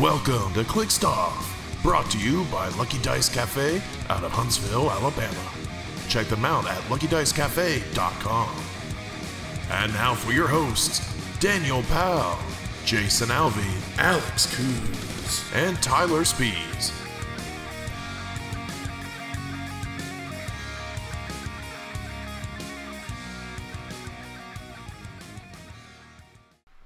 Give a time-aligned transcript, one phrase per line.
[0.00, 0.90] Welcome to Click
[1.82, 5.50] brought to you by Lucky Dice Cafe out of Huntsville, Alabama.
[6.08, 8.48] Check them out at luckydicecafé.com.
[9.72, 11.00] And now for your hosts,
[11.40, 12.38] Daniel Powell,
[12.84, 16.92] Jason Alvey, Alex Coons, and Tyler Spees.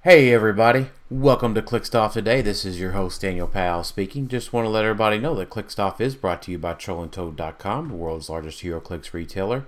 [0.02, 2.40] Hey everybody, welcome to Clixed Off today.
[2.40, 4.28] This is your host Daniel Powell speaking.
[4.28, 7.88] Just want to let everybody know that Clixed Off is brought to you by TrollandToad.com,
[7.88, 9.66] the world's largest HeroClix retailer.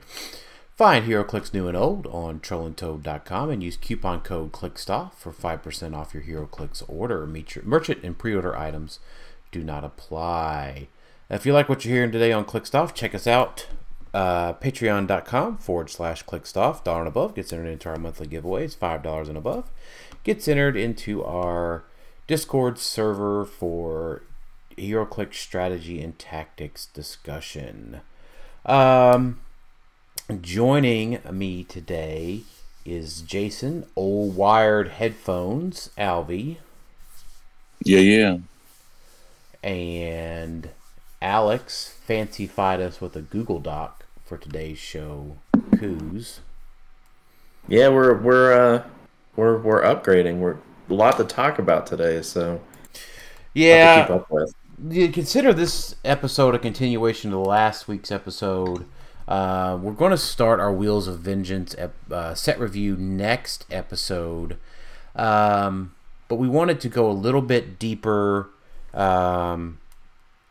[0.75, 5.95] Find HeroClix new and old on TrollandToad.com and use coupon code Clixed Off for 5%
[5.95, 7.27] off your HeroClix order.
[7.27, 8.99] Merchant and pre-order items
[9.53, 10.89] do not apply.
[11.29, 13.67] If you like what you're hearing today on Clixed Off, check us out.
[14.15, 16.85] Uh, Patreon.com forward slash Clixed Off.
[16.85, 19.71] Dollar and above gets entered into our monthly giveaways, $5 and above
[20.25, 21.85] gets entered into our
[22.27, 24.23] Discord server for
[24.77, 28.01] HeroClix strategy and tactics discussion.
[28.65, 29.41] Um,
[30.41, 32.43] joining me today
[32.87, 36.57] is Jason, old wired headphones, Alvey.
[37.83, 38.39] Yeah, yeah.
[39.63, 40.71] And
[41.21, 45.37] Alex fancified us with a Google Doc for today's show,
[45.77, 46.41] Coos.
[47.69, 48.89] Yeah, we're we're uh
[49.37, 50.39] we're we're upgrading.
[50.39, 50.57] We're
[50.91, 52.61] a lot to talk about today, so
[53.53, 54.03] yeah.
[54.03, 54.55] keep up with.
[55.13, 58.87] Consider this episode a continuation of last week's episode.
[59.27, 61.75] Uh, we're going to start our Wheels of Vengeance
[62.11, 64.59] uh, set review next episode,
[65.17, 65.95] um,
[66.29, 68.51] but we wanted to go a little bit deeper
[68.93, 69.79] um,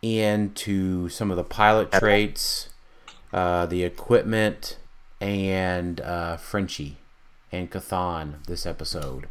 [0.02, 2.70] into some of the pilot traits,
[3.32, 4.78] uh, the equipment,
[5.22, 6.98] and uh, Frenchie
[7.54, 9.28] and Chthon this episode.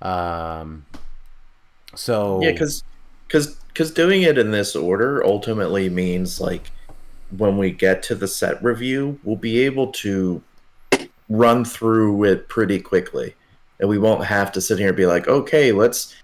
[0.00, 0.86] Um,
[1.94, 2.84] so yeah, because
[3.26, 6.70] because because doing it in this order ultimately means like
[7.36, 10.42] when we get to the set review, we'll be able to
[11.28, 13.34] run through it pretty quickly,
[13.80, 16.14] and we won't have to sit here and be like, okay, let's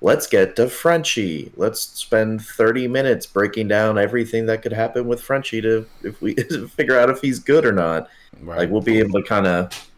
[0.00, 1.52] let's get to Frenchie.
[1.56, 6.34] Let's spend 30 minutes breaking down everything that could happen with Frenchie to if we
[6.76, 8.08] figure out if he's good or not.
[8.40, 8.58] Right.
[8.58, 9.90] Like we'll be able to kind of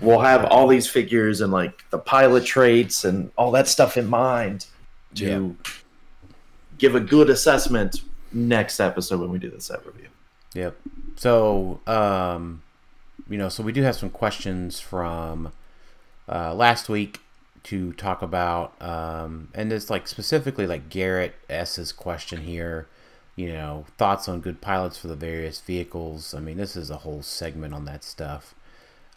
[0.00, 4.06] we'll have all these figures and like the pilot traits and all that stuff in
[4.06, 4.66] mind
[5.14, 5.72] to yeah.
[6.78, 10.08] give a good assessment next episode when we do the set review.
[10.54, 10.76] Yep.
[11.16, 12.62] So, um,
[13.28, 15.52] you know, so we do have some questions from
[16.28, 17.20] uh, last week
[17.64, 22.88] to talk about, um, and it's like specifically like Garrett S's question here.
[23.36, 26.34] You know, thoughts on good pilots for the various vehicles.
[26.34, 28.54] I mean, this is a whole segment on that stuff.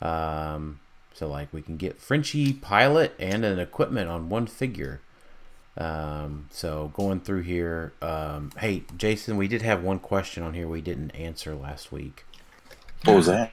[0.01, 0.79] Um,
[1.13, 5.01] so like we can get Frenchie pilot and an equipment on one figure.
[5.77, 10.67] Um, so going through here, um, hey Jason, we did have one question on here
[10.67, 12.25] we didn't answer last week.
[13.03, 13.51] What was that?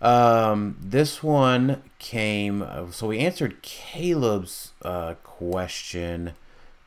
[0.00, 2.62] Um, this one came.
[2.62, 6.34] Uh, so we answered Caleb's uh, question,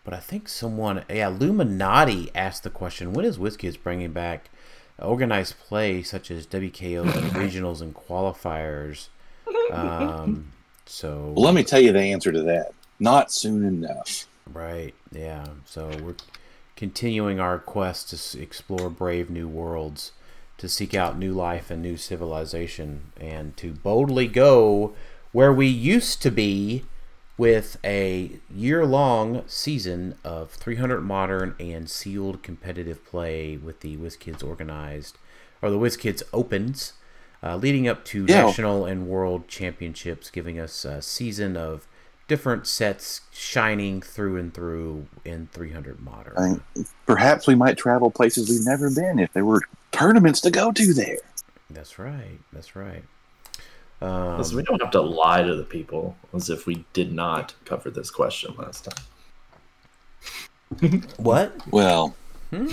[0.04, 4.50] but I think someone, yeah, Illuminati asked the question: When is WizKids bringing back
[5.00, 9.08] organized play such as WKOs, regionals, and qualifiers?
[9.72, 10.54] Um,
[10.86, 12.72] so well, let me tell you the answer to that.
[13.00, 14.28] Not soon enough.
[14.52, 14.94] Right.
[15.12, 15.46] Yeah.
[15.66, 16.16] So we're
[16.76, 20.14] continuing our quest to explore brave new worlds,
[20.58, 24.94] to seek out new life and new civilization, and to boldly go
[25.32, 26.84] where we used to be
[27.38, 34.44] with a year long season of 300 modern and sealed competitive play with the WizKids
[34.44, 35.18] organized,
[35.62, 36.94] or the WizKids Opens,
[37.44, 38.46] uh, leading up to yeah.
[38.46, 41.88] national and world championships, giving us a season of
[42.28, 46.62] different sets shining through and through in 300 modern.
[47.06, 49.62] Perhaps we might travel places we've never been if there were
[49.92, 51.18] tournaments to go to there.
[51.70, 52.40] That's right.
[52.52, 53.04] That's right.
[54.02, 57.56] Um, Listen, we don't have to lie to the people as if we did not
[57.66, 58.88] cover this question last
[60.80, 61.02] time.
[61.18, 61.56] what?
[61.72, 62.16] Well,
[62.52, 62.68] Hmm?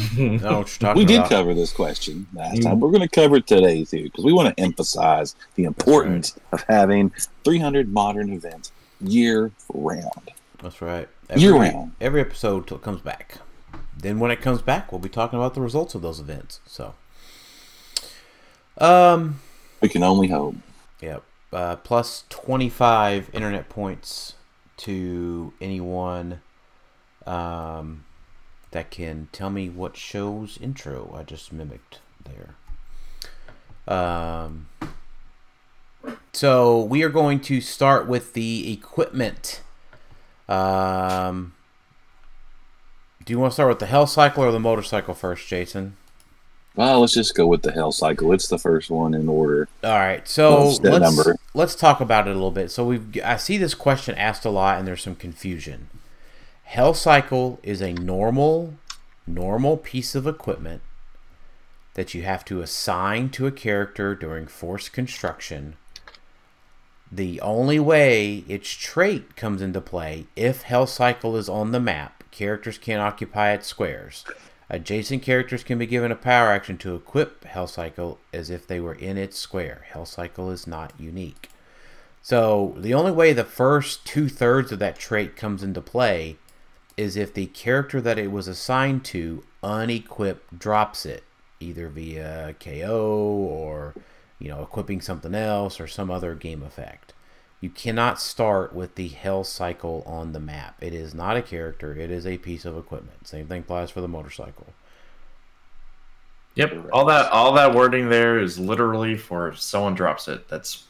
[0.95, 2.79] we did cover this question last time.
[2.79, 6.61] We're going to cover it today too because we want to emphasize the importance right.
[6.61, 7.13] of having
[7.43, 8.71] 300 modern events
[9.01, 10.31] year round.
[10.63, 11.09] That's right.
[11.29, 11.93] Every, year round.
[12.01, 13.39] Every episode till it comes back.
[13.97, 16.61] Then when it comes back, we'll be talking about the results of those events.
[16.67, 16.95] So,
[18.79, 19.41] um,
[19.81, 20.55] we can only hope.
[21.05, 21.23] Yep.
[21.53, 24.35] Uh, plus 25 internet points
[24.79, 26.41] to anyone.
[27.27, 28.05] Um,
[28.71, 32.55] that can tell me what show's intro I just mimicked there.
[33.87, 34.69] Um,
[36.33, 39.61] so we are going to start with the equipment.
[40.49, 41.55] Um,
[43.25, 45.97] do you want to start with the hell cycle or the motorcycle first, Jason?
[46.77, 48.33] Well, let's just go with the hell cycle.
[48.33, 49.69] It's the first one in order.
[49.85, 51.37] All right, so let's number.
[51.55, 52.71] let's talk about it a little bit.
[52.71, 55.89] So we I see this question asked a lot, and there's some confusion.
[56.65, 58.75] Hell cycle is a normal
[59.27, 60.83] normal piece of equipment
[61.95, 65.77] that you have to assign to a character during force construction.
[67.11, 72.25] The only way its trait comes into play if Hell Cycle is on the map,
[72.33, 74.25] characters can't occupy its squares.
[74.71, 78.81] Adjacent characters can be given a power action to equip Hell Cycle as if they
[78.81, 79.85] were in its square.
[79.91, 81.51] Hell Cycle is not unique.
[82.23, 86.37] So the only way the first two thirds of that trait comes into play
[86.97, 91.25] is if the character that it was assigned to unequipped drops it,
[91.61, 93.21] either via KO
[93.51, 93.95] or
[94.39, 97.04] you know equipping something else or some other game effect.
[97.65, 100.77] You cannot start with the hell cycle on the map.
[100.83, 103.27] It is not a character, it is a piece of equipment.
[103.27, 104.67] Same thing applies for the motorcycle.
[106.57, 106.91] Yep.
[106.93, 110.47] All that all that wording there is literally for if someone drops it.
[110.47, 110.85] That's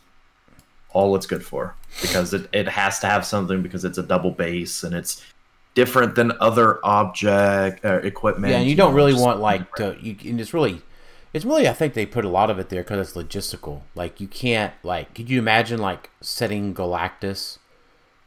[0.91, 1.77] all it's good for.
[2.03, 5.25] Because it, it has to have something because it's a double base and it's
[5.75, 8.51] different than other object uh, equipment.
[8.51, 9.97] Yeah, and you, you don't know, really want like to.
[10.01, 10.83] You and it's really,
[11.35, 11.69] it's really.
[11.69, 13.83] I think they put a lot of it there because it's logistical.
[13.95, 15.15] Like you can't like.
[15.15, 17.59] Could you imagine like setting Galactus?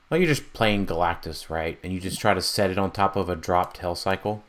[0.10, 1.80] Well, you're just playing Galactus, right?
[1.84, 4.44] And you just try to set it on top of a dropped Hell Cycle.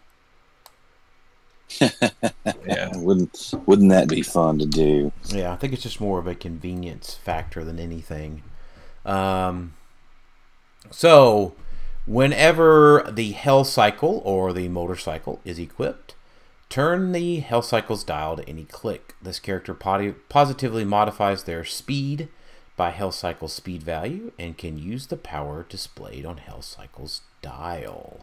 [1.81, 5.13] yeah, wouldn't wouldn't that be fun to do?
[5.29, 8.43] Yeah, I think it's just more of a convenience factor than anything.
[9.07, 9.75] Um,
[10.91, 11.55] so
[12.09, 16.15] Whenever the Hell Cycle or the motorcycle is equipped,
[16.69, 19.15] turn the Hell Cycle's dial to any click.
[19.23, 22.29] This character positively modifies their speed
[22.77, 28.21] by Hell Cycle's speed value and can use the power displayed on Hell Cycle's dial.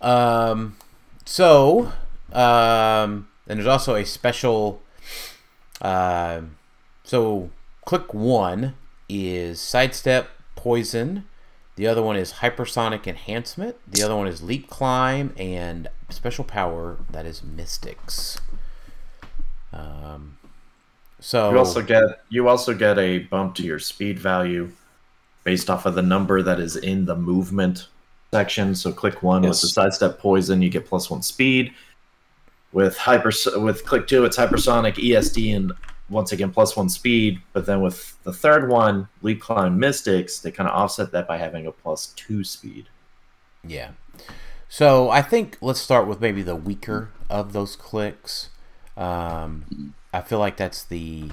[0.00, 0.76] Um,
[1.24, 1.92] so,
[2.32, 4.82] um, and there's also a special.
[5.80, 6.42] Uh,
[7.04, 7.50] so,
[7.84, 8.74] click one
[9.08, 11.24] is sidestep, poison,
[11.78, 13.76] the other one is hypersonic enhancement.
[13.86, 18.40] The other one is leap climb and special power that is mystics.
[19.72, 20.38] Um,
[21.20, 24.72] so you also get you also get a bump to your speed value
[25.44, 27.86] based off of the number that is in the movement
[28.32, 28.74] section.
[28.74, 29.50] So click one yes.
[29.50, 31.72] with the sidestep poison, you get plus one speed.
[32.72, 35.72] With hyper with click two, it's hypersonic ESD and
[36.08, 40.50] once again plus one speed, but then with the third one, leap climb mystics, they
[40.50, 42.88] kind of offset that by having a plus two speed.
[43.64, 43.90] Yeah.
[44.68, 48.50] So I think let's start with maybe the weaker of those clicks.
[48.96, 51.30] Um, I feel like that's the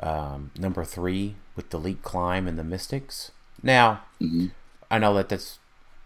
[0.00, 3.32] um, number three with the leap climb and the mystics.
[3.62, 4.46] Now, mm-hmm.
[4.90, 5.58] I know that that's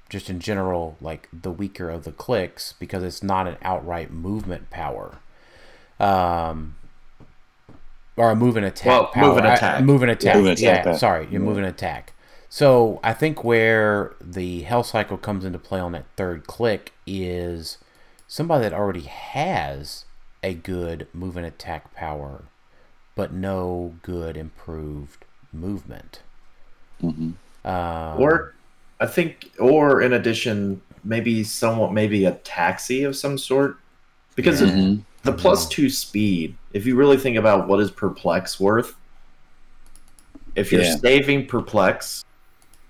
[0.09, 4.71] just in general like the weaker of the clicks because it's not an outright movement
[4.71, 5.19] power.
[5.99, 6.77] Um,
[8.17, 8.87] or a move and attack.
[8.87, 9.29] Well, power.
[9.29, 9.81] move and attack.
[9.81, 10.35] I, move and attack.
[10.35, 11.39] Yeah, move and attack yeah sorry, you yeah.
[11.39, 12.13] move and attack.
[12.49, 17.79] So I think where the hell cycle comes into play on that third click is
[18.29, 20.05] somebody that already has
[20.43, 22.45] a good move and attack power,
[23.15, 26.21] but no good improved movement.
[27.03, 27.31] Mm-hmm.
[27.67, 28.55] Um, or
[29.01, 33.79] I think, or in addition, maybe somewhat, maybe a taxi of some sort,
[34.35, 35.01] because mm-hmm.
[35.23, 38.95] The plus two speed if you really think about what is perplex worth,
[40.55, 40.97] if you're yeah.
[40.97, 42.25] saving perplex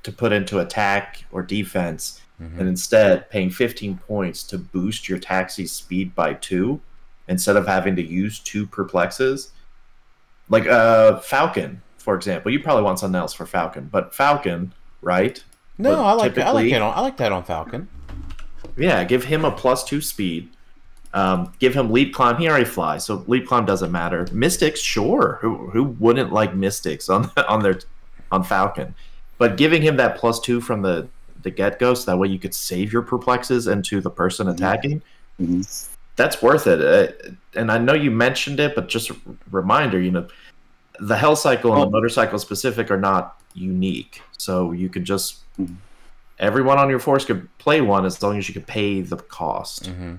[0.02, 2.58] to put into attack or defense, mm-hmm.
[2.58, 6.80] and instead paying 15 points to boost your taxi speed by two,
[7.28, 9.52] instead of having to use two perplexes,
[10.48, 15.42] like uh Falcon, for example, you probably want something else for Falcon, but Falcon, right?
[15.78, 17.88] No, I like I like that on I like that on Falcon.
[18.76, 20.50] Yeah, give him a plus two speed
[21.14, 22.36] um, give him leap climb.
[22.38, 24.26] He already flies, so leap climb doesn't matter.
[24.32, 25.38] Mystics, sure.
[25.40, 27.80] Who who wouldn't like mystics on on their
[28.30, 28.94] on Falcon?
[29.38, 31.08] But giving him that plus two from the
[31.42, 35.02] the get go, so that way you could save your perplexes into the person attacking.
[35.40, 35.62] Mm-hmm.
[36.16, 36.80] That's worth it.
[36.80, 39.16] Uh, and I know you mentioned it, but just a
[39.50, 40.28] reminder, you know,
[41.00, 41.84] the hell cycle and oh.
[41.86, 45.74] the motorcycle specific are not unique, so you could just mm-hmm.
[46.38, 49.90] everyone on your force could play one as long as you could pay the cost.
[49.90, 50.14] Mm-hmm.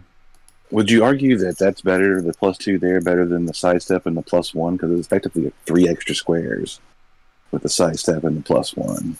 [0.73, 4.17] Would you argue that that's better, the plus two there, better than the sidestep and
[4.17, 4.73] the plus one?
[4.73, 6.79] Because it's effectively three extra squares
[7.51, 9.15] with the sidestep and the plus one.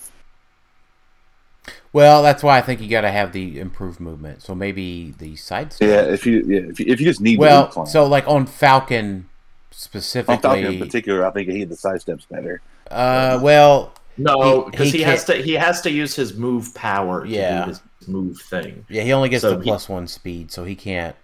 [1.93, 4.41] Well, that's why I think you got to have the improved movement.
[4.41, 5.87] So maybe the sidestep.
[5.87, 9.29] Yeah, if you yeah, if you, if you just need well, so like on Falcon
[9.69, 12.61] specifically, on Falcon in particular, I think he had the sidesteps better.
[12.89, 15.35] Uh, well, No, because he, he, he has to.
[15.35, 17.27] He has to use his move power.
[17.27, 17.67] Yeah.
[17.67, 18.87] his move thing.
[18.89, 21.15] Yeah, he only gets so the plus one speed, so he can't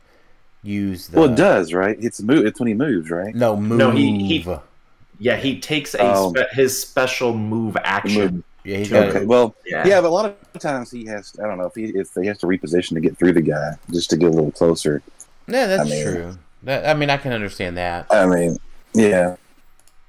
[0.64, 1.20] use the.
[1.20, 1.98] Well, it does, right?
[2.00, 2.46] It's move.
[2.46, 3.34] It's when he moves, right?
[3.34, 3.78] No, move.
[3.78, 4.56] No, he, he
[5.20, 8.36] yeah, he takes a um, spe- his special move action.
[8.36, 8.44] Move.
[8.64, 9.26] Yeah, he's got okay.
[9.26, 9.88] Well, yeah.
[9.88, 11.36] yeah, but a lot of times he has.
[11.44, 13.74] I don't know if he if he has to reposition to get through the guy
[13.92, 15.02] just to get a little closer.
[15.48, 16.38] Yeah, that's I mean, true.
[16.64, 18.08] That, I mean, I can understand that.
[18.12, 18.58] I mean,
[18.94, 19.36] yeah,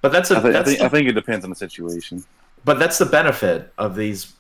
[0.01, 0.39] but that's a.
[0.39, 2.25] I, th- that's I, think, the, I think it depends on the situation.
[2.65, 4.35] But that's the benefit of these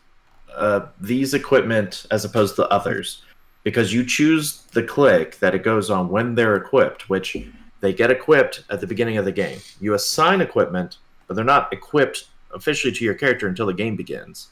[0.54, 3.22] uh, these equipment as opposed to others,
[3.62, 7.36] because you choose the click that it goes on when they're equipped, which
[7.80, 9.58] they get equipped at the beginning of the game.
[9.80, 14.48] You assign equipment, but they're not equipped officially to your character until the game begins.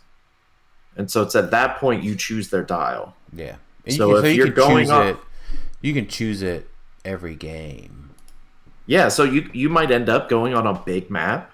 [0.97, 3.15] And so it's at that point you choose their dial.
[3.33, 3.57] Yeah.
[3.89, 5.17] so if so you are going on, it,
[5.81, 6.69] you can choose it
[7.05, 8.11] every game.
[8.87, 11.53] Yeah, so you you might end up going on a big map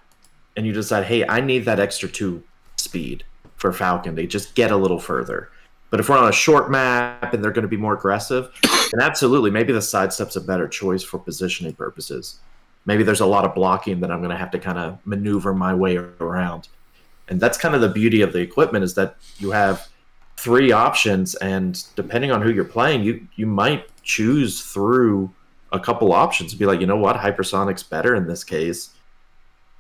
[0.56, 2.42] and you decide, "Hey, I need that extra 2
[2.76, 3.25] speed
[3.56, 5.50] for Falcon to just get a little further."
[5.90, 9.00] But if we're on a short map and they're going to be more aggressive, then
[9.00, 12.40] absolutely, maybe the sidestep's a better choice for positioning purposes.
[12.86, 15.54] Maybe there's a lot of blocking that I'm going to have to kind of maneuver
[15.54, 16.68] my way around.
[17.28, 19.88] And that's kind of the beauty of the equipment is that you have
[20.36, 25.32] three options, and depending on who you're playing, you you might choose through
[25.72, 28.90] a couple options and be like, you know what, hypersonic's better in this case,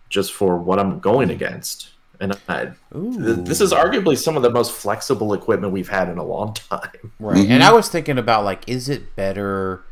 [0.08, 1.90] just for what I'm going against.
[2.24, 6.24] And I, this is arguably some of the most flexible equipment we've had in a
[6.24, 7.12] long time.
[7.20, 7.36] Right.
[7.36, 7.52] Mm-hmm.
[7.52, 9.82] And I was thinking about like, is it better?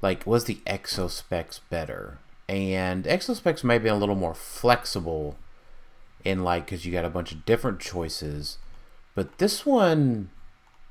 [0.00, 2.18] Like, was the exospecs better?
[2.48, 5.36] And exospecs may be a little more flexible
[6.24, 8.58] in like because you got a bunch of different choices.
[9.14, 10.30] But this one,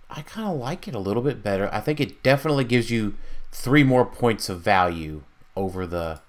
[0.10, 1.70] I kind of like it a little bit better.
[1.74, 3.16] I think it definitely gives you
[3.52, 5.24] three more points of value
[5.56, 6.22] over the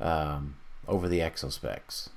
[0.00, 0.56] um,
[0.88, 2.10] over the exospecs.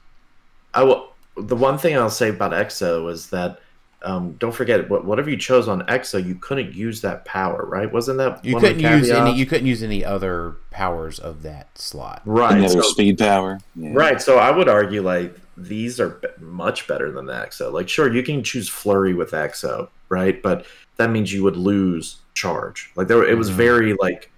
[0.73, 3.59] I will the one thing I'll say about EXO is that
[4.01, 7.91] um, don't forget whatever you chose on EXO, you couldn't use that power, right?
[7.91, 9.35] Wasn't that you couldn't use any?
[9.35, 12.53] You couldn't use any other powers of that slot, right?
[12.53, 13.91] Any so, speed power, yeah.
[13.93, 14.21] right?
[14.21, 17.73] So I would argue like these are much better than the EXO.
[17.73, 20.41] Like, sure, you can choose Flurry with EXO, right?
[20.41, 20.65] But
[20.95, 22.91] that means you would lose charge.
[22.95, 23.57] Like there, it was mm-hmm.
[23.57, 24.31] very like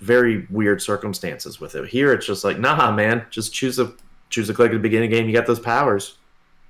[0.00, 1.88] very weird circumstances with it.
[1.88, 3.92] Here, it's just like, nah, man, just choose a
[4.30, 5.28] choose a click at the beginning of the game.
[5.28, 6.16] You got those powers.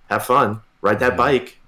[0.09, 0.63] Have fun.
[0.81, 1.59] Ride that bike.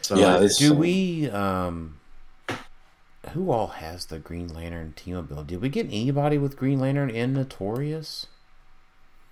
[0.00, 0.48] So, yeah.
[0.58, 1.28] Do we?
[1.30, 2.00] Um,
[3.32, 5.54] who all has the Green Lantern team ability?
[5.54, 8.26] Did we get anybody with Green Lantern in Notorious?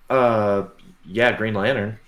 [0.09, 0.67] Uh,
[1.05, 1.99] yeah, Green Lantern.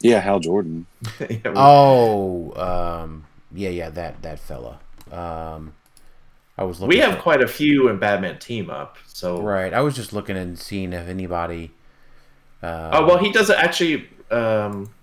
[0.00, 0.86] Yeah, Hal Jordan.
[1.20, 1.38] yeah.
[1.46, 4.80] Oh, um, yeah, yeah, that that fella.
[5.10, 5.74] Um,
[6.56, 6.96] I was looking.
[6.96, 8.98] We have quite a few in Batman Team Up.
[9.06, 11.72] So right, I was just looking and seeing if anybody.
[12.62, 14.08] Uh, oh well, he doesn't actually.
[14.30, 14.94] Um,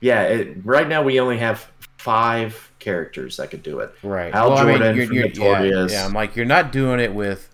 [0.00, 3.92] yeah, it, right now we only have five characters that could do it.
[4.02, 5.92] Right, Al well, Jordan I mean, you're, you're, Notorious.
[5.92, 7.50] Yeah, yeah, I'm like you're not doing it with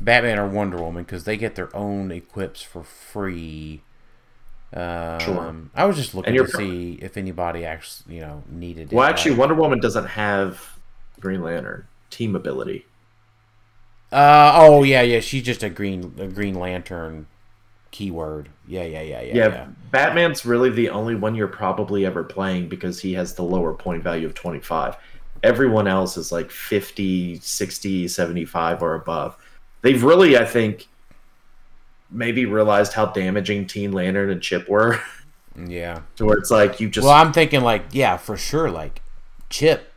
[0.00, 3.82] Batman or Wonder Woman because they get their own equips for free.
[4.72, 5.56] Um, sure.
[5.74, 8.92] I was just looking to see if anybody actually, you know, needed.
[8.92, 10.77] Well, actually, Wonder Woman doesn't have
[11.20, 12.86] Green Lantern team ability.
[14.10, 17.26] Uh oh yeah yeah she's just a green a Green Lantern
[17.90, 18.48] keyword.
[18.66, 19.34] Yeah yeah yeah yeah.
[19.34, 19.66] Yeah, yeah.
[19.90, 24.02] Batman's really the only one you're probably ever playing because he has the lower point
[24.02, 24.96] value of 25.
[25.42, 29.36] Everyone else is like 50, 60, 75 or above.
[29.82, 30.88] They've really I think
[32.10, 35.00] maybe realized how damaging Teen Lantern and Chip were.
[35.66, 36.02] Yeah.
[36.14, 39.02] to where it's like you just Well, I'm thinking like yeah, for sure like
[39.50, 39.92] Chip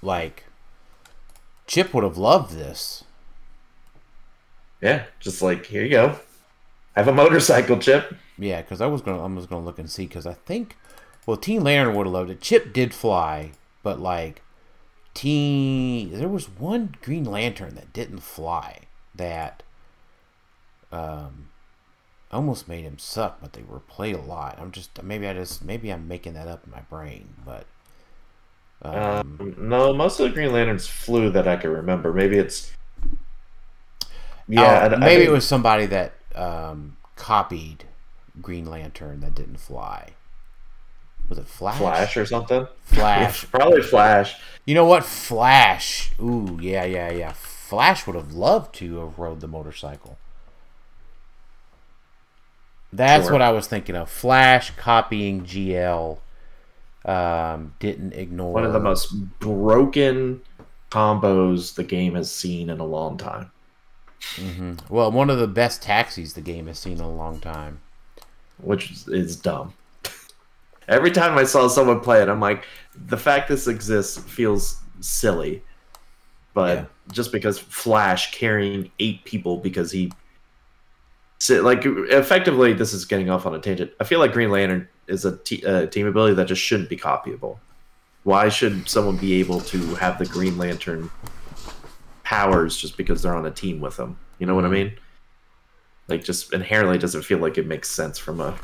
[0.00, 0.44] like
[1.66, 3.04] Chip would have loved this.
[4.80, 6.18] Yeah, just like here you go.
[6.94, 8.14] I Have a motorcycle, Chip.
[8.38, 10.76] Yeah, because I was gonna, I was gonna look and see because I think,
[11.26, 12.40] well, Teen Lantern would have loved it.
[12.40, 14.42] Chip did fly, but like,
[15.14, 18.80] Teen, there was one Green Lantern that didn't fly
[19.14, 19.62] that,
[20.92, 21.48] um,
[22.30, 24.58] almost made him suck, but they were played a lot.
[24.60, 27.66] I'm just maybe I just maybe I'm making that up in my brain, but
[28.82, 28.94] um,
[29.40, 32.12] um, no, most of the Green Lanterns flew that I can remember.
[32.12, 32.72] Maybe it's
[34.48, 34.90] yeah.
[34.92, 37.84] Oh, maybe it was somebody that um, copied
[38.40, 40.10] Green Lantern that didn't fly.
[41.28, 41.78] Was it Flash?
[41.78, 42.68] Flash or something?
[42.82, 44.36] Flash, probably Flash.
[44.64, 45.04] You know what?
[45.04, 46.12] Flash.
[46.20, 47.32] Ooh, yeah, yeah, yeah.
[47.32, 50.18] Flash would have loved to have rode the motorcycle.
[52.92, 53.32] That's sure.
[53.32, 54.08] what I was thinking of.
[54.08, 56.18] Flash copying GL
[57.06, 60.42] um, didn't ignore one of the most broken
[60.90, 63.50] combos the game has seen in a long time.
[64.34, 64.74] Mm-hmm.
[64.88, 67.80] Well, one of the best taxis the game has seen in a long time.
[68.58, 69.74] which is dumb.
[70.88, 75.62] Every time I saw someone play it, I'm like, the fact this exists feels silly.
[76.54, 76.84] But yeah.
[77.12, 80.10] just because Flash carrying eight people because he
[81.50, 83.90] like effectively this is getting off on a tangent.
[84.00, 86.96] I feel like Green Lantern is a, t- a team ability that just shouldn't be
[86.96, 87.58] copyable.
[88.24, 91.10] Why should someone be able to have the Green Lantern
[92.24, 94.18] powers just because they're on a team with them?
[94.38, 94.92] You know what I mean?
[96.08, 98.58] Like, just inherently doesn't feel like it makes sense from a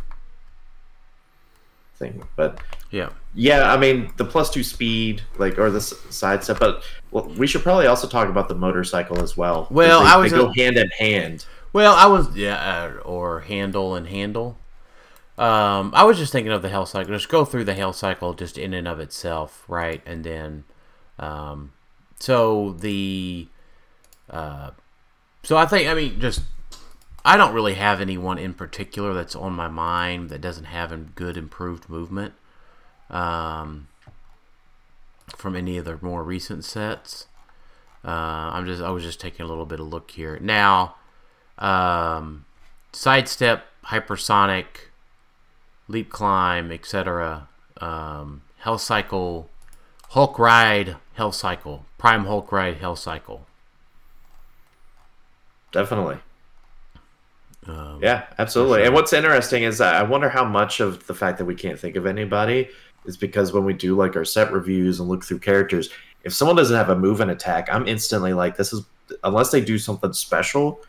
[2.02, 2.26] thing.
[2.37, 3.72] But yeah, yeah.
[3.72, 6.58] I mean, the plus two speed, like, or the side step.
[6.58, 9.68] But well, we should probably also talk about the motorcycle as well.
[9.70, 11.46] Well, they, I was they go hand in hand.
[11.72, 12.56] Well, I was yeah,
[12.96, 14.58] uh, or handle and handle.
[15.42, 17.12] Um, I was just thinking of the hell cycle.
[17.12, 20.00] Just go through the hell cycle just in and of itself, right?
[20.06, 20.64] And then,
[21.18, 21.72] um,
[22.20, 23.49] so the,
[24.30, 24.70] uh,
[25.42, 26.42] so I think I mean just
[27.25, 30.96] I don't really have anyone in particular that's on my mind that doesn't have a
[30.96, 32.34] good improved movement.
[33.11, 33.88] Um,
[35.37, 37.26] from any of the more recent sets.
[38.04, 40.96] Uh, I'm just I was just taking a little bit of look here now
[41.58, 42.44] um,
[42.92, 44.66] sidestep, hypersonic,
[45.92, 47.49] leap climb, etc.
[47.80, 49.49] Um, Hell Cycle,
[50.11, 53.46] Hulk Ride, Hell Cycle, Prime Hulk Ride, Hell Cycle.
[55.70, 56.18] Definitely.
[57.66, 58.80] Um, yeah, absolutely.
[58.80, 58.87] Sure.
[58.87, 61.96] And what's interesting is I wonder how much of the fact that we can't think
[61.96, 62.68] of anybody
[63.04, 65.90] is because when we do like our set reviews and look through characters,
[66.25, 68.84] if someone doesn't have a move and attack, I'm instantly like, this is
[69.25, 70.80] unless they do something special,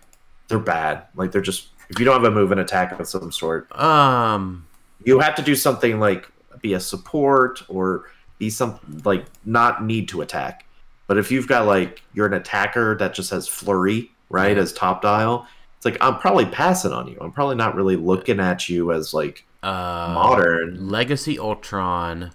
[0.47, 1.03] they're bad.
[1.15, 4.65] Like they're just if you don't have a move and attack of some sort, um,
[5.05, 6.29] you have to do something like
[6.61, 10.65] be a support or be some like not need to attack.
[11.07, 15.01] But if you've got like you're an attacker that just has flurry right as top
[15.01, 17.17] dial, it's like I'm probably passing on you.
[17.19, 22.31] I'm probably not really looking at you as like uh, modern Legacy Ultron,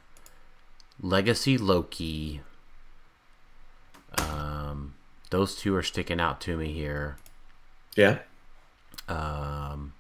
[1.01, 2.43] Legacy Loki.
[4.19, 4.95] Um,
[5.31, 7.17] those two are sticking out to me here.
[7.97, 8.19] Yeah.
[9.09, 9.95] Um,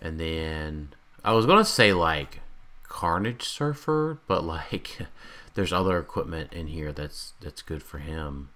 [0.00, 0.90] and then
[1.26, 2.40] I was gonna say like
[2.84, 4.98] Carnage Surfer, but like
[5.54, 8.50] there's other equipment in here that's that's good for him.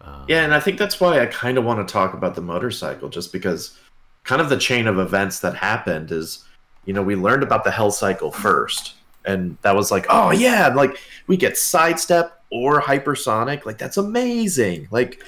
[0.00, 2.40] Um, yeah, and I think that's why I kind of want to talk about the
[2.40, 3.78] motorcycle, just because
[4.24, 6.44] kind of the chain of events that happened is,
[6.86, 8.94] you know, we learned about the Hell Cycle first,
[9.26, 14.88] and that was like, oh yeah, like we get sidestep or hypersonic, like that's amazing.
[14.90, 15.22] Like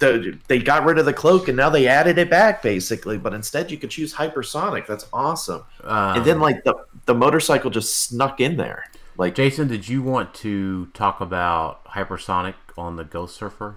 [0.00, 3.16] the, they got rid of the cloak and now they added it back basically.
[3.18, 4.86] But instead you could choose hypersonic.
[4.86, 5.62] That's awesome.
[5.84, 6.74] Um, and then like the
[7.06, 8.84] the motorcycle just snuck in there.
[9.16, 13.76] Like jason did you want to talk about hypersonic on the ghost surfer?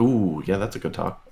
[0.00, 1.24] Ooh yeah that's a good talk.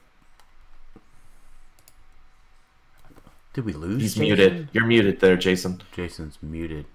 [3.52, 4.22] Did we lose he's jason?
[4.22, 4.68] muted.
[4.72, 5.82] You're muted there jason.
[5.92, 6.86] Jason's muted.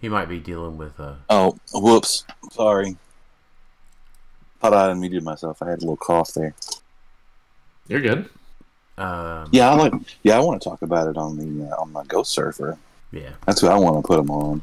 [0.00, 2.24] He might be dealing with a oh whoops.
[2.50, 2.96] Sorry
[4.70, 5.62] thought I unmuted myself.
[5.62, 6.54] I had a little cough there.
[7.86, 8.30] You're good.
[8.96, 9.92] Um, yeah, I like.
[10.22, 12.78] Yeah, I want to talk about it on the uh, on my Ghost Surfer.
[13.12, 14.62] Yeah, that's what I want to put them on.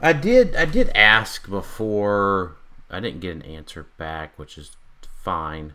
[0.00, 0.54] I did.
[0.54, 2.56] I did ask before.
[2.90, 4.76] I didn't get an answer back, which is
[5.24, 5.72] fine.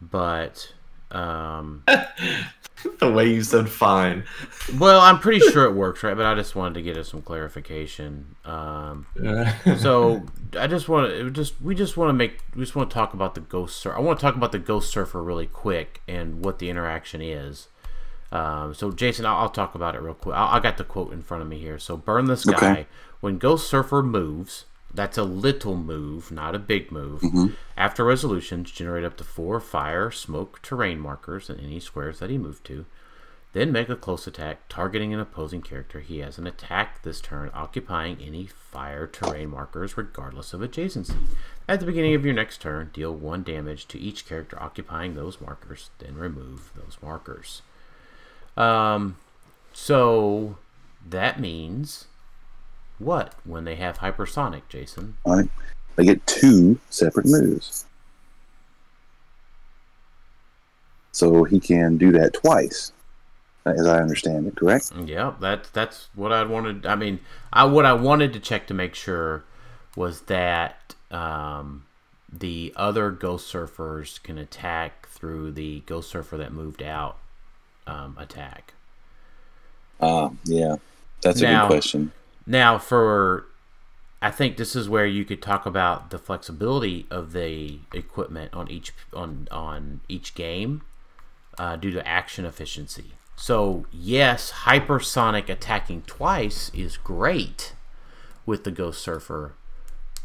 [0.00, 0.72] But
[1.10, 1.84] um,
[2.98, 4.24] the way you said fine.
[4.78, 6.16] Well, I'm pretty sure it works, right?
[6.16, 8.36] But I just wanted to get us some clarification.
[8.44, 9.06] Um,
[9.78, 10.24] so
[10.58, 13.14] I just want to just we just want to make we just want to talk
[13.14, 13.96] about the ghost surfer.
[13.96, 17.68] I want to talk about the ghost surfer really quick and what the interaction is.
[18.30, 20.36] Um, so Jason, I'll, I'll, talk about it real quick.
[20.36, 21.78] I, I, got the quote in front of me here.
[21.78, 22.52] So burn the sky.
[22.52, 22.86] Okay.
[23.20, 27.20] When Ghost Surfer moves, that's a little move, not a big move.
[27.20, 27.46] Mm-hmm.
[27.76, 32.38] After resolutions, generate up to four fire, smoke, terrain markers in any squares that he
[32.38, 32.86] moved to.
[33.54, 36.00] Then make a close attack, targeting an opposing character.
[36.00, 41.16] He has an attack this turn, occupying any fire terrain markers regardless of adjacency.
[41.66, 45.40] At the beginning of your next turn, deal one damage to each character occupying those
[45.40, 47.62] markers, then remove those markers.
[48.56, 49.16] Um,
[49.72, 50.58] so
[51.08, 52.06] that means
[52.98, 55.16] what when they have hypersonic, Jason?
[55.24, 55.48] Right.
[55.96, 57.84] They get two separate moves.
[61.12, 62.92] So he can do that twice,
[63.66, 64.92] as I understand it, correct?
[65.04, 66.86] Yeah, that that's what I wanted.
[66.86, 67.18] I mean,
[67.52, 69.42] I what I wanted to check to make sure
[69.96, 71.86] was that um,
[72.32, 77.18] the other Ghost Surfers can attack through the Ghost Surfer that moved out
[77.88, 78.74] um, attack.
[80.00, 80.76] Ah, uh, yeah,
[81.22, 82.12] that's now, a good question.
[82.48, 83.44] Now, for
[84.22, 88.70] I think this is where you could talk about the flexibility of the equipment on
[88.70, 90.80] each on on each game
[91.58, 93.12] uh, due to action efficiency.
[93.36, 97.74] So, yes, hypersonic attacking twice is great
[98.46, 99.54] with the Ghost Surfer,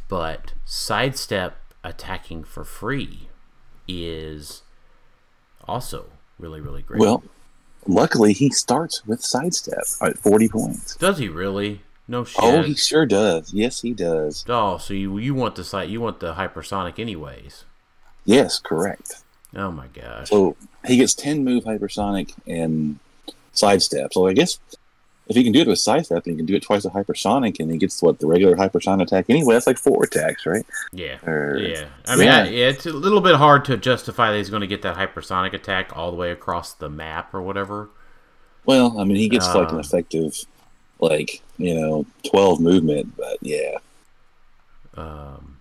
[0.07, 3.27] but sidestep attacking for free
[3.87, 4.63] is
[5.67, 6.05] also
[6.39, 7.01] really, really great.
[7.01, 7.21] Well,
[7.85, 10.95] luckily he starts with sidestep at 40 points.
[10.95, 11.81] Does he really?
[12.07, 12.39] No shit.
[12.41, 13.53] Oh, he sure does.
[13.53, 14.43] Yes, he does.
[14.47, 17.65] Oh, so you you want the site you want the hypersonic anyways.
[18.25, 19.23] Yes, correct.
[19.55, 20.29] Oh my gosh.
[20.29, 22.99] So he gets 10 move hypersonic and
[23.51, 24.13] sidestep.
[24.13, 24.59] So I guess
[25.27, 27.59] if he can do it with sidestep, and he can do it twice with hypersonic,
[27.59, 29.53] and he gets what the regular hypersonic attack anyway.
[29.53, 30.65] That's like four attacks, right?
[30.91, 31.85] Yeah, or, yeah.
[32.05, 32.43] I mean, yeah.
[32.43, 35.53] I, it's a little bit hard to justify that he's going to get that hypersonic
[35.53, 37.89] attack all the way across the map or whatever.
[38.65, 40.37] Well, I mean, he gets um, like an um, effective,
[41.03, 43.77] like you know, twelve movement, but yeah.
[44.95, 45.57] Um.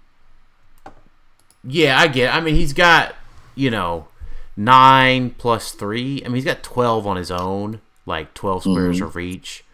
[1.65, 2.35] Yeah, I get.
[2.35, 2.37] It.
[2.37, 3.15] I mean, he's got
[3.55, 4.09] you know
[4.57, 6.23] nine plus three.
[6.25, 9.07] I mean, he's got twelve on his own, like twelve squares mm-hmm.
[9.07, 9.65] of reach.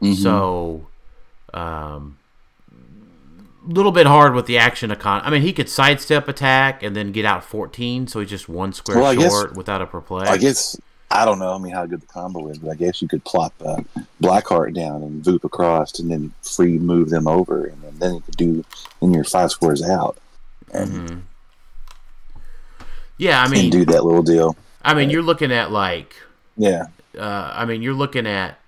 [0.00, 0.14] Mm-hmm.
[0.14, 0.88] So,
[1.54, 2.18] um,
[3.66, 5.20] little bit hard with the action econ.
[5.24, 8.72] I mean, he could sidestep attack and then get out fourteen, so he's just one
[8.72, 10.30] square well, short guess, without a perplex.
[10.30, 10.76] I guess
[11.12, 11.52] I don't know.
[11.54, 13.82] I mean, how good the combo is, but I guess you could plop uh,
[14.22, 18.20] Blackheart down and voop across, and then free move them over, and then, then you
[18.20, 18.64] could do
[19.02, 20.16] in your five squares out.
[20.72, 21.18] And, mm-hmm.
[23.18, 24.56] Yeah, I mean, do that little deal.
[24.82, 26.16] I mean, you're looking at like,
[26.56, 26.86] yeah.
[27.16, 28.58] Uh, I mean, you're looking at,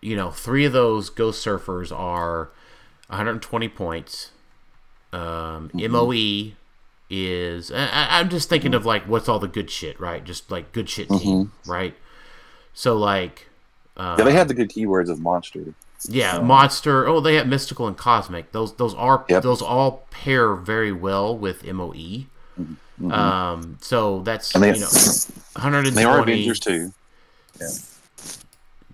[0.00, 2.50] you know, three of those Ghost Surfers are
[3.08, 4.30] 120 points.
[5.12, 5.92] Um, mm-hmm.
[5.92, 6.56] MOE
[7.10, 7.70] is.
[7.72, 10.24] I, am just thinking of like what's all the good shit, right?
[10.24, 11.70] Just like good shit team, mm-hmm.
[11.70, 11.94] right?
[12.72, 13.48] So like,
[13.96, 15.74] uh, yeah, they have the good keywords of monster.
[16.08, 16.42] Yeah, so.
[16.42, 17.06] monster.
[17.06, 18.52] Oh, they have mystical and cosmic.
[18.52, 19.42] Those those are yep.
[19.42, 21.92] those all pair very well with MOE.
[21.92, 22.74] Mm-hmm.
[23.00, 23.12] Mm-hmm.
[23.12, 25.90] Um, so that's they, you know, 120.
[25.90, 26.92] They are Avengers too.
[27.58, 27.68] Yeah.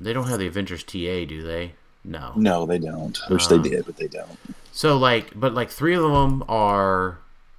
[0.00, 1.72] They don't have the Avengers TA, do they?
[2.04, 2.32] No.
[2.36, 3.18] No, they don't.
[3.28, 4.38] Wish um, they did, but they don't.
[4.72, 7.18] So like, but like three of them are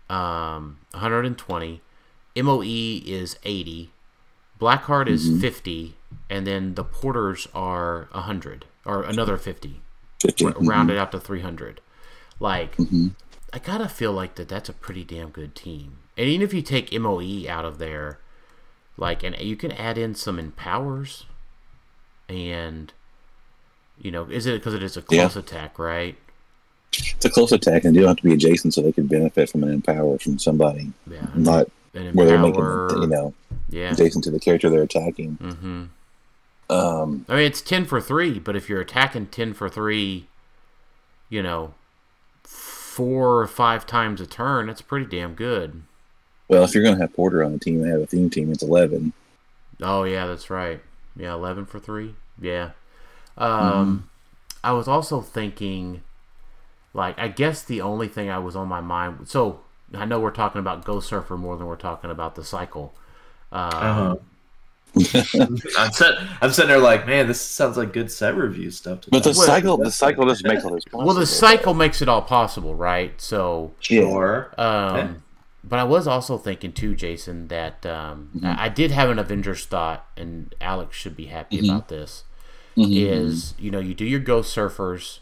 [0.09, 1.81] um, 120.
[2.35, 3.91] MOE is 80.
[4.59, 5.13] Blackheart mm-hmm.
[5.13, 5.95] is 50,
[6.29, 9.81] and then the Porters are 100 or another 50.
[10.21, 10.45] 50.
[10.45, 10.67] R- mm-hmm.
[10.67, 11.81] Rounded out to 300.
[12.39, 13.09] Like, mm-hmm.
[13.53, 14.49] I gotta feel like that.
[14.49, 15.99] That's a pretty damn good team.
[16.17, 18.19] And even if you take MOE out of there,
[18.97, 21.25] like, and you can add in some empowers,
[22.27, 22.91] and
[23.99, 25.39] you know, is it because it is a close yeah.
[25.39, 26.17] attack, right?
[26.93, 29.49] It's a close attack, and you don't have to be adjacent, so they could benefit
[29.49, 30.91] from an empower from somebody.
[31.09, 31.67] Yeah, not
[32.13, 32.63] where they're making
[33.01, 33.33] you know,
[33.69, 35.37] yeah, adjacent to the character they're attacking.
[35.37, 35.83] Mm-hmm.
[36.69, 40.27] Um, I mean, it's ten for three, but if you're attacking ten for three,
[41.29, 41.73] you know,
[42.97, 45.83] four or five times a turn, that's pretty damn good.
[46.47, 48.51] Well, if you're going to have Porter on the team and have a theme team,
[48.51, 49.13] it's 11.
[49.81, 50.81] Oh, yeah, that's right.
[51.15, 52.15] Yeah, 11 for three.
[52.41, 52.71] Yeah.
[53.37, 53.97] Um, mm-hmm.
[54.63, 56.01] I was also thinking,
[56.97, 59.29] like, I guess the only thing I was on my mind.
[59.29, 59.61] So
[59.93, 62.93] I know we're talking about Ghost Surfer more than we're talking about the cycle.
[63.51, 64.15] Um, uh-huh.
[65.77, 69.01] I'm, set, I'm sitting there like, man, this sounds like good set review stuff.
[69.11, 71.05] but the cycle, the cycle doesn't make all this possible.
[71.05, 73.19] Well, the cycle makes it all possible, right?
[73.21, 74.53] So, sure.
[74.57, 75.23] Um,
[75.63, 78.45] but I was also thinking too, Jason, that um, mm-hmm.
[78.45, 81.69] I, I, did have an Avengers thought, and Alex should be happy mm-hmm.
[81.69, 82.23] about this.
[82.77, 82.91] Mm-hmm.
[82.93, 85.19] Is you know you do your Ghost Surfers,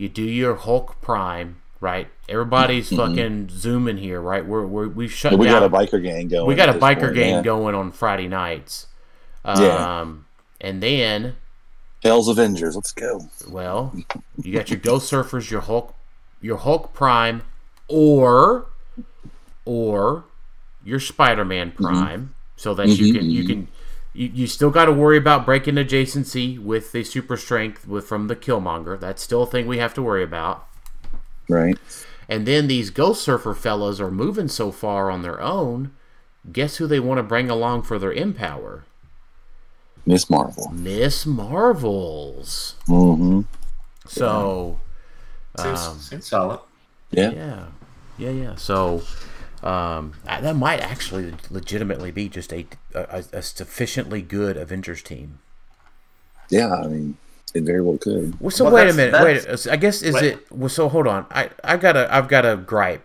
[0.00, 2.08] you do your Hulk Prime, right?
[2.26, 2.96] Everybody's mm-hmm.
[3.14, 4.44] fucking zooming here, right?
[4.44, 5.38] We're, we're we've shut.
[5.38, 5.60] We down.
[5.60, 6.46] got a biker gang going.
[6.46, 7.42] We got a biker point, gang yeah.
[7.42, 8.86] going on Friday nights.
[9.44, 10.14] Um, yeah.
[10.62, 11.36] And then
[12.02, 13.28] Hell's Avengers, let's go.
[13.46, 13.94] Well,
[14.42, 15.94] you got your Ghost Surfers, your Hulk,
[16.40, 17.42] your Hulk Prime,
[17.86, 18.68] or
[19.66, 20.24] or
[20.82, 21.84] your Spider-Man mm-hmm.
[21.84, 22.32] Prime, mm-hmm.
[22.56, 23.04] so that mm-hmm.
[23.04, 23.68] you can you can
[24.12, 28.28] you, you still got to worry about breaking adjacency with the super strength with from
[28.28, 28.98] the Killmonger.
[28.98, 30.66] That's still a thing we have to worry about.
[31.48, 31.78] Right.
[32.28, 35.92] And then these Ghost Surfer fellas are moving so far on their own.
[36.50, 38.84] Guess who they want to bring along for their empower?
[40.06, 40.70] Miss Marvel.
[40.72, 42.76] Miss Marvels.
[42.86, 43.42] Mm-hmm.
[44.06, 44.80] So,
[45.58, 45.64] yeah.
[45.64, 46.60] um, seems, seems solid.
[47.10, 47.30] Yeah.
[47.30, 47.66] Yeah.
[48.16, 48.30] Yeah.
[48.30, 48.54] Yeah.
[48.56, 49.02] So,
[49.62, 55.38] um, that might actually legitimately be just a, a, a sufficiently good Avengers team.
[56.48, 57.16] Yeah, I mean,
[57.54, 58.40] it very well could.
[58.40, 59.22] Well, so well, wait a minute.
[59.22, 60.24] Wait, I guess is wait.
[60.24, 60.52] it?
[60.52, 61.26] Well, so hold on.
[61.30, 63.04] I I got a I've got a gripe.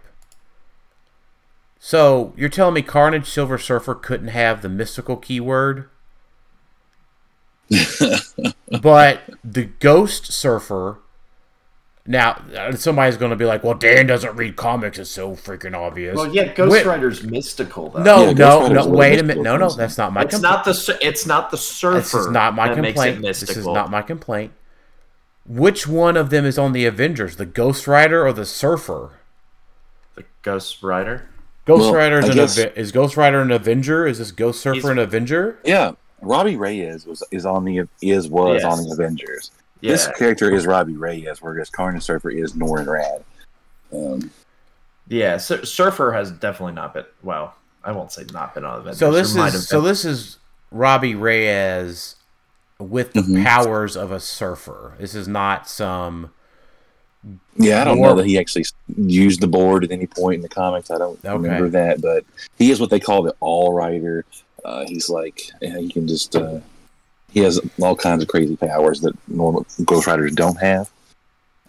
[1.79, 5.89] So you're telling me Carnage Silver Surfer couldn't have the mystical keyword,
[8.81, 10.99] but the Ghost Surfer
[12.07, 12.39] Now,
[12.75, 14.99] somebody's going to be like, "Well, Dan doesn't read comics.
[14.99, 17.89] It's so freaking obvious." Well, yeah, Ghost Wait, Rider's mystical.
[17.89, 18.03] Though.
[18.03, 18.87] No, yeah, no, no.
[18.87, 19.41] Wait a minute.
[19.41, 20.21] No, no, that's not my.
[20.21, 20.97] It's compl- not the.
[21.01, 21.97] It's not the surfer.
[21.97, 23.23] This is not my complaint.
[23.23, 24.53] This is not my complaint.
[25.47, 27.37] Which one of them is on the Avengers?
[27.37, 29.11] The Ghost Rider or the Surfer?
[30.15, 31.29] The Ghost Rider.
[31.65, 34.07] Ghost well, Rider is, guess, an, is Ghost Rider an Avenger?
[34.07, 35.59] Is this Ghost Surfer an Avenger?
[35.63, 38.71] Yeah, Robbie Reyes was is on the is was yes.
[38.71, 39.51] on the Avengers.
[39.81, 39.91] Yeah.
[39.91, 43.23] This character is Robbie Reyes, whereas Carnage Surfer is Norrin Radd.
[43.93, 44.31] Um,
[45.07, 47.05] yeah, Surfer has definitely not been.
[47.21, 48.99] Well, I won't say not been on Avengers.
[48.99, 50.37] So this is so this is
[50.71, 52.15] Robbie Reyes
[52.79, 53.43] with the mm-hmm.
[53.43, 54.93] powers of a surfer.
[54.99, 56.31] This is not some.
[57.55, 58.65] Yeah, I don't know that he actually
[58.97, 60.91] used the board at any point in the comics.
[60.91, 61.33] I don't okay.
[61.33, 62.23] remember that, but
[62.57, 64.25] he is what they call the All Rider.
[64.63, 66.59] Uh, he's like yeah, he can just uh,
[67.35, 70.89] he has all kinds of crazy powers that normal Ghost Riders don't have.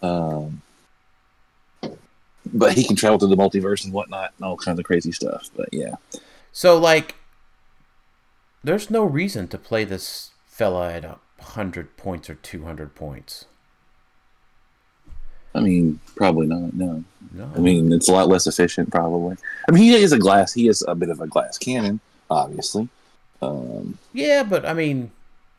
[0.00, 0.62] Um,
[2.54, 5.50] but he can travel to the multiverse and whatnot and all kinds of crazy stuff.
[5.56, 5.96] But yeah.
[6.52, 7.16] So like,
[8.62, 13.46] there's no reason to play this fella at a hundred points or two hundred points.
[15.52, 16.74] I mean, probably not.
[16.74, 17.02] No.
[17.32, 17.50] no.
[17.56, 19.36] I mean, it's a lot less efficient, probably.
[19.68, 20.52] I mean, he is a glass.
[20.52, 21.98] He is a bit of a glass cannon,
[22.30, 22.88] obviously.
[23.42, 25.10] Um, yeah, but I mean,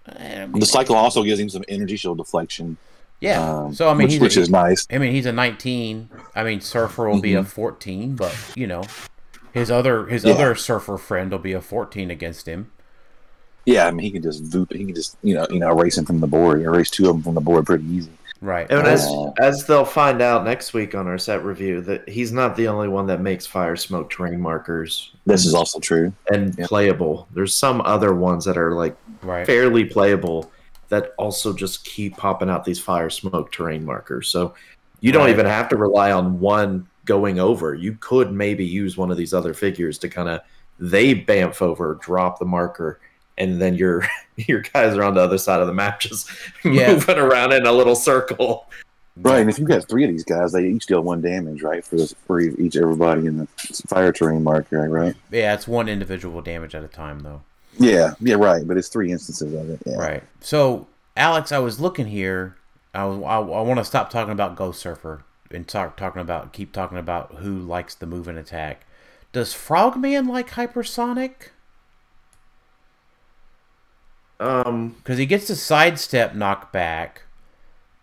[0.08, 2.78] I mean, the cycle also gives him some energy shield deflection.
[3.20, 3.42] Yeah.
[3.42, 4.88] Um, so I mean, which, which a, is nice.
[4.92, 6.10] I mean, he's a 19.
[6.36, 7.22] I mean, Surfer will mm-hmm.
[7.22, 7.50] be a mm-hmm.
[7.50, 8.84] 14, but you know,
[9.54, 10.34] his other his yeah.
[10.34, 12.72] other Surfer friend will be a 14 against him.
[13.66, 14.72] Yeah, I mean, he can just voop.
[14.72, 16.62] He can just you know you know erase him from the board.
[16.62, 18.12] Erase two of them from the board pretty easy.
[18.42, 18.70] Right.
[18.70, 22.56] And as as they'll find out next week on our set review, that he's not
[22.56, 25.12] the only one that makes fire smoke terrain markers.
[25.26, 26.14] This is also true.
[26.32, 26.68] And yeah.
[26.68, 27.28] playable.
[27.34, 29.46] There's some other ones that are like right.
[29.46, 30.52] fairly playable
[30.90, 34.30] that also just keep popping out these fire smoke terrain markers.
[34.30, 34.54] So
[35.02, 35.32] you don't right.
[35.32, 37.74] even have to rely on one going over.
[37.74, 40.42] You could maybe use one of these other figures to kind of
[40.80, 43.00] they bamf over, drop the marker,
[43.38, 46.30] and then your your guys are on the other side of the map just
[46.66, 46.94] yeah.
[46.94, 48.70] moving around in a little circle.
[49.20, 51.84] Right, and if you've got three of these guys, they each deal one damage, right?
[51.84, 53.48] For this, for each everybody in the
[53.88, 55.16] fire terrain marker, right?
[55.32, 57.42] Yeah, it's one individual damage at a time, though.
[57.80, 58.68] Yeah, yeah, right.
[58.68, 59.82] But it's three instances of it.
[59.88, 59.96] Yeah.
[59.96, 60.24] Right.
[60.40, 62.58] So, Alex, I was looking here.
[62.94, 66.54] I was, I, I want to stop talking about Ghost Surfer and talk talking about
[66.54, 68.86] keep talking about who likes the move and attack.
[69.34, 71.50] Does Frogman like hypersonic?
[74.40, 77.10] Um, because he gets the sidestep knockback,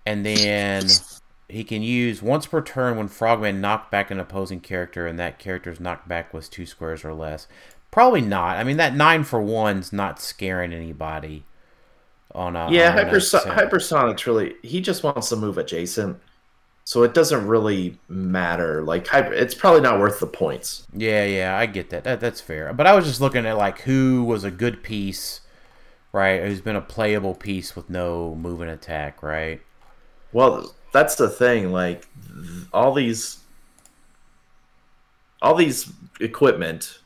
[0.05, 0.89] and then
[1.49, 5.39] he can use once per turn when Frogman knocked back an opposing character, and that
[5.39, 7.47] character's knockback was two squares or less.
[7.91, 8.57] Probably not.
[8.57, 11.45] I mean, that nine for one's not scaring anybody.
[12.35, 16.19] On a yeah, on Hyperso- hypersonic's really he just wants to move adjacent,
[16.83, 18.83] so it doesn't really matter.
[18.83, 20.85] Like, it's probably not worth the points.
[20.93, 22.03] Yeah, yeah, I get that.
[22.03, 22.19] that.
[22.19, 22.73] That's fair.
[22.73, 25.43] But I was just looking at like who was a good piece
[26.15, 26.45] right?
[26.45, 29.61] Who's been a playable piece with no movement attack, right?
[30.33, 31.73] Well, that's the thing.
[31.73, 32.07] Like
[32.73, 33.41] all these,
[35.43, 37.01] all these equipment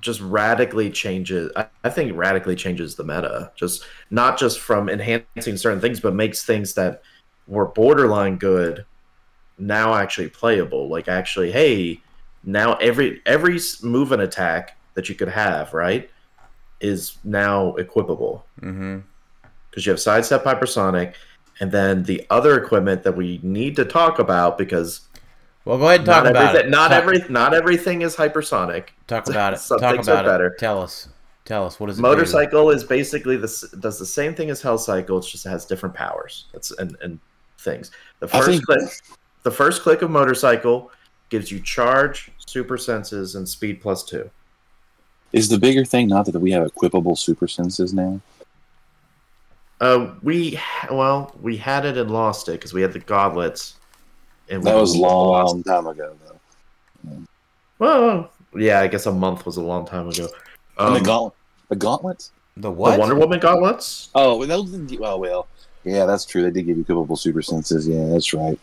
[0.00, 1.52] just radically changes.
[1.54, 3.52] I, I think radically changes the meta.
[3.54, 7.02] Just not just from enhancing certain things, but makes things that
[7.46, 8.84] were borderline good
[9.58, 10.88] now actually playable.
[10.88, 12.00] Like actually, hey,
[12.42, 16.09] now every every move and attack that you could have, right?
[16.80, 18.42] Is now equipable.
[18.56, 19.00] Because mm-hmm.
[19.76, 21.14] you have sidestep hypersonic,
[21.60, 25.02] and then the other equipment that we need to talk about because.
[25.66, 26.70] Well, go ahead and talk about it.
[26.70, 28.88] Not talk, every not everything is hypersonic.
[29.06, 29.58] Talk about it.
[29.58, 30.56] Some talk things about are better.
[30.58, 31.08] Tell us.
[31.44, 32.02] Tell us what is it?
[32.02, 32.70] Motorcycle do?
[32.70, 35.18] is basically this does the same thing as Hell Cycle.
[35.18, 36.46] It just has different powers.
[36.52, 37.18] That's and, and
[37.58, 37.90] things.
[38.20, 38.64] The first think...
[38.64, 38.80] click,
[39.42, 40.90] the first click of motorcycle
[41.28, 44.30] gives you charge, super senses, and speed plus two.
[45.32, 48.20] Is the bigger thing not that we have equipable super senses now?
[49.80, 50.58] Uh, we
[50.90, 53.76] well, we had it and lost it because we had the gauntlets.
[54.48, 56.40] And that was a long time ago, though.
[57.08, 57.18] Yeah.
[57.78, 60.28] Well, yeah, I guess a month was a long time ago.
[60.76, 61.34] Um, the gauntlet,
[61.68, 62.92] the gauntlets, the what?
[62.92, 64.10] The Wonder Woman gauntlets.
[64.14, 65.00] Oh, those didn't.
[65.02, 65.46] Oh well,
[65.84, 66.42] yeah, that's true.
[66.42, 67.86] They did give you equipable super senses.
[67.88, 68.58] Yeah, that's right.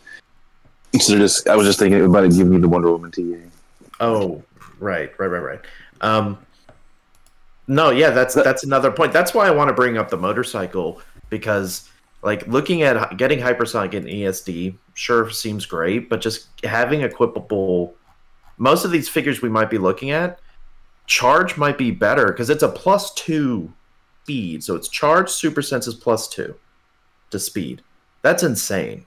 [1.00, 3.22] So they're just, I was just thinking about it giving you the Wonder Woman TA.
[4.00, 4.42] Oh,
[4.78, 5.60] right, right, right, right.
[6.00, 6.38] Um,
[7.68, 9.12] no, yeah, that's that's another point.
[9.12, 11.00] That's why I want to bring up the motorcycle
[11.30, 11.88] because
[12.22, 17.92] like looking at getting hypersonic in ESD sure seems great, but just having equipable
[18.56, 20.40] most of these figures we might be looking at
[21.06, 23.72] charge might be better because it's a plus two
[24.28, 24.62] speed.
[24.62, 26.54] So it's charge super senses plus two
[27.30, 27.82] to speed.
[28.22, 29.06] That's insane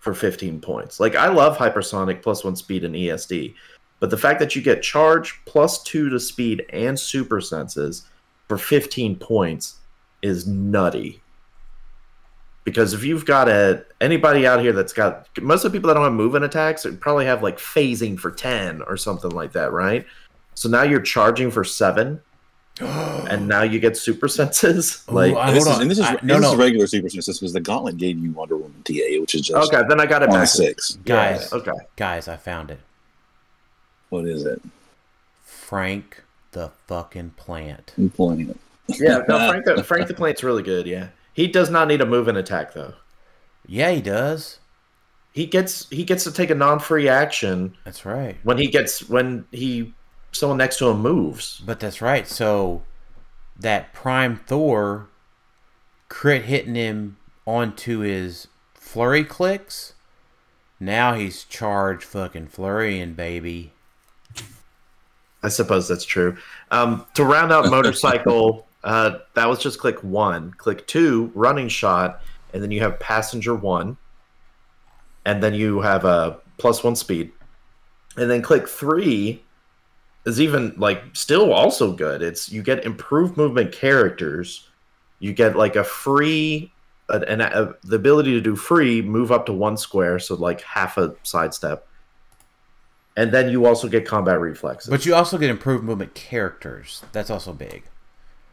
[0.00, 0.98] for 15 points.
[0.98, 3.54] Like I love hypersonic plus one speed and ESD,
[4.00, 8.06] but the fact that you get charge plus two to speed and super senses
[8.48, 9.76] for 15 points
[10.22, 11.22] is nutty.
[12.64, 15.94] Because if you've got a anybody out here that's got most of the people that
[15.94, 20.04] don't have moving attacks probably have like phasing for 10 or something like that, right?
[20.54, 22.20] So now you're charging for seven
[22.80, 25.04] and now you get super senses.
[25.08, 26.52] Like Ooh, this is, and this is, I, no, this no.
[26.52, 29.72] is regular super senses because the gauntlet gave you Wonder Woman TA, which is just
[29.72, 29.86] okay.
[29.88, 30.98] Then I got it back six.
[31.04, 32.80] Guys, yeah, okay, guys, I found it.
[34.10, 34.62] What is it?
[35.44, 37.94] Frank the fucking plant.
[38.14, 38.58] Plant.
[38.88, 40.86] Yeah, no, Frank the Frank the plant's really good.
[40.86, 42.94] Yeah, he does not need a move and attack though.
[43.66, 44.58] Yeah, he does.
[45.32, 47.76] He gets he gets to take a non-free action.
[47.84, 48.36] That's right.
[48.42, 49.92] When he gets when he
[50.32, 51.60] someone next to him moves.
[51.64, 52.26] But that's right.
[52.26, 52.82] So
[53.58, 55.08] that Prime Thor
[56.08, 59.94] crit hitting him onto his flurry clicks.
[60.78, 63.72] Now he's charged fucking flurrying, baby.
[65.42, 66.36] I suppose that's true.
[66.70, 70.52] Um, to round out motorcycle, uh, that was just click one.
[70.52, 72.22] Click two, running shot,
[72.52, 73.96] and then you have passenger one,
[75.24, 77.32] and then you have a plus one speed,
[78.16, 79.42] and then click three
[80.24, 82.22] is even like still also good.
[82.22, 84.68] It's you get improved movement characters,
[85.20, 86.72] you get like a free
[87.08, 90.98] an, a, the ability to do free move up to one square, so like half
[90.98, 91.86] a sidestep,
[93.16, 94.90] and then you also get combat reflexes.
[94.90, 97.02] But you also get improved movement characters.
[97.12, 97.84] That's also big.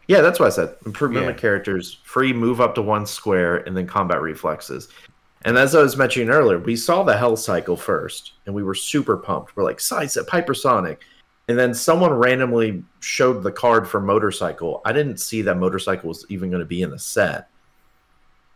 [0.08, 0.76] Yeah, that's what I said.
[0.86, 1.22] Improved yeah.
[1.22, 4.90] movement characters, free move up to one square, and then combat reflexes.
[5.46, 8.76] And as I was mentioning earlier, we saw the Hell Cycle first, and we were
[8.76, 9.56] super pumped.
[9.56, 10.98] We're like, sidestep, hypersonic
[11.48, 14.82] and then someone randomly showed the card for motorcycle.
[14.86, 17.50] I didn't see that motorcycle was even going to be in the set.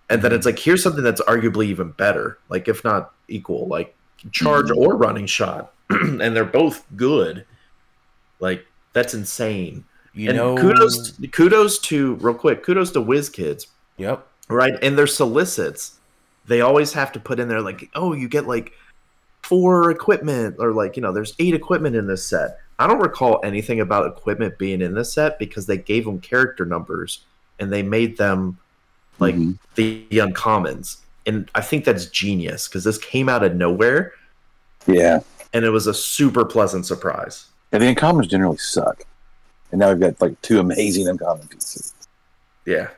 [0.09, 3.93] And then it's like, here's something that's arguably even better, like if not equal, like
[4.31, 4.79] charge mm-hmm.
[4.79, 7.45] or running shot, and they're both good.
[8.39, 9.85] Like that's insane.
[10.13, 13.67] You and know, kudos, kudos to real quick, kudos to WizKids.
[13.97, 14.25] Yep.
[14.49, 15.99] Right, and their solicits,
[16.47, 18.71] they always have to put in there like, oh, you get like
[19.43, 23.39] four equipment, or like you know, there's eight equipment in this set I don't recall
[23.43, 27.23] anything about equipment being in this set because they gave them character numbers
[27.59, 28.59] and they made them
[29.19, 29.53] like mm-hmm.
[29.75, 30.97] the, the uncommons.
[31.25, 34.13] And I think that's genius because this came out of nowhere.
[34.85, 35.19] Yeah.
[35.53, 37.47] And it was a super pleasant surprise.
[37.71, 39.03] Yeah, the uncommons generally suck.
[39.71, 41.93] And now we've got like two amazing uncommon pieces.
[42.65, 42.89] Yeah.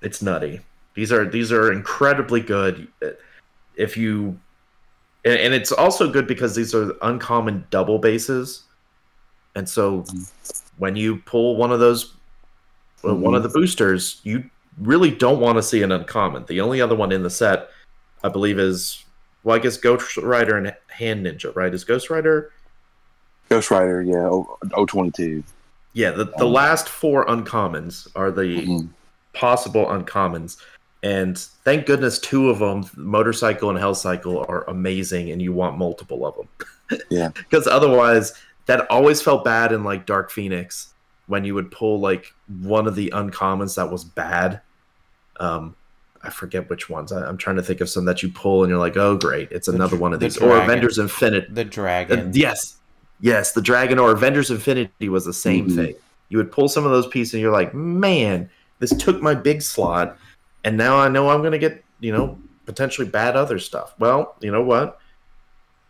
[0.00, 0.60] It's nutty.
[0.94, 2.88] These are these are incredibly good.
[3.76, 4.38] If you
[5.24, 8.64] and, and it's also good because these are uncommon double bases,
[9.54, 10.04] and so
[10.78, 12.14] when you pull one of those,
[13.02, 13.20] mm-hmm.
[13.20, 14.44] one of the boosters, you
[14.78, 16.44] really don't want to see an uncommon.
[16.46, 17.68] The only other one in the set,
[18.24, 19.04] I believe, is
[19.44, 21.72] well, I guess Ghost Rider and Hand Ninja, right?
[21.72, 22.52] Is Ghost Rider?
[23.48, 25.44] Ghost Rider, yeah, O twenty two.
[25.94, 28.86] Yeah, the, the um, last four uncommons are the mm-hmm.
[29.34, 30.56] possible uncommons.
[31.02, 35.76] And thank goodness two of them, Motorcycle and Hell Cycle, are amazing, and you want
[35.76, 37.00] multiple of them.
[37.10, 37.28] yeah.
[37.30, 38.34] Because otherwise,
[38.66, 40.94] that always felt bad in like Dark Phoenix
[41.26, 44.60] when you would pull like one of the uncommons that was bad.
[45.40, 45.74] Um,
[46.24, 47.12] I forget which ones.
[47.12, 49.50] I, am trying to think of some that you pull and you're like, oh great,
[49.50, 50.36] it's the another one of these.
[50.36, 50.56] Dragon.
[50.56, 51.54] Or Avengers Infinite.
[51.54, 52.18] The dragon.
[52.18, 52.78] Uh, yes,
[53.20, 55.76] yes, the dragon or Avengers Infinity was the same mm-hmm.
[55.76, 55.94] thing.
[56.28, 59.62] You would pull some of those pieces and you're like, man, this took my big
[59.62, 60.16] slot
[60.64, 63.94] and now I know I'm going to get, you know, potentially bad other stuff.
[63.98, 64.98] Well, you know what?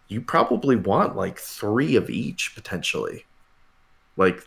[0.08, 3.24] You probably want like three of each potentially.
[4.16, 4.46] Like,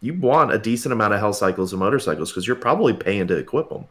[0.00, 3.36] you want a decent amount of hell cycles and motorcycles because you're probably paying to
[3.36, 3.86] equip them.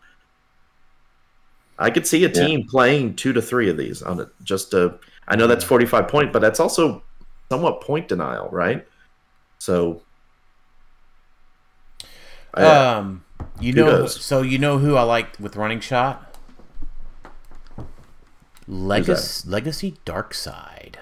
[1.81, 2.65] I could see a team yeah.
[2.69, 4.29] playing two to three of these on it.
[4.43, 7.03] Just to, I know that's 45 point, but that's also
[7.49, 8.87] somewhat point denial, right?
[9.57, 10.03] So,
[12.53, 13.25] um,
[13.59, 16.35] you know, so you know who I like with running shot?
[18.67, 20.95] Legacy, Legacy Darkseid.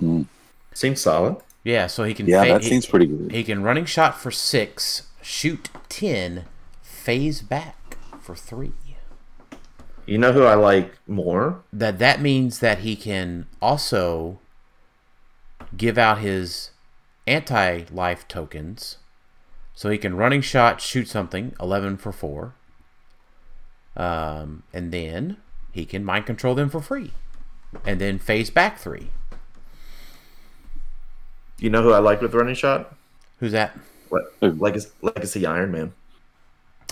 [0.00, 0.26] Mm.
[0.72, 1.36] Seems solid.
[1.64, 2.26] Yeah, so he can.
[2.26, 3.32] Yeah, that he, seems pretty good.
[3.32, 6.44] He can running shot for six, shoot ten,
[6.82, 7.76] phase back
[8.24, 8.72] for three.
[10.06, 11.62] You know who I like more?
[11.72, 14.38] That that means that he can also
[15.76, 16.70] give out his
[17.26, 18.98] anti-life tokens
[19.74, 22.54] so he can running shot, shoot something, 11 for 4.
[23.96, 25.38] Um, and then
[25.72, 27.12] he can mind control them for free.
[27.84, 29.08] And then phase back 3.
[31.58, 32.94] You know who I like with running shot?
[33.40, 33.76] Who's that?
[34.10, 34.32] What?
[34.40, 35.92] Legacy, Legacy Iron Man.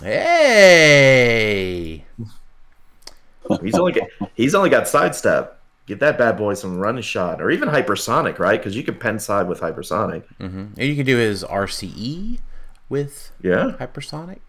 [0.03, 2.05] Hey!
[3.63, 5.61] He's only got, he's only got sidestep.
[5.87, 8.59] Get that bad boy some running shot, or even hypersonic, right?
[8.59, 10.23] Because you can pen side with hypersonic.
[10.39, 10.75] Mm-hmm.
[10.77, 12.39] And you can do his RCE
[12.89, 14.41] with yeah hypersonic.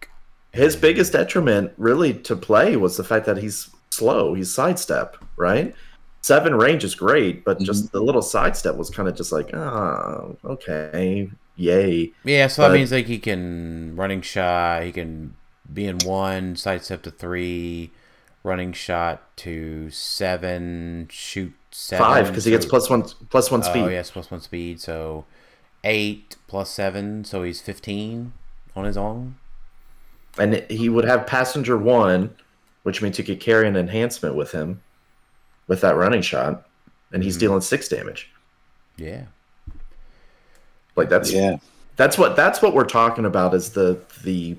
[0.51, 4.35] His biggest detriment, really, to play was the fact that he's slow.
[4.35, 5.73] He's sidestep, right?
[6.21, 7.65] Seven range is great, but mm-hmm.
[7.65, 12.11] just the little sidestep was kind of just like, oh, okay, yay.
[12.23, 15.35] Yeah, so but, that means like he can running shot, he can
[15.71, 17.91] be in one, sidestep to three,
[18.43, 22.05] running shot to seven, shoot seven.
[22.05, 23.83] Five because so, he gets plus one plus one speed.
[23.83, 24.81] Oh yes, plus one speed.
[24.81, 25.25] So
[25.83, 28.33] eight plus seven, so he's fifteen
[28.75, 29.35] on his own.
[30.37, 32.35] And he would have passenger one,
[32.81, 34.81] which means he could carry an enhancement with him
[35.67, 36.67] with that running shot,
[37.11, 38.31] and he's mm dealing six damage.
[38.97, 39.25] Yeah.
[40.95, 41.57] Like that's yeah.
[41.95, 44.57] That's what that's what we're talking about is the the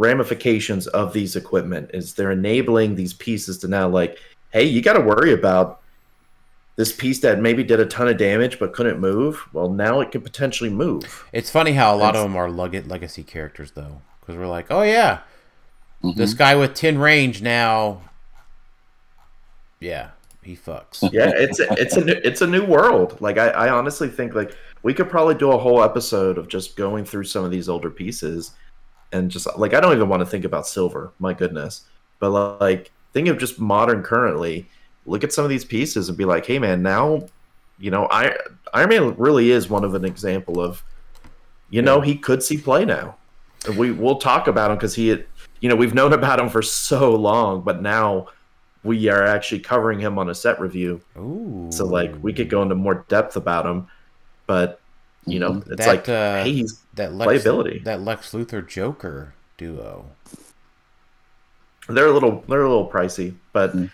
[0.00, 4.18] ramifications of these equipment is they're enabling these pieces to now like,
[4.50, 5.82] hey, you got to worry about
[6.76, 9.46] this piece that maybe did a ton of damage but couldn't move.
[9.52, 11.28] Well, now it can potentially move.
[11.32, 14.82] It's funny how a lot of them are legacy characters though, because we're like, oh
[14.82, 15.20] yeah,
[16.02, 16.18] mm-hmm.
[16.18, 18.00] this guy with ten range now,
[19.80, 20.10] yeah,
[20.42, 21.06] he fucks.
[21.12, 23.20] Yeah, it's a, it's a new, it's a new world.
[23.20, 26.74] Like I, I honestly think like we could probably do a whole episode of just
[26.74, 28.52] going through some of these older pieces
[29.12, 31.12] and just like I don't even want to think about silver.
[31.18, 31.86] My goodness,
[32.18, 32.30] but
[32.60, 34.68] like think of just modern currently.
[35.06, 37.26] Look at some of these pieces and be like, hey man, now
[37.78, 38.36] you know I
[38.74, 40.82] Iron Man really is one of an example of
[41.70, 43.16] you know he could see play now.
[43.66, 45.26] And we we'll talk about him because he had,
[45.60, 48.28] you know we've known about him for so long, but now
[48.82, 51.00] we are actually covering him on a set review.
[51.18, 51.68] Ooh.
[51.70, 53.88] So like we could go into more depth about him,
[54.46, 54.80] but
[55.26, 57.84] you know it's that, like uh, hey he's that Lex, playability.
[57.84, 60.06] That Lex Luthor Joker duo.
[61.88, 63.90] They're a little they're a little pricey, but mm.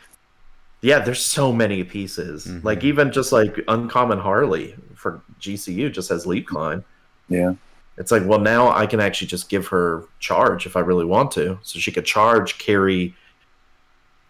[0.82, 2.46] yeah, there's so many pieces.
[2.46, 2.66] Mm-hmm.
[2.66, 6.84] Like even just like Uncommon Harley for GCU just has lead climb.
[7.28, 7.54] Yeah.
[7.98, 11.30] It's like, well, now I can actually just give her charge if I really want
[11.32, 11.58] to.
[11.62, 13.14] So she could charge, carry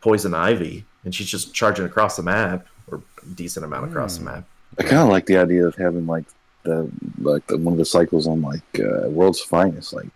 [0.01, 3.03] poison ivy, and she's just charging across the map or
[3.35, 4.19] decent amount across mm.
[4.19, 4.45] the map.
[4.79, 6.27] I kind of like the idea of having like
[6.67, 10.09] the like the, one of the cycles on like uh, World's Finest, like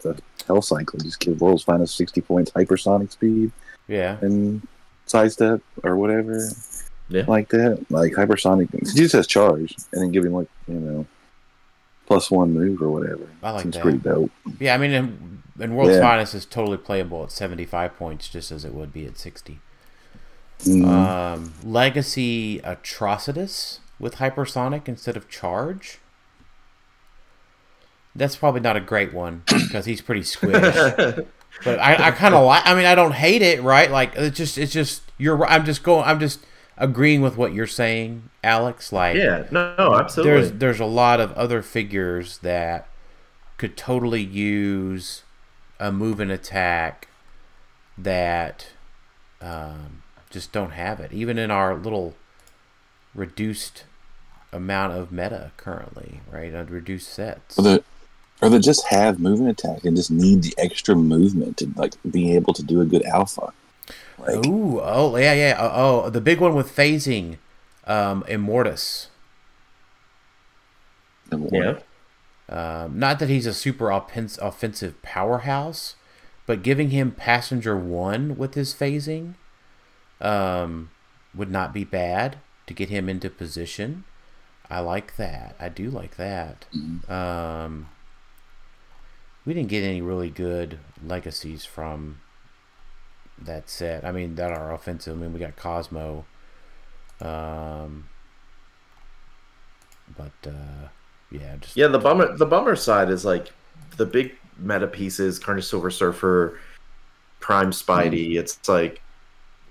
[0.00, 0.98] the Hell cycle.
[0.98, 3.52] Just give World's Finest sixty points hypersonic speed.
[3.86, 4.18] Yeah.
[4.20, 4.66] And
[5.06, 6.48] sidestep or whatever.
[7.08, 7.24] Yeah.
[7.26, 8.70] Like that, like hypersonic.
[8.72, 11.06] He just has charge, and then give him like you know
[12.06, 13.28] plus one move or whatever.
[13.42, 13.82] I like Seems that.
[13.82, 14.30] pretty dope.
[14.58, 16.00] Yeah, I mean, and, and World's yeah.
[16.00, 19.58] Finest is totally playable at seventy five points, just as it would be at 60
[20.60, 20.84] mm-hmm.
[20.84, 25.98] Um, Legacy Atrocitus with hypersonic instead of charge.
[28.14, 30.52] That's probably not a great one because he's pretty squish.
[31.64, 32.66] but I, I kind of like.
[32.66, 33.90] I mean, I don't hate it, right?
[33.90, 35.44] Like it's just, it's just you're.
[35.46, 36.04] I'm just going.
[36.04, 36.40] I'm just
[36.76, 38.92] agreeing with what you're saying, Alex.
[38.92, 40.32] Like, yeah, no, no, absolutely.
[40.32, 42.88] There's there's a lot of other figures that
[43.56, 45.24] could totally use
[45.80, 47.08] a move and attack
[47.96, 48.68] that
[49.40, 51.12] um, just don't have it.
[51.12, 52.14] Even in our little
[53.14, 53.84] reduced
[54.52, 56.54] amount of meta currently, right?
[56.54, 57.58] On reduced sets.
[57.58, 57.80] Or they,
[58.40, 62.34] or they just have movement attack and just need the extra movement to like be
[62.34, 63.52] able to do a good alpha.
[64.18, 65.56] Like, Ooh, oh yeah, yeah.
[65.58, 67.38] Oh, oh, the big one with phasing,
[67.86, 69.08] um, Immortus.
[71.30, 71.78] Yeah.
[72.48, 75.96] Um, not that he's a super offensive powerhouse,
[76.46, 79.34] but giving him passenger one with his phasing
[80.20, 80.90] um,
[81.34, 84.04] would not be bad to get him into position.
[84.70, 85.56] I like that.
[85.58, 86.66] I do like that.
[86.74, 87.10] Mm-hmm.
[87.10, 87.88] Um,
[89.44, 92.20] we didn't get any really good legacies from
[93.40, 94.04] that set.
[94.04, 95.16] I mean, that are offensive.
[95.16, 96.26] I mean, we got Cosmo.
[97.20, 98.08] Um,
[100.16, 100.88] but uh,
[101.30, 101.88] yeah, just yeah.
[101.88, 103.50] The bummer, the bummer side is like
[103.96, 106.58] the big meta pieces: Carnage Silver Surfer,
[107.40, 108.30] Prime Spidey.
[108.30, 108.38] Mm-hmm.
[108.40, 109.00] It's like,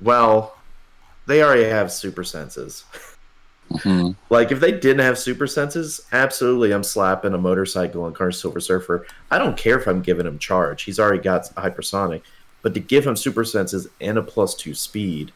[0.01, 0.57] well,
[1.27, 2.83] they already have super senses.
[3.71, 4.11] Mm-hmm.
[4.29, 8.59] Like if they didn't have super senses, absolutely, I'm slapping a motorcycle on Car Silver
[8.59, 9.05] Surfer.
[9.29, 12.21] I don't care if I'm giving him charge; he's already got hypersonic.
[12.61, 15.31] But to give him super senses and a plus two speed,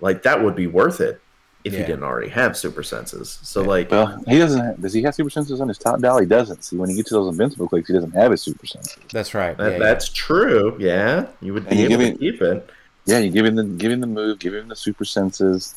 [0.00, 1.20] like that would be worth it
[1.64, 1.80] if yeah.
[1.80, 3.38] he didn't already have super senses.
[3.42, 3.68] So yeah.
[3.68, 4.64] like, well, he doesn't.
[4.64, 6.18] Have, does he have super senses on his top dial?
[6.18, 6.64] He doesn't.
[6.64, 8.98] See, when he gets to those invincible clicks, he doesn't have his super senses.
[9.12, 9.56] That's right.
[9.56, 10.76] That, yeah, that's true.
[10.78, 12.70] Yeah, you would be able to keep it.
[13.06, 15.74] Yeah, you give him the give him the move, give him the super senses.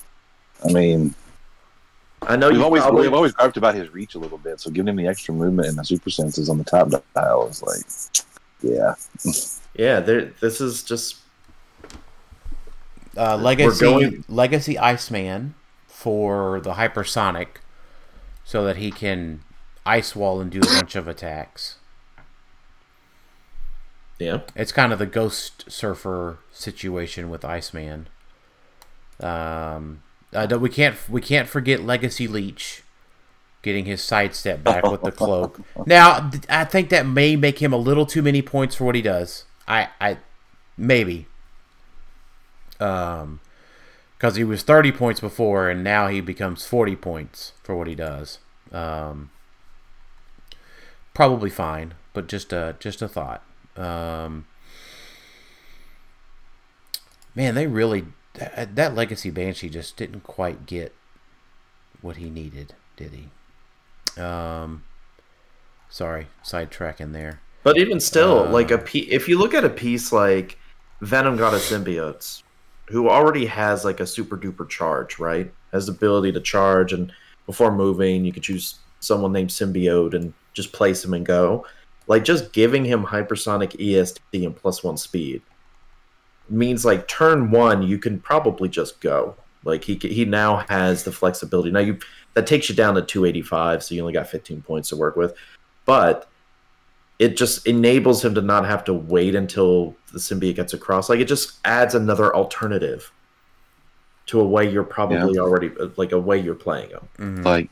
[0.63, 1.15] I mean,
[2.23, 3.01] I know we've always probably...
[3.01, 5.69] we've always griped about his reach a little bit, so giving him the extra movement
[5.69, 8.25] and the super senses on the top dial is like,
[8.61, 8.93] yeah,
[9.75, 9.99] yeah.
[9.99, 11.17] There, this is just
[13.17, 14.23] Uh, Legacy going...
[14.29, 15.55] Legacy Iceman
[15.87, 17.47] for the hypersonic,
[18.45, 19.41] so that he can
[19.85, 21.77] ice wall and do a bunch of attacks.
[24.19, 28.07] Yeah, it's kind of the Ghost Surfer situation with Iceman.
[29.19, 30.03] Um,
[30.33, 32.83] uh, we can't we can't forget Legacy Leech
[33.61, 35.61] getting his sidestep back with the cloak.
[35.85, 39.01] Now, I think that may make him a little too many points for what he
[39.01, 39.45] does.
[39.67, 40.17] I, I,
[40.77, 41.27] maybe.
[42.79, 43.39] Um,
[44.17, 47.95] because he was 30 points before, and now he becomes 40 points for what he
[47.95, 48.37] does.
[48.71, 49.31] Um,
[51.15, 53.41] probably fine, but just a just a thought.
[53.75, 54.45] Um,
[57.33, 60.93] man, they really that, that legacy banshee just didn't quite get
[62.01, 64.21] what he needed, did he?
[64.21, 64.83] Um,
[65.89, 67.41] sorry, sidetracking there.
[67.63, 70.57] But even still, uh, like a if you look at a piece like
[71.01, 72.41] Venom Goddess Symbiotes,
[72.87, 75.51] who already has like a super duper charge, right?
[75.71, 77.11] Has the ability to charge, and
[77.45, 81.65] before moving, you could choose someone named Symbiote and just place him and go.
[82.07, 85.41] Like just giving him hypersonic ESD and plus one speed
[86.51, 89.35] means like turn one, you can probably just go.
[89.63, 91.71] Like he he now has the flexibility.
[91.71, 91.99] Now you
[92.33, 95.33] that takes you down to 285, so you only got 15 points to work with.
[95.85, 96.27] But
[97.19, 101.09] it just enables him to not have to wait until the symbiote gets across.
[101.09, 103.11] Like it just adds another alternative
[104.27, 105.41] to a way you're probably yeah.
[105.41, 107.07] already like a way you're playing him.
[107.19, 107.43] Mm-hmm.
[107.43, 107.69] Like,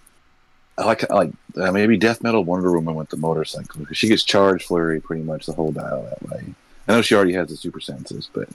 [0.78, 4.66] like, like uh, maybe Death Metal Wonder Woman with the motorcycle because she gets charge
[4.66, 6.54] flurry pretty much the whole dial that way.
[6.90, 8.50] I know she already has the super senses, but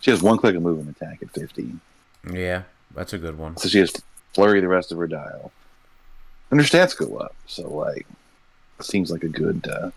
[0.00, 1.78] she has one click of move and attack at 15.
[2.32, 2.62] Yeah,
[2.94, 3.58] that's a good one.
[3.58, 3.92] So she has
[4.32, 5.52] flurry the rest of her dial,
[6.50, 7.36] and her stats go up.
[7.46, 8.06] So like,
[8.80, 9.90] seems like a good uh,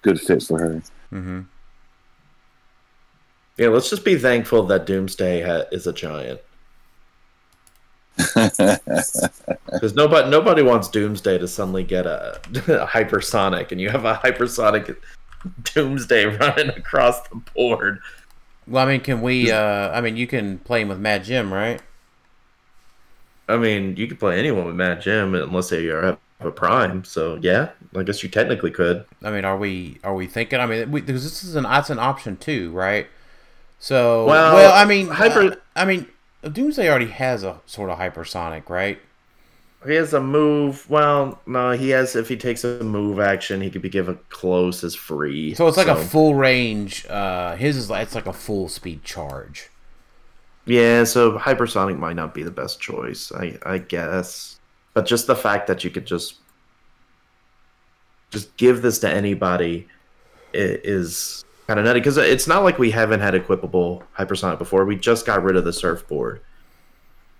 [0.00, 0.82] good fit for her.
[1.12, 1.42] Mm-hmm.
[3.58, 6.40] Yeah, let's just be thankful that Doomsday ha- is a giant.
[9.66, 14.14] Because nobody nobody wants Doomsday to suddenly get a, a, hypersonic, and you have a
[14.14, 14.96] hypersonic
[15.74, 18.00] Doomsday running across the board.
[18.66, 19.50] Well, I mean, can we?
[19.50, 21.80] Uh, I mean, you can play him with Mad Jim, right?
[23.48, 27.04] I mean, you could play anyone with Mad Jim unless they are a prime.
[27.04, 29.04] So yeah, I guess you technically could.
[29.22, 30.60] I mean, are we are we thinking?
[30.60, 33.06] I mean, we, because this is an that's an option too, right?
[33.78, 35.52] So well, well I mean, hyper.
[35.52, 36.08] Uh, I mean,
[36.42, 38.98] Doomsday already has a sort of hypersonic, right?
[39.86, 40.88] He has a move.
[40.88, 42.16] Well, no, he has.
[42.16, 45.54] If he takes a move action, he could be given close as free.
[45.54, 45.96] So it's like so.
[45.96, 47.06] a full range.
[47.06, 49.70] Uh, his is like, it's like a full speed charge.
[50.66, 53.30] Yeah, so hypersonic might not be the best choice.
[53.32, 54.58] I I guess,
[54.94, 56.36] but just the fact that you could just
[58.30, 59.86] just give this to anybody
[60.52, 64.84] is kind of nutty because it's not like we haven't had equipable hypersonic before.
[64.84, 66.40] We just got rid of the surfboard,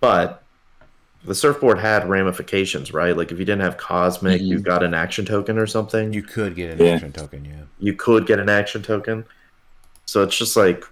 [0.00, 0.42] but
[1.26, 3.16] the surfboard had ramifications, right?
[3.16, 4.52] Like if you didn't have cosmic, mm-hmm.
[4.52, 6.12] you got an action token or something.
[6.12, 6.92] You could get an yeah.
[6.92, 7.62] action token, yeah.
[7.78, 9.24] You could get an action token.
[10.06, 10.84] So it's just like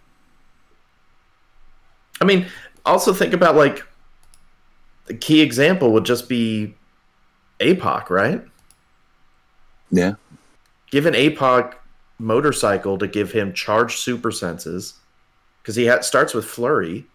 [2.20, 2.46] I mean,
[2.84, 3.84] also think about like
[5.06, 6.74] the key example would just be
[7.60, 8.42] APOC, right?
[9.90, 10.14] Yeah.
[10.90, 11.74] Give an APOC
[12.18, 14.94] motorcycle to give him charged super senses
[15.62, 17.06] because he ha- starts with flurry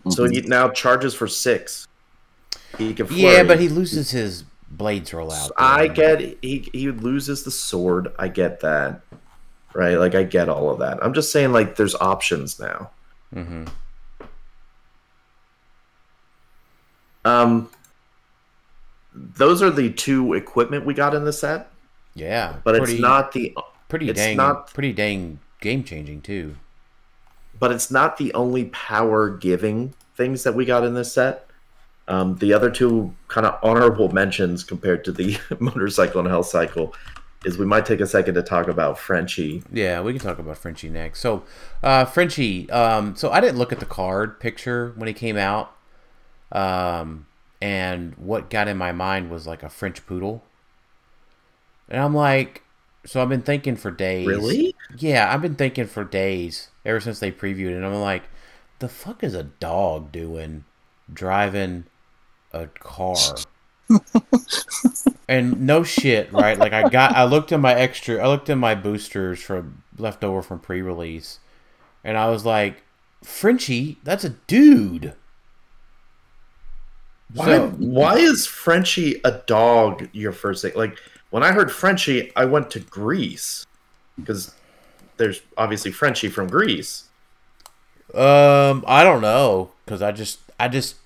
[0.00, 0.10] Mm-hmm.
[0.10, 1.86] So he now charges for six.
[2.78, 3.22] He can flurry.
[3.22, 5.50] Yeah, but he loses his blades roll out.
[5.56, 8.12] I get he he loses the sword.
[8.18, 9.02] I get that.
[9.74, 9.96] Right?
[9.96, 10.98] Like I get all of that.
[11.02, 12.90] I'm just saying like there's options now.
[13.34, 13.64] Mm-hmm.
[17.24, 17.68] Um
[19.12, 21.70] those are the two equipment we got in the set.
[22.14, 22.56] Yeah.
[22.64, 23.54] But pretty, it's not the
[23.88, 26.56] pretty it's dang not, pretty dang game changing too
[27.60, 31.46] but it's not the only power giving things that we got in this set.
[32.08, 36.92] Um, the other two kind of honorable mentions compared to the motorcycle and hell cycle
[37.44, 39.62] is we might take a second to talk about Frenchie.
[39.72, 41.20] Yeah, we can talk about Frenchie next.
[41.20, 41.44] So,
[41.82, 45.74] uh, Frenchie, um, so I didn't look at the card picture when he came out.
[46.52, 47.26] Um,
[47.62, 50.42] and what got in my mind was like a French poodle.
[51.88, 52.62] And I'm like,
[53.04, 54.26] so I've been thinking for days.
[54.26, 54.74] Really?
[54.98, 57.76] Yeah, I've been thinking for days ever since they previewed it.
[57.76, 58.24] And I'm like,
[58.78, 60.64] the fuck is a dog doing
[61.12, 61.84] driving
[62.52, 63.16] a car?
[65.28, 66.58] and no shit, right?
[66.58, 70.42] Like I got, I looked in my extra, I looked in my boosters from leftover
[70.42, 71.40] from pre-release,
[72.04, 72.82] and I was like,
[73.22, 75.14] Frenchie, that's a dude.
[77.32, 77.46] Why?
[77.46, 80.08] So, why is Frenchie a dog?
[80.12, 80.98] Your first thing, like
[81.30, 83.66] when I heard Frenchie, I went to Grease
[84.16, 84.54] because
[85.16, 87.08] there's obviously Frenchie from Grease.
[88.14, 90.96] Um, I don't know because I just I just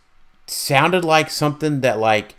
[0.47, 2.35] sounded like something that like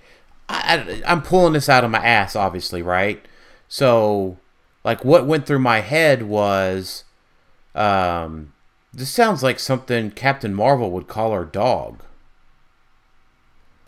[0.49, 3.23] I, I'm pulling this out of my ass, obviously, right?
[3.67, 4.37] So,
[4.83, 7.03] like, what went through my head was,
[7.73, 8.53] um,
[8.93, 12.03] this sounds like something Captain Marvel would call her dog.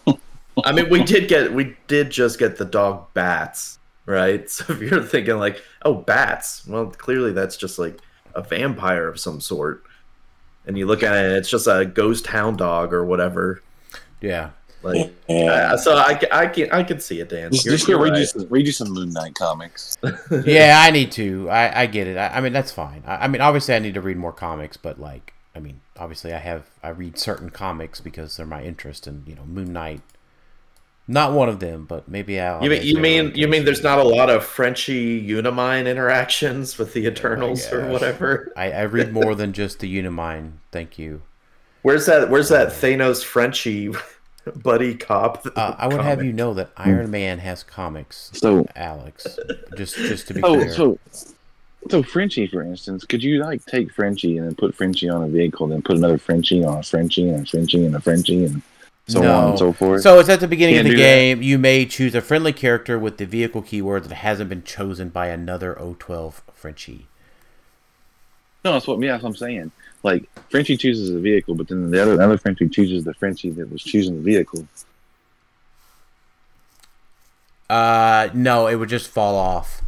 [0.65, 3.77] I mean, we did get we did just get the dog bats,
[4.07, 4.49] right?
[4.49, 7.99] So if you're thinking like, oh, bats, well, clearly that's just like
[8.33, 9.83] a vampire of some sort.
[10.65, 13.61] And you look at it, it's just a ghost hound dog or whatever.
[14.19, 14.49] Yeah.
[14.83, 15.73] Like, yeah.
[15.73, 17.51] uh, so I, I can I can see it, Dan.
[17.51, 18.19] Just, just read, right.
[18.19, 19.97] you some, read you some Moon Knight comics.
[20.45, 21.49] yeah, I need to.
[21.49, 22.15] I, I get it.
[22.17, 23.03] I, I mean, that's fine.
[23.05, 26.31] I, I, mean, obviously, I need to read more comics, but like, I mean, obviously,
[26.31, 30.01] I have I read certain comics because they're my interest, and you know, Moon Knight.
[31.07, 32.61] Not one of them, but maybe I'll.
[32.61, 36.93] You mean you mean you mean there's not a lot of Frenchy Uni-Mind interactions with
[36.93, 38.51] the Eternals oh or whatever?
[38.57, 40.59] I, I read more than just the Uni-Mind.
[40.71, 41.21] Thank you.
[41.81, 42.29] Where's that?
[42.29, 43.93] Where's that Thanos Frenchy
[44.55, 45.45] buddy cop.
[45.55, 48.31] Uh, I would have you know that Iron Man has comics.
[48.33, 49.39] So Alex,
[49.75, 50.73] just just to be oh, clear.
[50.73, 50.99] So,
[51.89, 55.27] so Frenchie, for instance, could you like take Frenchie and then put Frenchie on a
[55.27, 58.61] vehicle, then put another Frenchie on a Frenchie and a Frenchie and a Frenchie and
[59.07, 59.33] so no.
[59.33, 60.01] on and so forth?
[60.01, 61.39] So it's at the beginning Can't of the game.
[61.39, 61.45] That.
[61.45, 65.27] You may choose a friendly character with the vehicle keyword that hasn't been chosen by
[65.27, 67.07] another O12 Frenchie.
[68.65, 69.71] No, that's what, yeah, that's what I'm saying
[70.03, 73.71] like Frenchie chooses a vehicle, but then the other other Frenchie chooses the Frenchie that
[73.71, 74.67] was choosing the vehicle.
[77.69, 79.81] Uh, no, it would just fall off.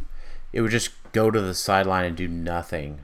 [0.52, 3.00] It would just go to the sideline and do nothing.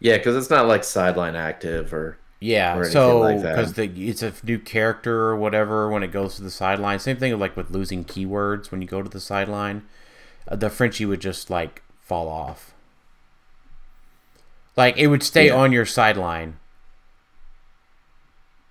[0.00, 2.82] Yeah, because it's not like sideline active or yeah.
[2.82, 6.98] So because like it's a new character or whatever when it goes to the sideline.
[6.98, 9.84] Same thing like with losing keywords when you go to the sideline.
[10.46, 12.74] Uh, the Frenchie would just like fall off.
[14.76, 15.56] Like it would stay yeah.
[15.56, 16.58] on your sideline,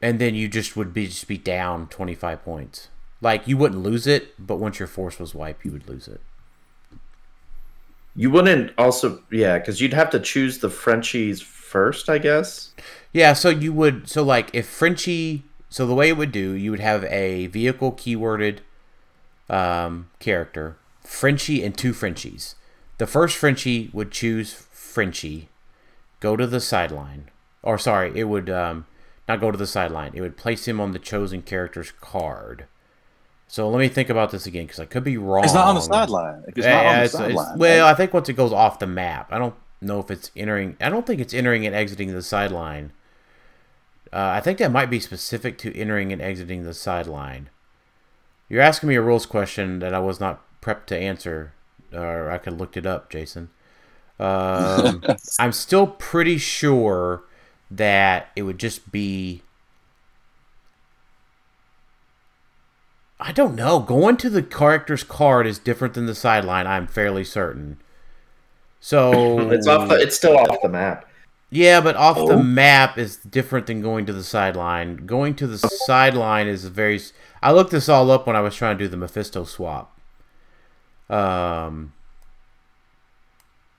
[0.02, 2.90] and then you just would be just be down twenty five points.
[3.22, 6.22] Like you wouldn't lose it, but once your force was wiped, you would lose it.
[8.16, 12.74] You wouldn't also, yeah, because you'd have to choose the Frenchies first, I guess.
[13.14, 16.72] Yeah, so you would, so like if Frenchie, so the way it would do, you
[16.72, 18.60] would have a vehicle keyworded
[19.50, 22.56] um, character, Frenchie and two Frenchies.
[22.98, 25.50] The first Frenchie would choose Frenchie,
[26.20, 27.30] go to the sideline.
[27.62, 28.88] Or sorry, it would um,
[29.28, 30.12] not go to the sideline.
[30.16, 32.66] It would place him on the chosen character's card.
[33.48, 35.44] So let me think about this again because I could be wrong.
[35.44, 36.44] It's not on the sideline.
[36.48, 37.58] It's not on the sideline.
[37.60, 40.76] well, I think once it goes off the map, I don't know if it's entering.
[40.82, 42.92] I don't think it's entering and exiting the sideline.
[44.14, 47.50] Uh, I think that might be specific to entering and exiting the sideline.
[48.48, 51.54] You're asking me a rules question that I was not prepped to answer,
[51.92, 53.50] or I could looked it up, Jason.
[54.20, 55.04] Um,
[55.40, 57.24] I'm still pretty sure
[57.72, 59.42] that it would just be.
[63.20, 63.80] I don't know.
[63.80, 66.68] Going to the character's card is different than the sideline.
[66.68, 67.80] I'm fairly certain.
[68.80, 69.90] So it's off.
[69.90, 71.10] The, it's still off the map.
[71.54, 72.28] Yeah, but off oh.
[72.28, 75.06] the map is different than going to the sideline.
[75.06, 77.00] Going to the sideline is a very.
[77.44, 80.00] I looked this all up when I was trying to do the Mephisto swap.
[81.10, 81.94] Um,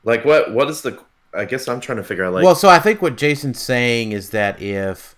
[0.05, 0.53] like what?
[0.53, 1.03] What is the?
[1.35, 2.35] I guess I'm trying to figure out.
[2.35, 5.17] Like, well, so I think what Jason's saying is that if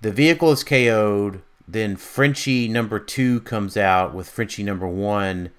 [0.00, 5.50] the vehicle is KO'd, then Frenchie number two comes out with Frenchie number one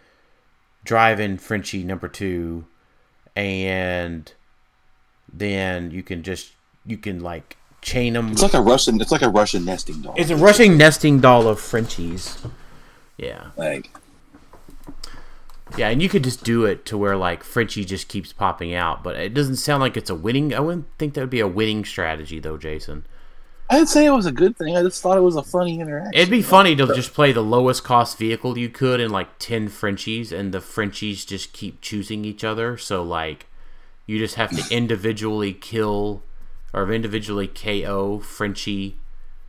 [0.83, 2.65] driving Frenchie number two,
[3.35, 4.33] and
[5.33, 6.51] then you can just
[6.85, 8.31] you can like chain them.
[8.31, 8.99] It's like a Russian.
[9.01, 10.13] It's like a Russian nesting doll.
[10.17, 12.37] It's a Russian nesting doll of Frenchies.
[13.17, 13.51] Yeah.
[13.55, 13.89] Like
[15.77, 19.03] yeah, and you could just do it to where like Frenchie just keeps popping out,
[19.03, 20.53] but it doesn't sound like it's a winning.
[20.53, 23.05] I wouldn't think that would be a winning strategy though, Jason.
[23.69, 24.75] I'd say it was a good thing.
[24.75, 26.11] I just thought it was a funny interaction.
[26.13, 29.69] It'd be funny to just play the lowest cost vehicle you could in like ten
[29.69, 32.77] Frenchies, and the Frenchies just keep choosing each other.
[32.77, 33.47] So like,
[34.11, 36.21] you just have to individually kill
[36.73, 38.97] or individually KO Frenchie,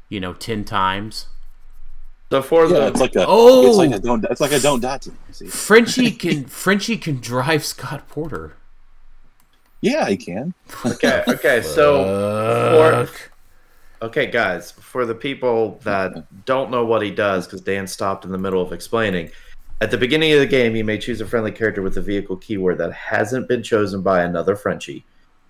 [0.09, 1.27] you know, ten times.
[2.31, 4.61] So for yeah, the it's like a oh, it's like a don't it's like a
[4.61, 5.49] don't die to me.
[5.49, 8.55] Frenchie can Frenchie can drive Scott Porter.
[9.81, 10.55] Yeah, he can.
[10.87, 11.61] Okay, okay.
[11.65, 13.09] So
[13.99, 18.25] for, okay, guys, for the people that don't know what he does, because Dan stopped
[18.25, 19.33] in the middle of explaining.
[19.83, 22.37] At the beginning of the game, you may choose a friendly character with a vehicle
[22.37, 25.05] keyword that hasn't been chosen by another Frenchie.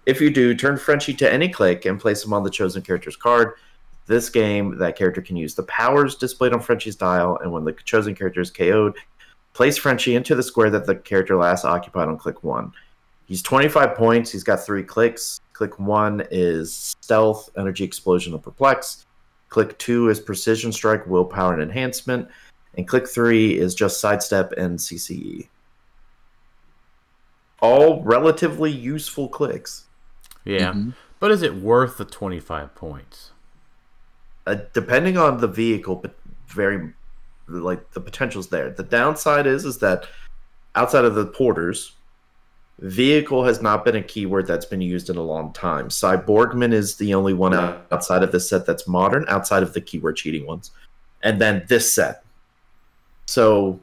[0.07, 3.15] If you do, turn Frenchie to any click and place him on the chosen character's
[3.15, 3.57] card.
[4.07, 7.75] This game, that character can use the powers displayed on Frenchie's dial, and when the
[7.85, 8.97] chosen character is KO'd,
[9.53, 12.73] place Frenchie into the square that the character last occupied on click one.
[13.27, 14.33] He's 25 points.
[14.33, 15.43] He's got three clicks.
[15.53, 19.05] Click one is stealth, energy explosion, or perplex.
[19.51, 22.31] Click two is precision strike, willpower, and enhancement.
[22.77, 25.49] And click three is just sidestep and CCE.
[27.61, 29.85] All relatively useful clicks.
[30.45, 30.73] Yeah.
[30.73, 30.91] Mm-hmm.
[31.21, 33.31] But is it worth the 25 points?
[34.47, 36.17] Uh, depending on the vehicle, but
[36.49, 36.93] very
[37.49, 38.71] like the potential's there.
[38.71, 40.07] The downside is is that
[40.75, 41.93] outside of the porters,
[42.79, 45.89] vehicle has not been a keyword that's been used in a long time.
[45.89, 50.17] Cyborgman is the only one outside of this set that's modern, outside of the keyword
[50.17, 50.71] cheating ones.
[51.23, 52.25] And then this set.
[53.33, 53.81] So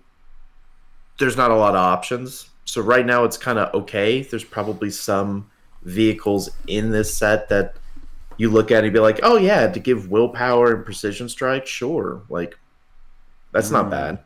[1.18, 2.50] there's not a lot of options.
[2.66, 4.22] So right now it's kind of okay.
[4.22, 5.50] There's probably some
[5.82, 7.76] vehicles in this set that
[8.38, 12.22] you look at and be like, oh yeah, to give willpower and precision strike, sure.
[12.30, 12.60] Like
[13.52, 13.74] that's mm.
[13.74, 14.20] not bad.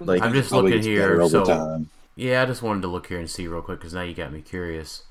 [0.00, 1.24] Like I'm just looking here.
[1.28, 1.88] So time.
[2.16, 4.32] yeah, I just wanted to look here and see real quick because now you got
[4.32, 5.04] me curious.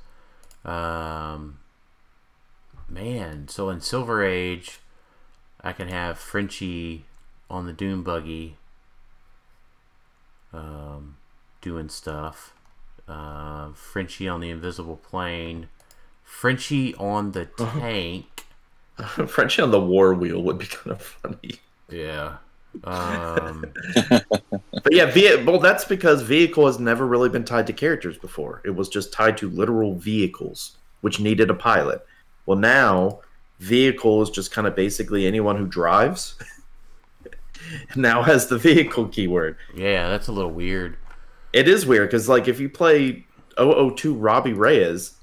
[0.66, 1.59] Um,
[2.89, 4.80] man, so in Silver Age,
[5.63, 7.05] I can have Frenchie
[7.49, 8.57] on the Doom buggy,
[10.56, 11.18] um,
[11.62, 12.53] doing stuff.
[13.08, 15.68] Uh, Frenchie on the invisible plane.
[16.24, 18.45] Frenchie on the tank.
[19.28, 21.60] Frenchie on the war wheel would be kind of funny.
[21.89, 22.38] Yeah.
[22.84, 23.66] Um,
[24.10, 28.62] but yeah, ve- well, that's because vehicle has never really been tied to characters before.
[28.66, 32.06] It was just tied to literal vehicles, which needed a pilot.
[32.45, 33.22] Well, now
[33.60, 36.36] vehicle is just kind of basically anyone who drives.
[37.95, 39.57] now has the vehicle keyword.
[39.74, 40.97] Yeah, that's a little weird.
[41.53, 43.26] It is weird because, like, if you play
[43.57, 45.13] 002 Robbie Reyes,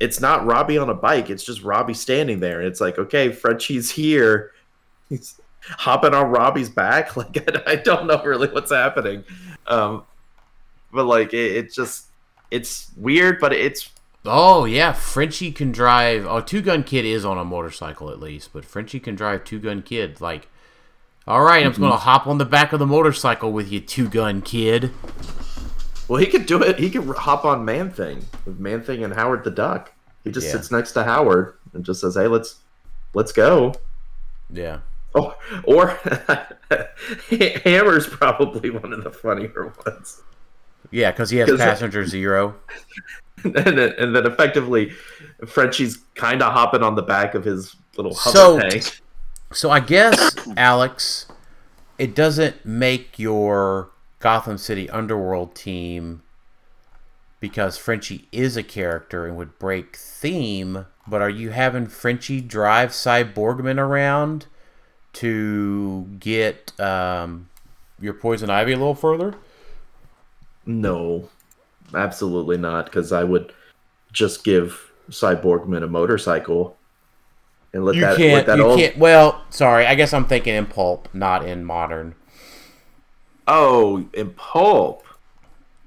[0.00, 1.28] it's not Robbie on a bike.
[1.28, 2.62] It's just Robbie standing there.
[2.62, 4.52] It's like, okay, Frenchie's here.
[5.08, 7.16] He's hopping on Robbie's back.
[7.16, 9.24] Like I, I don't know really what's happening,
[9.66, 10.04] um,
[10.92, 12.06] but like it, it just
[12.50, 13.90] it's weird, but it's
[14.24, 16.26] Oh yeah, Frenchie can drive.
[16.26, 19.58] Oh, Two Gun Kid is on a motorcycle at least, but Frenchie can drive Two
[19.58, 20.20] Gun Kid.
[20.20, 20.48] Like,
[21.26, 21.82] all right, I'm mm-hmm.
[21.82, 24.90] going to hop on the back of the motorcycle with you, Two Gun Kid.
[26.08, 26.78] Well, he could do it.
[26.78, 29.92] He could hop on Man Thing with Man Thing and Howard the Duck.
[30.24, 30.52] He just yeah.
[30.54, 32.56] sits next to Howard and just says, "Hey, let's
[33.14, 33.74] let's go."
[34.52, 34.80] Yeah.
[35.14, 35.88] Oh, or
[37.64, 40.22] Hammer's probably one of the funnier ones.
[40.90, 42.56] Yeah, because he has passenger zero.
[43.44, 44.90] And then, and then effectively,
[45.46, 49.00] Frenchie's kind of hopping on the back of his little hover so, tank.
[49.52, 51.26] So I guess, Alex,
[51.98, 53.90] it doesn't make your
[54.20, 56.22] Gotham City Underworld team
[57.40, 62.90] because Frenchie is a character and would break theme, but are you having Frenchie drive
[62.90, 64.46] Cyborgman around?
[65.12, 67.48] to get um,
[68.00, 69.34] your poison ivy a little further?
[70.66, 71.28] No,
[71.94, 72.86] absolutely not.
[72.86, 73.52] Because I would
[74.12, 76.76] just give Cyborgman a motorcycle
[77.72, 78.16] and let you that.
[78.16, 78.78] Can't, let that you old...
[78.78, 78.96] can't.
[78.98, 79.86] Well, sorry.
[79.86, 82.14] I guess I'm thinking in pulp, not in modern.
[83.46, 85.04] Oh, in pulp.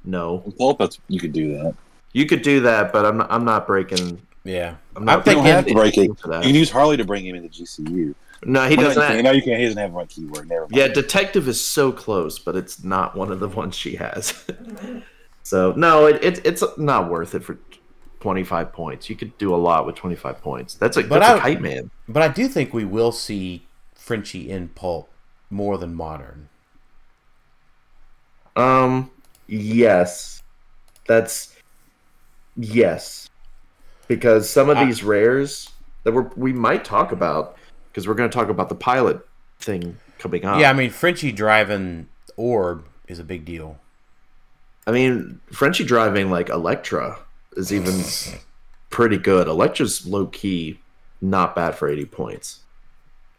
[0.05, 0.79] No, in pulp.
[0.79, 1.75] That's you could do that.
[2.13, 4.21] You could do that, but I'm not, I'm not breaking.
[4.43, 6.03] Yeah, I'm not I'm thinking breaking.
[6.03, 8.13] You can use Harley to bring him into GCU.
[8.45, 9.01] No, he oh, doesn't.
[9.01, 9.59] Have, no, you can't.
[9.59, 10.49] He doesn't have one keyword.
[10.49, 10.73] Never mind.
[10.73, 14.45] Yeah, detective is so close, but it's not one of the ones she has.
[15.43, 17.57] so no, it, it, it's not worth it for
[18.23, 19.09] twenty five points.
[19.09, 20.75] You could do a lot with twenty five points.
[20.75, 21.91] That's a but that's I, a kite man.
[22.07, 25.09] But I do think we will see Frenchie in pulp
[25.49, 26.47] more than modern.
[28.55, 29.11] Um.
[29.45, 30.41] Yes,
[31.05, 31.53] that's
[32.55, 33.29] yes,
[34.07, 35.69] because some of these rares
[36.03, 37.57] that we're we might talk about
[37.91, 39.19] because we're going to talk about the pilot
[39.59, 40.61] thing coming up.
[40.61, 42.07] Yeah, I mean Frenchie driving
[42.37, 43.79] Orb is a big deal.
[44.87, 47.19] I mean Frenchie driving like Elektra
[47.57, 48.01] is even
[48.89, 49.47] pretty good.
[49.47, 50.79] Elektra's low key,
[51.21, 52.59] not bad for eighty points.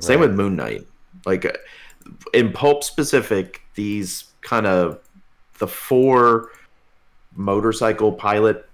[0.00, 0.06] Right.
[0.06, 0.86] Same with Moon Knight.
[1.26, 1.56] Like
[2.32, 5.00] in Pulp specific, these kind of
[5.58, 6.50] the four
[7.34, 8.68] motorcycle pilot.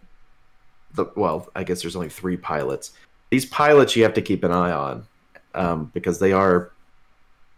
[0.95, 2.93] The well, I guess there's only three pilots.
[3.31, 5.07] These pilots you have to keep an eye on
[5.55, 6.73] um, because they are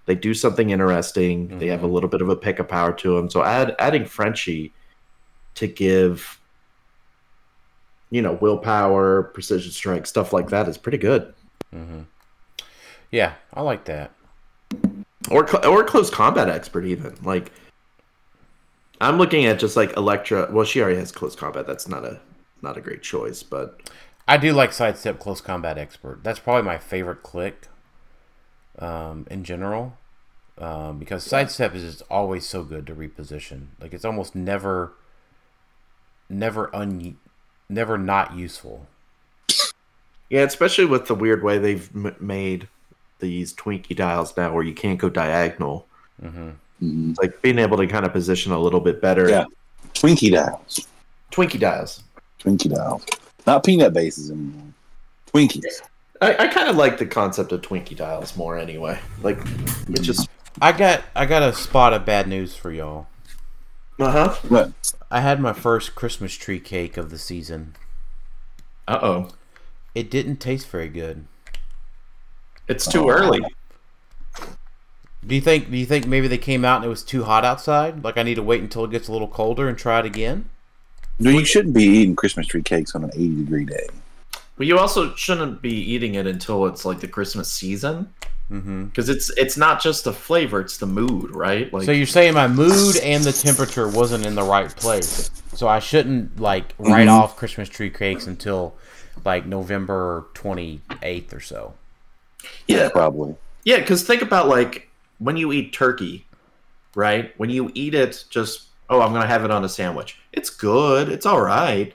[0.07, 1.49] they do something interesting.
[1.49, 1.59] Mm-hmm.
[1.59, 1.95] They have a mm-hmm.
[1.95, 3.31] little bit of a pick of power to them.
[3.31, 4.73] So add, adding Frenchie
[5.55, 6.41] to give
[8.13, 11.33] you know willpower, precision strength, stuff like that is pretty good.
[11.75, 12.03] Mm-hmm.
[13.11, 14.13] Yeah, I like that.
[15.31, 17.51] Or or close combat expert even like.
[19.01, 20.49] I'm looking at just like Elektra.
[20.53, 21.67] Well, she already has close combat.
[21.67, 22.21] That's not a
[22.61, 23.81] not a great choice, but
[24.29, 26.21] I do like sidestep close combat expert.
[26.23, 27.67] That's probably my favorite click
[28.79, 29.97] um, in general
[30.59, 33.69] um, because sidestep is just always so good to reposition.
[33.81, 34.93] Like it's almost never,
[36.29, 37.17] never un,
[37.69, 38.87] never not useful.
[40.31, 42.69] Yeah, especially with the weird way they've m- made
[43.19, 45.87] these Twinkie dials now, where you can't go diagonal.
[46.23, 46.51] Mm-hmm.
[46.83, 47.13] Mm-hmm.
[47.21, 49.29] Like being able to kind of position a little bit better.
[49.29, 49.45] Yeah.
[49.95, 50.87] Twinkie dials.
[51.31, 52.03] Twinkie dials.
[52.41, 53.05] Twinkie dials.
[53.47, 54.73] Not peanut bases anymore.
[55.33, 55.83] Twinkies.
[56.21, 58.99] I, I kind of like the concept of Twinkie dials more anyway.
[59.23, 59.39] Like,
[59.89, 60.29] it just.
[60.61, 63.07] I got I got a spot of bad news for y'all.
[64.03, 64.35] Uh huh.
[64.49, 64.73] What?
[65.13, 67.77] I had my first Christmas tree cake of the season.
[68.89, 69.29] Uh oh.
[69.95, 71.27] It didn't taste very good.
[72.67, 73.41] It's too early.
[75.25, 77.45] Do you think do you think maybe they came out and it was too hot
[77.45, 78.03] outside?
[78.03, 80.49] Like I need to wait until it gets a little colder and try it again?
[81.21, 83.87] No, you shouldn't be eating Christmas tree cakes on an 80 degree day.
[84.57, 88.13] But you also shouldn't be eating it until it's like the Christmas season,
[88.53, 88.85] Mm-hmm.
[88.87, 91.73] because it's it's not just the flavor; it's the mood, right?
[91.73, 95.31] Like, So you're saying my mood and the temperature wasn't in the right place.
[95.55, 97.13] So I shouldn't like write Mhm.
[97.13, 98.75] off Christmas tree cakes until
[99.25, 101.75] like November 28th or so.
[102.67, 103.37] yeah, Probably.
[103.65, 103.79] yeah.
[103.79, 104.89] Because think about like
[105.19, 106.27] when you eat turkey,
[106.95, 107.33] right?
[107.39, 110.19] When you eat it, just oh, I'm gonna have it on a sandwich.
[110.33, 111.09] It's good.
[111.09, 111.95] It's all right.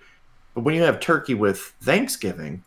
[0.56, 2.64] But when you have turkey with Thanksgiving,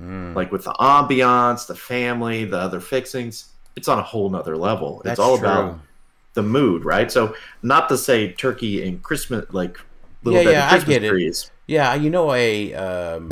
[0.00, 0.34] Mm.
[0.34, 5.02] like with the ambiance, the family, the other fixings, it's on a whole nother level.
[5.04, 5.48] That's it's all true.
[5.48, 5.80] about
[6.34, 7.10] the mood, right?
[7.10, 9.78] So not to say turkey and Christmas like
[10.22, 11.08] little Yeah, bit yeah, I of Christmas get it.
[11.10, 11.50] trees.
[11.66, 13.30] Yeah, you know a um,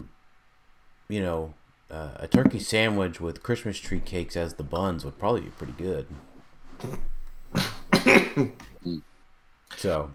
[1.08, 1.54] you know
[1.90, 5.74] uh, a turkey sandwich with Christmas tree cakes as the buns would probably be pretty
[5.74, 6.06] good.
[9.76, 10.10] so,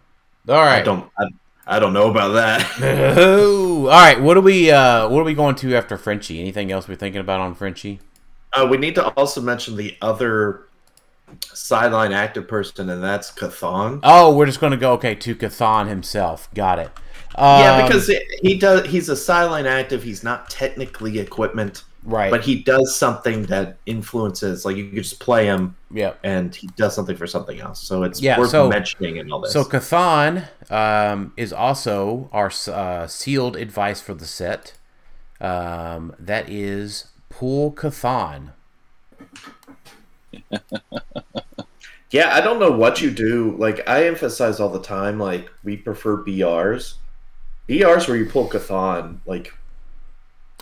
[0.47, 0.79] all right.
[0.79, 1.25] I don't I,
[1.71, 2.69] I don't know about that.
[3.17, 4.21] Oh, all right.
[4.21, 4.69] What are we?
[4.69, 6.41] Uh, what are we going to after Frenchie?
[6.41, 8.01] Anything else we're thinking about on Frenchie?
[8.51, 10.67] Uh, we need to also mention the other
[11.39, 14.01] sideline active person, and that's Chthon.
[14.03, 16.53] Oh, we're just going to go okay to Chthon himself.
[16.53, 16.91] Got it.
[17.35, 18.11] Um, yeah, because
[18.41, 18.87] he does.
[18.87, 20.03] He's a sideline active.
[20.03, 22.31] He's not technically equipment, right.
[22.31, 24.65] but he does something that influences.
[24.65, 26.13] Like you could just play him, yeah.
[26.23, 27.81] and he does something for something else.
[27.81, 29.53] So it's Yeah, worth so- mentioning in all this.
[29.53, 34.73] So Chthon um, is also our uh, sealed advice for the set.
[35.39, 38.51] Um, that is Pool Chthon.
[42.11, 43.55] yeah, I don't know what you do.
[43.57, 46.95] Like I emphasize all the time, like we prefer BRs.
[47.69, 49.53] BRs where you pull Chthon, like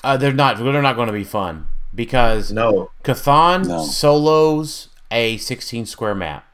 [0.04, 0.58] Uh, they're not.
[0.58, 3.84] They're not going to be fun because no, Chthon No.
[3.84, 6.46] solos a 16 square map,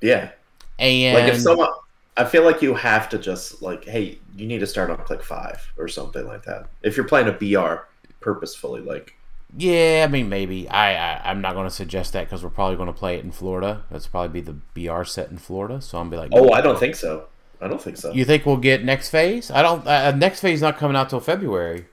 [0.00, 0.30] yeah.
[0.78, 1.68] and like if someone
[2.16, 5.22] i feel like you have to just like hey you need to start on click
[5.22, 7.82] five or something like that if you're playing a br
[8.20, 9.14] purposefully like
[9.56, 10.68] Yeah, I mean maybe.
[10.68, 13.24] I, I I'm not going to suggest that because we're probably going to play it
[13.24, 13.84] in Florida.
[13.90, 15.80] That's probably be the BR set in Florida.
[15.80, 17.28] So I'm be like, oh i don't think so
[17.60, 19.50] i don't think so You think we'll get next phase?
[19.50, 19.86] I don't.
[19.86, 21.86] Uh, next phase is not coming out till February.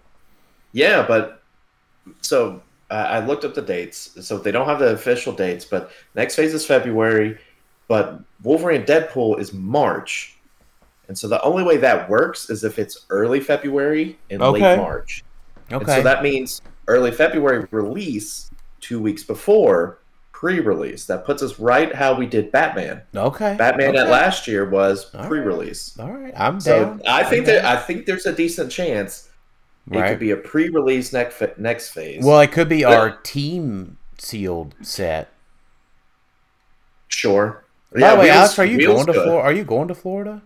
[0.72, 1.44] yeah but
[2.22, 5.92] so uh, i looked up the dates so they don't have the official dates but
[6.16, 7.38] next phase is february
[7.88, 10.38] but wolverine deadpool is march
[11.08, 14.72] and so the only way that works is if it's early february and Okay.
[14.74, 15.24] late march
[15.70, 15.96] And Okay.
[15.98, 18.50] so that means early February release,
[18.82, 20.03] two weeks before
[20.44, 21.06] pre-release.
[21.06, 23.02] That puts us right how we did Batman.
[23.16, 23.56] okay.
[23.58, 25.30] Batman at last year was All right.
[25.30, 25.98] pre-release.
[25.98, 27.02] All right, I'm So down.
[27.08, 27.64] I think that.
[27.64, 29.30] I think there's a decent chance
[29.90, 30.10] it right.
[30.10, 32.26] could be a pre-release next next phase.
[32.26, 35.30] well, it could be But- our team sealed set.
[37.08, 37.64] sure.
[37.94, 39.14] By the way, Wheels- Alex, are you going to.
[39.14, 39.38] Florida?
[39.44, 40.42] Are you going to Florida?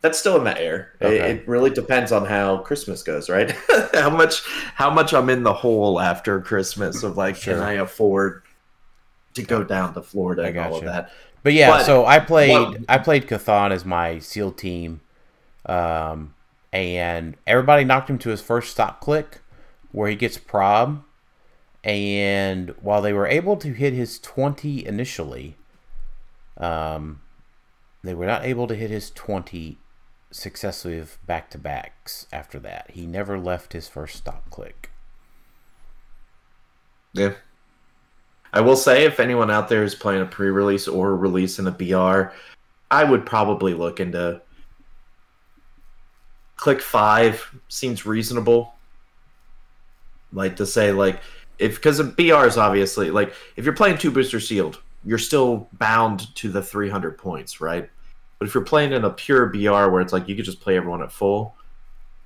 [0.00, 0.92] That's still in the air.
[1.00, 3.50] It- It, really depends on how Christmas goes, right?
[3.94, 4.42] how much
[4.76, 7.54] how much I'm in the hole after Christmas of like, Sure.
[7.54, 8.42] can I afford
[9.38, 11.10] to go down to Florida and all of that?
[11.42, 15.00] But yeah, But- so I played Well- I played Chthon as my SEAL team,
[15.66, 16.34] um,
[16.72, 19.40] and everybody knocked him to his first stop click,
[19.92, 21.02] where he gets prob,
[21.84, 25.56] and while they were able to hit his twenty initially,
[26.58, 27.20] um,
[28.02, 29.78] they were not able to hit his twenty
[30.30, 32.90] successive back to backs after that.
[32.90, 34.90] He never left his first stop click.
[37.14, 37.34] Yeah.
[38.58, 41.68] I will say, if anyone out there is playing a pre-release or a release in
[41.68, 42.32] a BR,
[42.90, 44.42] I would probably look into
[46.56, 47.54] click five.
[47.68, 48.74] Seems reasonable.
[50.32, 51.20] Like to say, like
[51.60, 55.68] if because of BR is obviously like if you're playing two booster sealed, you're still
[55.74, 57.88] bound to the 300 points, right?
[58.40, 60.76] But if you're playing in a pure BR where it's like you could just play
[60.76, 61.54] everyone at full,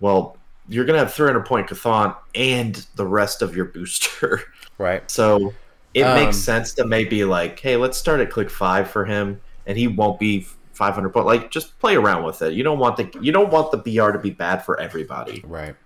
[0.00, 4.44] well, you're gonna have 300 point Chthon and the rest of your booster.
[4.78, 5.08] Right.
[5.08, 5.52] So
[5.94, 9.40] it Um, makes sense to maybe like, hey, let's start at click five for him,
[9.66, 11.26] and he won't be 500 point.
[11.26, 12.54] Like, just play around with it.
[12.54, 15.42] You don't want the you don't want the BR to be bad for everybody.
[15.42, 15.76] Right.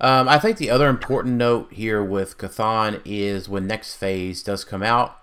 [0.00, 4.64] Um, I think the other important note here with Chthon is when next phase does
[4.64, 5.18] come out,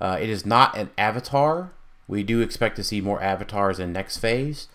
[0.00, 1.72] uh, it is not an avatar.
[2.06, 4.68] We do expect to see more avatars in next phase,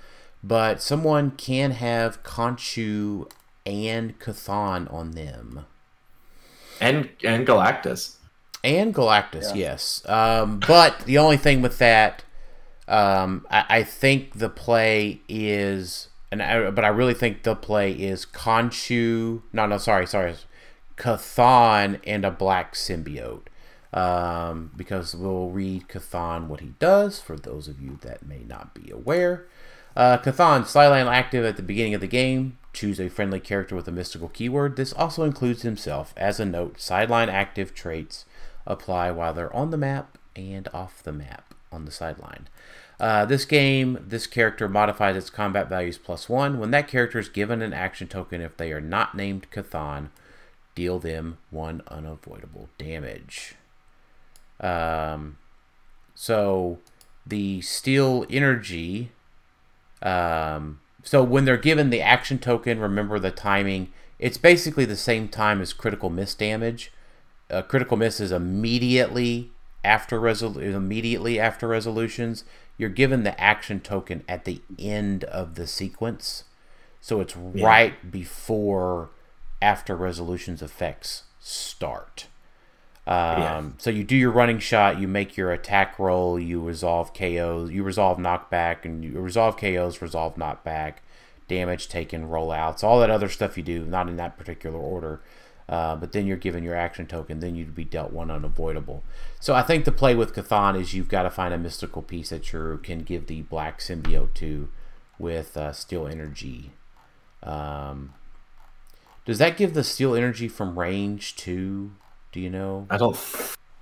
[0.43, 3.29] but someone can have Khonshu
[3.65, 5.65] and Chthon on them,
[6.79, 8.17] and and Galactus,
[8.65, 9.71] and Galactus, yeah.
[9.71, 10.01] yes.
[10.07, 12.23] Um, but the only thing with that,
[12.87, 17.91] um, I, I think the play is and I, but I really think the play
[17.91, 19.41] is Khonshu.
[19.53, 20.35] No, no, sorry, sorry,
[20.97, 23.47] Chthon and a black symbiote.
[23.93, 28.73] Um, because we'll read Chthon what he does for those of you that may not
[28.73, 29.45] be aware.
[29.95, 32.57] Uh, Chthon, sideline active at the beginning of the game.
[32.73, 34.75] Choose a friendly character with a mystical keyword.
[34.75, 36.13] This also includes himself.
[36.17, 38.25] As a note, sideline active traits
[38.65, 42.47] apply while they're on the map and off the map on the sideline.
[42.99, 46.59] Uh, this game, this character modifies its combat values plus one.
[46.59, 50.09] When that character is given an action token, if they are not named Chthon,
[50.75, 53.55] deal them one unavoidable damage.
[54.59, 55.37] Um,
[56.13, 56.79] so
[57.25, 59.11] the steal energy.
[60.01, 63.91] Um, so when they're given the action token, remember the timing.
[64.19, 66.91] It's basically the same time as critical miss damage.
[67.49, 69.51] Uh, critical miss is immediately
[69.83, 72.43] after resol- immediately after resolutions
[72.77, 76.43] you're given the action token at the end of the sequence.
[77.01, 77.65] So it's yeah.
[77.65, 79.09] right before
[79.61, 82.27] after resolutions effects start.
[83.07, 83.63] Um, yeah.
[83.77, 87.83] So you do your running shot, you make your attack roll, you resolve KOs, you
[87.83, 90.95] resolve knockback, and you resolve KOs, resolve knockback,
[91.47, 95.21] damage taken, rollouts, all that other stuff you do, not in that particular order.
[95.67, 99.03] Uh, but then you're given your action token, then you'd be dealt one unavoidable.
[99.39, 102.29] So I think the play with Chthon is you've got to find a mystical piece
[102.29, 104.69] that you can give the black symbiote to
[105.17, 106.71] with uh, steal energy.
[107.41, 108.13] Um,
[109.25, 111.91] does that give the steal energy from range too?
[112.31, 112.85] Do you know?
[112.89, 113.17] I don't.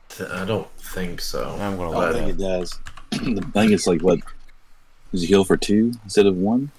[0.10, 1.58] Th- I don't think so.
[1.60, 1.98] I'm gonna.
[1.98, 2.80] I think it does.
[3.12, 4.20] I think it's like what?
[5.12, 6.72] Does it heal for two instead of one?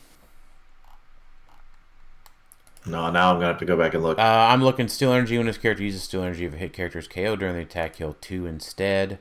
[2.86, 4.18] No, now I'm gonna have to go back and look.
[4.18, 6.98] Uh, I'm looking steal energy when this character uses steal energy if a hit character
[6.98, 9.18] is KO during the attack, heal two instead.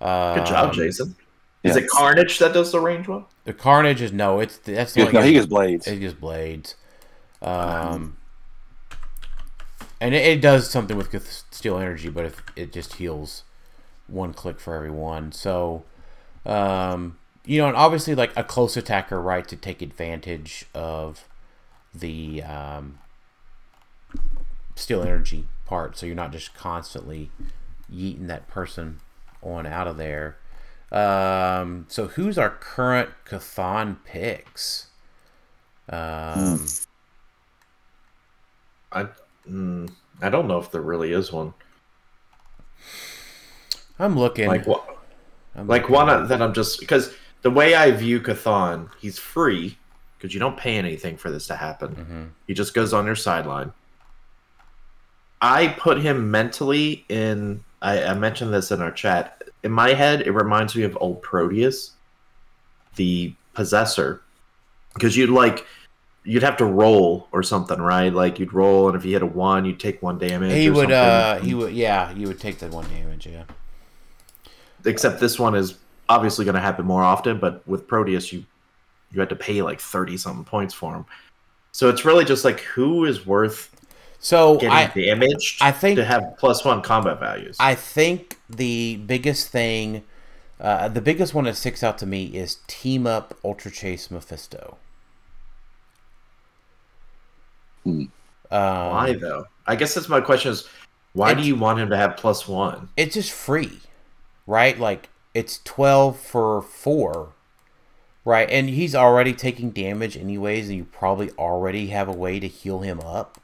[0.00, 1.16] Good job, um, Jason.
[1.64, 3.24] Is it Carnage that does the range one?
[3.44, 5.86] The Carnage is no, it's that's the no, he gets blades.
[5.86, 6.76] He gets blades.
[7.42, 8.16] Um,
[10.00, 13.44] and it, it, does something with steal energy, but if it just heals
[14.08, 15.30] one click for everyone.
[15.30, 15.84] So,
[16.44, 21.27] um, you know, and obviously like a close attacker, right, to take advantage of
[21.98, 22.98] the um,
[24.74, 27.30] steal energy part, so you're not just constantly
[27.92, 29.00] yeeting that person
[29.42, 30.36] on out of there.
[30.90, 34.86] Um, so who's our current Chthon picks?
[35.88, 36.66] Um,
[38.92, 39.08] I
[39.48, 39.90] mm,
[40.20, 41.54] I don't know if there really is one.
[43.98, 44.98] I'm looking like what,
[45.56, 45.94] like looking.
[45.94, 49.78] one that I'm just because the way I view Chthon, he's free
[50.18, 51.94] because you don't pay anything for this to happen.
[51.94, 52.24] Mm-hmm.
[52.46, 53.72] He just goes on your sideline.
[55.40, 57.62] I put him mentally in.
[57.80, 59.44] I, I, mentioned this in our chat.
[59.62, 61.92] In my head, it reminds me of old Proteus,
[62.96, 64.20] the possessor,
[64.94, 65.64] because you'd like
[66.24, 68.12] you'd have to roll or something, right?
[68.12, 70.52] Like you'd roll, and if you hit a one, you'd take one damage.
[70.52, 70.90] He would.
[70.90, 71.72] uh He would.
[71.72, 73.26] Yeah, you would take that one damage.
[73.26, 73.44] Yeah.
[74.84, 78.44] Except this one is obviously going to happen more often, but with Proteus, you
[79.12, 81.06] you had to pay like 30 something points for him.
[81.72, 83.74] So it's really just like who is worth
[84.20, 87.56] so getting I, damaged I think to have plus one combat values.
[87.60, 90.02] I think the biggest thing
[90.60, 94.76] uh, the biggest one that sticks out to me is team up Ultra Chase Mephisto.
[97.84, 98.06] Hmm.
[98.50, 99.46] Um, why though?
[99.66, 100.68] I guess that's my question is
[101.12, 102.88] why do you want him to have plus one?
[102.96, 103.80] It's just free,
[104.46, 104.78] right?
[104.78, 107.34] Like it's twelve for four
[108.28, 112.46] Right, and he's already taking damage anyways, and you probably already have a way to
[112.46, 113.40] heal him up,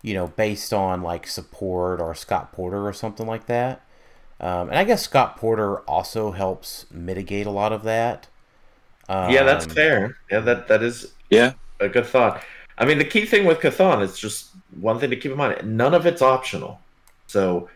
[0.00, 3.84] you know, based on like support or Scott Porter or something like that.
[4.38, 8.28] Um, and I guess Scott Porter also helps mitigate a lot of that.
[9.08, 10.16] Um, yeah, that's um, fair.
[10.30, 12.44] Yeah, that that is yeah a good thought.
[12.78, 14.50] I mean, the key thing with Chthon is just
[14.80, 16.78] one thing to keep in mind: none of it's optional.
[17.26, 17.68] So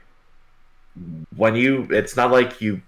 [1.35, 2.83] when you, it's not like you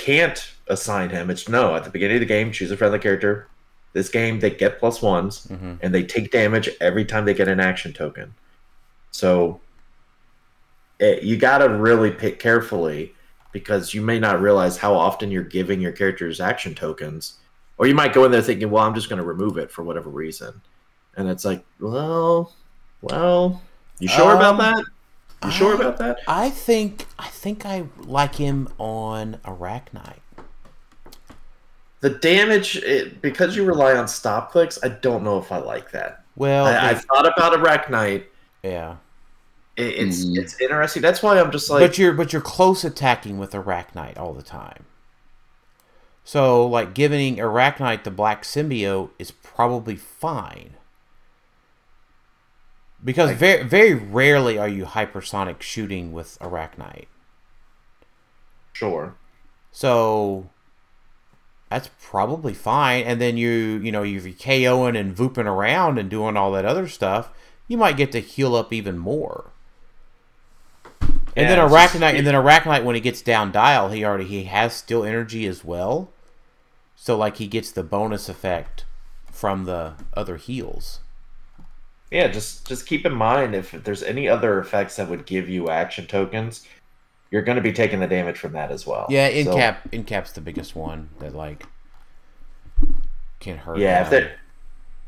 [0.00, 1.30] can't assign him.
[1.30, 3.48] It's no, at the beginning of the game, choose a friendly character.
[3.92, 5.74] This game, they get plus ones, mm-hmm.
[5.82, 8.34] and they take damage every time they get an action token.
[9.10, 9.60] So
[11.00, 13.14] it, you got to really pick carefully
[13.52, 17.38] because you may not realize how often you're giving your characters action tokens.
[17.78, 19.82] Or you might go in there thinking, well, I'm just going to remove it for
[19.82, 20.60] whatever reason.
[21.16, 22.54] And it's like, well,
[23.00, 23.60] Well,
[23.98, 24.84] you sure um, about that?
[25.44, 26.20] You sure about that?
[26.28, 30.20] I think I think I like him on Arachnite.
[32.00, 35.90] The damage, it, because you rely on stop clicks, I don't know if I like
[35.92, 36.24] that.
[36.36, 38.24] Well, I, have thought about Arachnite.
[38.62, 38.96] Yeah,
[39.76, 40.36] it, it's mm.
[40.38, 41.02] it's interesting.
[41.02, 41.80] That's why I'm just like.
[41.80, 44.84] But you're but you're close attacking with Arachnite all the time.
[46.24, 50.74] So like giving Arachnite the black symbiote is probably fine.
[53.02, 57.06] Because very very rarely are you hypersonic shooting with Arachnite.
[58.72, 59.14] Sure.
[59.72, 60.50] So
[61.70, 63.04] that's probably fine.
[63.04, 66.88] And then you you know you're KOing and vooping around and doing all that other
[66.88, 67.30] stuff.
[67.68, 69.50] You might get to heal up even more.
[71.36, 74.44] And yeah, then Arachnite, and then Arachnite, when he gets down dial, he already he
[74.44, 76.10] has still energy as well.
[76.96, 78.84] So like he gets the bonus effect
[79.30, 81.00] from the other heals.
[82.10, 85.70] Yeah, just just keep in mind if there's any other effects that would give you
[85.70, 86.66] action tokens,
[87.30, 89.06] you're going to be taking the damage from that as well.
[89.08, 91.64] Yeah, in so, cap in cap's the biggest one that like
[93.38, 93.78] can hurt.
[93.78, 94.36] Yeah, if there,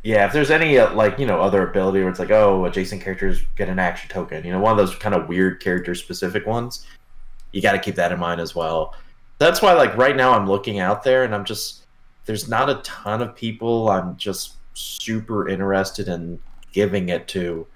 [0.05, 3.03] yeah, if there's any uh, like you know other ability where it's like oh adjacent
[3.03, 6.47] characters get an action token, you know one of those kind of weird character specific
[6.47, 6.87] ones,
[7.51, 8.95] you got to keep that in mind as well.
[9.39, 11.87] That's why like right now I'm looking out there and I'm just
[12.27, 16.39] there's not a ton of people I'm just super interested in
[16.73, 17.67] giving it to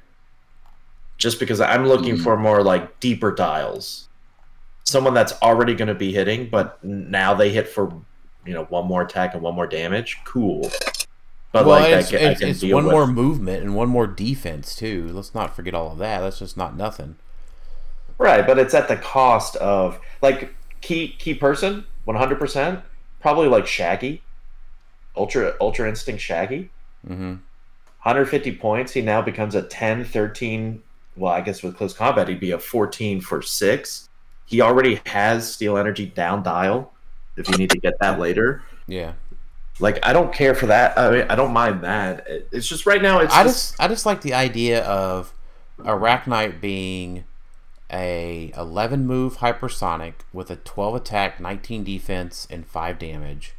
[1.18, 2.22] just because I'm looking mm.
[2.22, 4.08] for more like deeper dials.
[4.84, 7.92] Someone that's already going to be hitting, but now they hit for
[8.44, 10.18] you know one more attack and one more damage.
[10.24, 10.70] Cool.
[11.52, 12.92] But well, like it's, I, it's, I it's one with...
[12.92, 15.08] more movement and one more defense too.
[15.12, 16.20] Let's not forget all of that.
[16.20, 17.16] That's just not nothing.
[18.18, 22.80] Right, but it's at the cost of like key key person, one hundred percent,
[23.20, 24.22] probably like Shaggy,
[25.16, 26.70] Ultra Ultra Instinct Shaggy.
[27.06, 27.34] Mm-hmm.
[28.06, 28.92] 150 points.
[28.92, 30.80] He now becomes a 10, 13.
[31.16, 34.08] Well, I guess with close combat, he'd be a 14 for six.
[34.44, 36.92] He already has Steal Energy down dial.
[37.36, 39.14] If you need to get that later, yeah.
[39.80, 40.96] Like I don't care for that.
[40.96, 42.26] I mean, I don't mind that.
[42.52, 43.18] It's just right now.
[43.18, 45.34] It's I just, just I just like the idea of
[45.80, 47.24] Arachnite being
[47.92, 53.54] a 11 move hypersonic with a 12 attack, 19 defense, and 5 damage.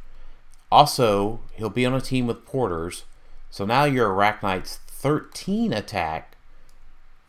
[0.72, 3.04] Also, he'll be on a team with porters
[3.50, 6.36] so now your Arachnite's 13 attack,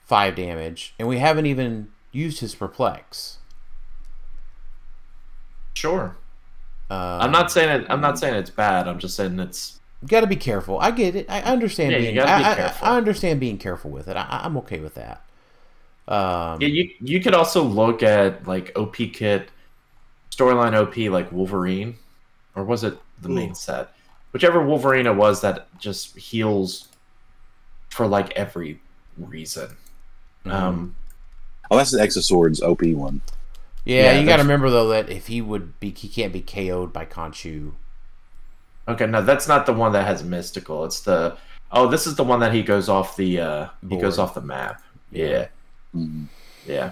[0.05, 3.37] 5 damage, and we haven't even used his perplex.
[5.73, 6.17] Sure.
[6.89, 7.87] Uh, I'm not saying it.
[7.89, 8.87] I'm not saying it's bad.
[8.87, 9.79] I'm just saying it's.
[10.01, 10.79] You got to be careful.
[10.79, 11.29] I get it.
[11.29, 12.15] I understand yeah, being.
[12.15, 14.15] Be I, I, understand being careful with it.
[14.15, 15.21] I, am okay with that.
[16.07, 19.51] Um, yeah, you you could also look at like OP kit
[20.31, 21.95] storyline OP like Wolverine,
[22.55, 23.93] or was it the main set?
[24.31, 26.89] Whichever Wolverine it was that just heals
[27.89, 28.79] for like every
[29.17, 29.75] reason.
[30.45, 30.51] Mm-hmm.
[30.51, 30.95] Um,
[31.71, 33.21] oh, that's the X of Swords OP one.
[33.85, 36.41] Yeah, yeah you got to remember though that if he would be, he can't be
[36.41, 37.73] KO'd by Khonshu.
[38.87, 40.85] Okay, no, that's not the one that has mystical.
[40.85, 41.37] It's the
[41.71, 43.93] oh, this is the one that he goes off the uh Board.
[43.93, 44.81] he goes off the map.
[45.11, 45.47] Yeah,
[45.95, 46.25] mm-hmm.
[46.67, 46.91] yeah,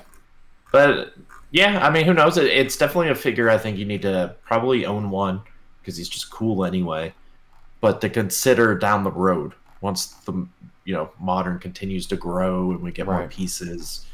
[0.71, 1.13] but
[1.51, 2.37] yeah, I mean, who knows?
[2.37, 3.49] It's definitely a figure.
[3.49, 5.41] I think you need to probably own one
[5.79, 7.13] because he's just cool anyway
[7.81, 10.47] but to consider down the road once the
[10.85, 13.19] you know modern continues to grow and we get right.
[13.19, 14.05] more pieces.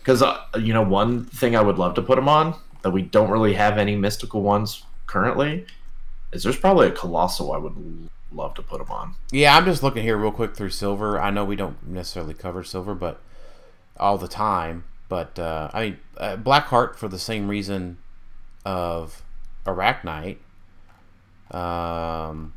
[0.00, 3.02] Because uh, you know one thing i would love to put them on that we
[3.02, 5.66] don't really have any mystical ones currently
[6.32, 9.14] is there's probably a colossal i would love to put them on.
[9.32, 11.18] Yeah i'm just looking here real quick through silver.
[11.18, 13.20] I know we don't necessarily cover silver but
[13.98, 17.98] all the time but uh, i mean uh, blackheart for the same reason
[18.64, 19.22] of
[19.64, 20.38] arachnite
[21.50, 22.52] um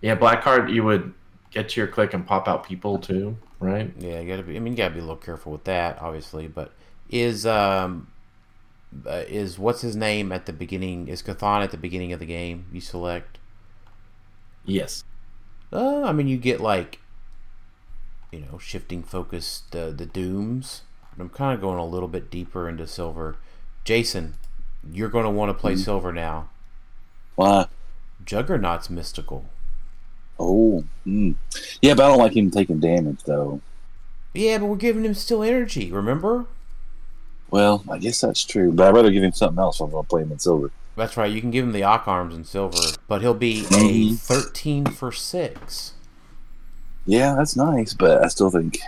[0.00, 1.14] yeah, black Blackheart, you would
[1.50, 3.92] get to your click and pop out people too, right?
[3.98, 4.56] Yeah, you gotta be.
[4.56, 6.46] I mean, you gotta be a little careful with that, obviously.
[6.46, 6.72] But
[7.10, 8.08] is um
[9.06, 11.08] uh, is what's his name at the beginning?
[11.08, 12.66] Is Chthon at the beginning of the game?
[12.72, 13.38] You select.
[14.64, 15.04] Yes.
[15.72, 17.00] Uh, I mean, you get like,
[18.30, 20.82] you know, shifting focus the the dooms.
[21.18, 23.36] I'm kind of going a little bit deeper into silver.
[23.82, 24.34] Jason,
[24.92, 25.78] you're going to want to play mm.
[25.78, 26.48] silver now.
[27.34, 27.66] Why?
[28.24, 29.46] Juggernaut's mystical.
[30.38, 31.34] Oh, mm.
[31.82, 33.60] yeah, but I don't like him taking damage though.
[34.34, 35.90] Yeah, but we're giving him still energy.
[35.90, 36.46] Remember?
[37.50, 40.04] Well, I guess that's true, but I'd rather give him something else if I'm gonna
[40.04, 40.70] play him in silver.
[40.96, 41.30] That's right.
[41.30, 44.14] You can give him the Ock arms in silver, but he'll be mm-hmm.
[44.14, 45.94] a thirteen for six.
[47.06, 48.78] Yeah, that's nice, but I still think.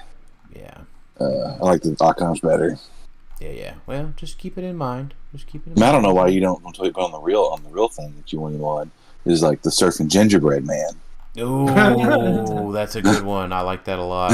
[0.54, 0.78] Yeah.
[1.18, 2.78] Uh, I like the Ock arms better.
[3.40, 3.74] Yeah, yeah.
[3.86, 5.14] Well, just keep it in mind.
[5.32, 5.70] Just keep it.
[5.70, 7.62] I, mean, I don't know why you don't until you go on the real on
[7.62, 8.90] the real thing that you only want
[9.24, 10.90] is like the surfing gingerbread man.
[11.38, 13.52] Oh, that's a good one.
[13.52, 14.32] I like that a lot.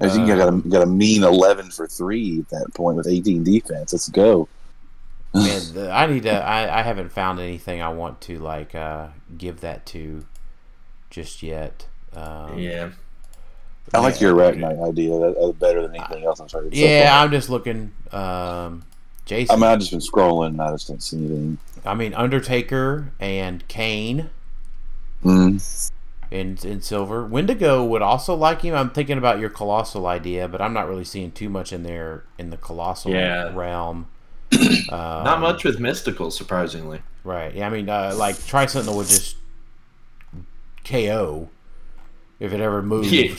[0.00, 3.44] As you got a got a mean eleven for three at that point with eighteen
[3.44, 3.92] defense.
[3.92, 4.48] Let's go.
[5.34, 6.32] Man, the, I need to.
[6.32, 9.08] I, I haven't found anything I want to like uh,
[9.38, 10.26] give that to
[11.10, 11.86] just yet.
[12.14, 12.90] Um, yeah.
[13.94, 15.18] I like your Arachnite idea.
[15.18, 16.74] That, that's better than anything else I've heard.
[16.74, 17.92] Yeah, so I'm just looking.
[18.10, 18.84] Um,
[19.24, 19.54] Jason.
[19.54, 21.58] I mean, I've just been scrolling and I just don't see anything.
[21.84, 24.30] I mean, Undertaker and Kane.
[25.24, 25.90] Mm.
[26.30, 28.74] In, in silver, Wendigo would also like him.
[28.74, 32.24] I'm thinking about your colossal idea, but I'm not really seeing too much in there
[32.38, 33.54] in the colossal yeah.
[33.54, 34.08] realm.
[34.90, 37.00] Um, not much with mystical, surprisingly.
[37.24, 37.54] Right.
[37.54, 37.66] Yeah.
[37.66, 39.36] I mean, uh, like Tri Sentinel would just
[40.84, 41.48] KO
[42.40, 43.10] if it ever moved.
[43.10, 43.34] Yeah.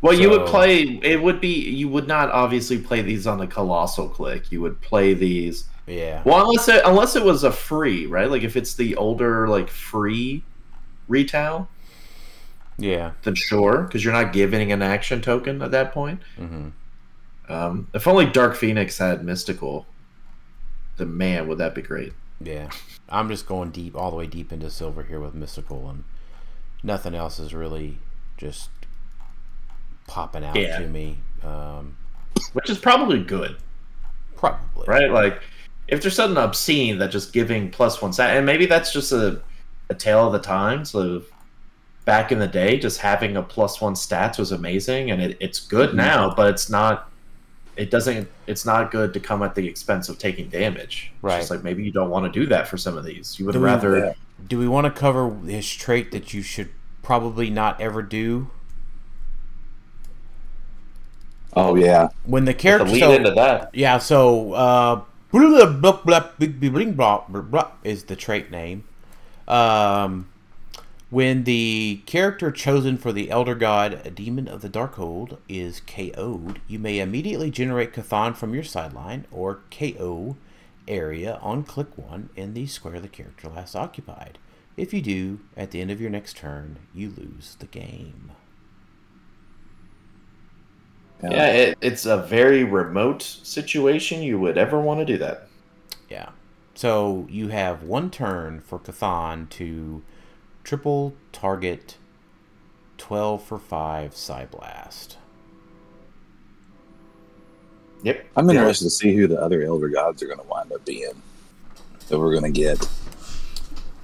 [0.00, 0.82] Well, so, you would play.
[1.02, 1.70] It would be.
[1.70, 4.50] You would not obviously play these on the colossal click.
[4.50, 5.64] You would play these.
[5.86, 6.22] Yeah.
[6.24, 8.30] Well, unless it unless it was a free, right?
[8.30, 10.42] Like if it's the older like free
[11.08, 11.68] retail.
[12.78, 13.12] Yeah.
[13.22, 16.20] Then sure, because you're not giving an action token at that point.
[16.38, 16.68] Mm-hmm.
[17.52, 19.86] Um, if only Dark Phoenix had mystical,
[20.96, 22.12] then man, would that be great?
[22.40, 22.70] Yeah.
[23.08, 26.04] I'm just going deep, all the way deep into silver here with mystical, and
[26.82, 27.98] nothing else is really
[28.36, 28.70] just
[30.06, 30.78] popping out yeah.
[30.78, 31.18] to me.
[31.42, 31.96] Um,
[32.52, 33.56] Which is probably good.
[34.36, 34.84] Probably.
[34.86, 35.10] Right?
[35.10, 35.42] Like,
[35.88, 39.40] if there's something obscene that just giving plus one stat, and maybe that's just a,
[39.90, 41.26] a tale of the times of
[42.04, 45.60] back in the day, just having a plus one stats was amazing, and it, it's
[45.60, 45.98] good mm-hmm.
[45.98, 47.10] now, but it's not.
[47.76, 48.28] It doesn't.
[48.46, 51.12] It's not good to come at the expense of taking damage.
[51.22, 51.40] Right.
[51.40, 53.38] It's like maybe you don't want to do that for some of these.
[53.38, 54.14] You would do rather.
[54.38, 56.70] We, do we want to cover his trait that you should
[57.02, 58.50] probably not ever do
[61.58, 62.08] Oh yeah.
[62.24, 63.74] When the character lead so, into that.
[63.74, 65.02] Yeah, so uh
[67.84, 68.84] is the trait name.
[69.48, 70.28] Um
[71.10, 76.60] when the character chosen for the Elder God, a Demon of the Darkhold, is KO'd,
[76.68, 80.36] you may immediately generate Chthon from your sideline or KO
[80.86, 84.38] area on click 1 in the square the character last occupied.
[84.76, 88.32] If you do, at the end of your next turn, you lose the game.
[91.22, 94.22] Yeah, yeah it, it's a very remote situation.
[94.22, 95.48] You would ever want to do that.
[96.10, 96.28] Yeah.
[96.78, 100.04] So you have one turn for Chthon to
[100.62, 101.96] triple target
[102.98, 105.16] 12 for 5 Psyblast.
[108.04, 108.24] Yep.
[108.36, 108.86] I'm interested yeah.
[108.86, 111.20] to see who the other Elder Gods are going to wind up being
[112.06, 112.88] that we're going to get.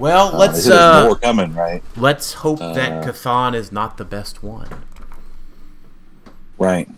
[0.01, 1.81] Well, uh, let's uh, more coming, right?
[1.97, 4.83] Let's hope uh, that Chthon is not the best one.
[6.59, 6.89] Right.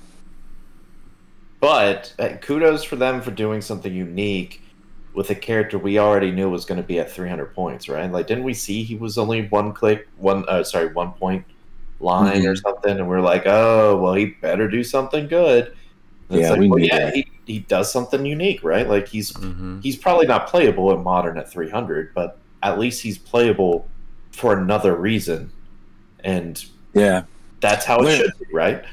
[1.61, 4.63] But uh, kudos for them for doing something unique
[5.17, 8.13] with a character we already knew was going to be at 300 points, right?
[8.13, 11.43] Like, didn't we see he was only one click, one uh, sorry, one point
[12.01, 12.51] line mm-hmm.
[12.51, 15.75] or something, and we are like, oh, well, he better do something good.
[16.29, 18.87] And yeah, like, we well, yeah, he, he does something unique, right?
[18.87, 19.81] Like he's mm-hmm.
[19.81, 23.89] he's probably not playable in modern at 300, but at least he's playable
[24.33, 25.51] for another reason,
[26.25, 26.63] and
[26.93, 27.23] yeah,
[27.61, 28.85] that's how it should be, right?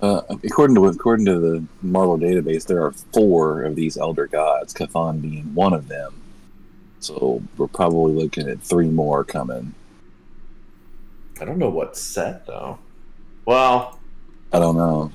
[0.00, 4.74] Uh, according to according to the Marvel database, there are four of these elder gods,
[4.74, 6.14] Chthon being one of them.
[7.00, 9.74] So we're probably looking at three more coming.
[11.40, 12.78] I don't know what set though.
[13.44, 13.98] Well,
[14.52, 15.12] I don't know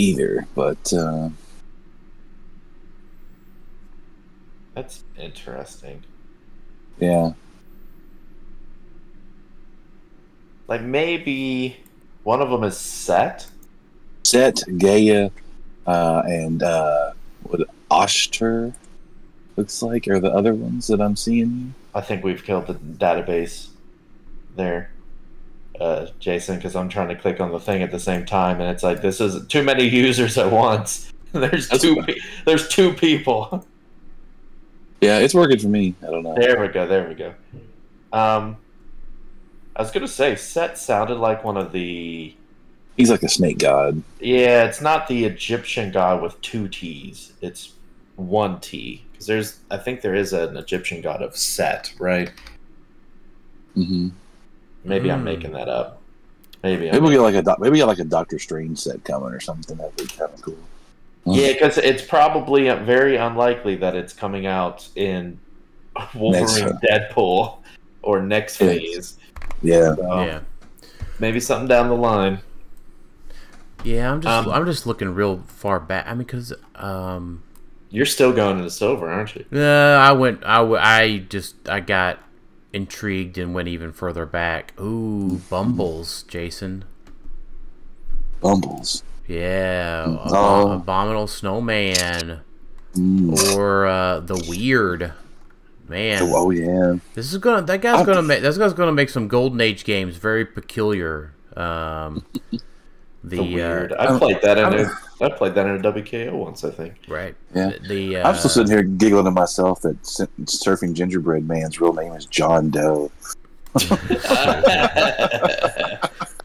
[0.00, 1.28] either, but uh,
[4.74, 6.02] that's interesting.
[6.98, 7.32] Yeah.
[10.68, 11.76] Like maybe
[12.24, 13.46] one of them is Set.
[14.24, 15.30] Set, Gaia,
[15.86, 17.12] uh, and uh,
[17.44, 18.74] what Oshtur
[19.56, 21.74] looks like are the other ones that I'm seeing.
[21.94, 23.68] I think we've killed the database
[24.56, 24.92] there,
[25.80, 28.70] uh, Jason, because I'm trying to click on the thing at the same time, and
[28.70, 31.12] it's like this is too many users at once.
[31.32, 32.02] there's That's two.
[32.02, 33.66] Pe- there's two people.
[35.02, 35.94] Yeah, it's working for me.
[36.02, 36.34] I don't know.
[36.34, 36.86] There we go.
[36.86, 37.32] There we go.
[38.12, 38.58] Um,
[39.80, 42.34] I was gonna say, Set sounded like one of the.
[42.98, 44.02] He's like a snake god.
[44.20, 47.32] Yeah, it's not the Egyptian god with two T's.
[47.40, 47.72] It's
[48.16, 49.60] one T because there's.
[49.70, 52.30] I think there is an Egyptian god of Set, right?
[53.74, 54.10] Mm-hmm.
[54.84, 55.12] Maybe mm.
[55.14, 55.24] I'm hmm.
[55.24, 56.02] making that up.
[56.62, 56.90] Maybe.
[56.90, 59.40] Maybe we get like a maybe we get like a Doctor Strange set coming or
[59.40, 59.78] something.
[59.78, 60.58] That'd be kind of cool.
[61.24, 65.40] Yeah, because it's probably very unlikely that it's coming out in
[66.14, 67.60] Wolverine, Deadpool,
[68.02, 69.16] or next phase.
[69.62, 69.94] Yeah.
[69.94, 70.40] So yeah.
[71.18, 72.40] Maybe something down the line.
[73.84, 76.06] Yeah, I'm just um, I'm just looking real far back.
[76.06, 77.42] I mean, because um,
[77.90, 79.44] you're still going into silver, aren't you?
[79.50, 80.42] Yeah, uh, I went.
[80.44, 82.18] I, I just I got
[82.72, 84.78] intrigued and went even further back.
[84.80, 86.84] Ooh, Bumbles, Jason.
[88.40, 89.02] Bumbles.
[89.26, 90.72] Yeah, oh.
[90.72, 92.40] Abominable Snowman,
[92.94, 93.56] mm.
[93.56, 95.12] or uh, the Weird.
[95.90, 97.62] Man, oh yeah, this is gonna.
[97.62, 98.42] That guy's gonna make.
[98.42, 101.34] That guy's gonna make some Golden Age games very peculiar.
[101.56, 102.60] Um, the,
[103.24, 103.92] the weird.
[103.94, 106.94] Uh, I played that in a, I played that in a WKO once, I think.
[107.08, 107.34] Right.
[107.56, 107.72] Yeah.
[107.88, 112.12] The uh, I'm still sitting here giggling to myself that surfing gingerbread man's real name
[112.12, 113.10] is John Doe.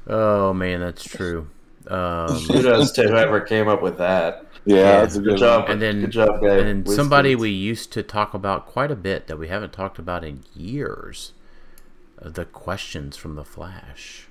[0.07, 1.47] oh man, that's true.
[1.85, 4.44] Um, Kudos to whoever came up with that.
[4.65, 5.69] Yeah, yeah that's a good, good job.
[5.69, 6.63] And then, good job, guys.
[6.63, 9.99] And then somebody we used to talk about quite a bit that we haven't talked
[9.99, 11.33] about in years.
[12.21, 14.27] Uh, the questions from the Flash.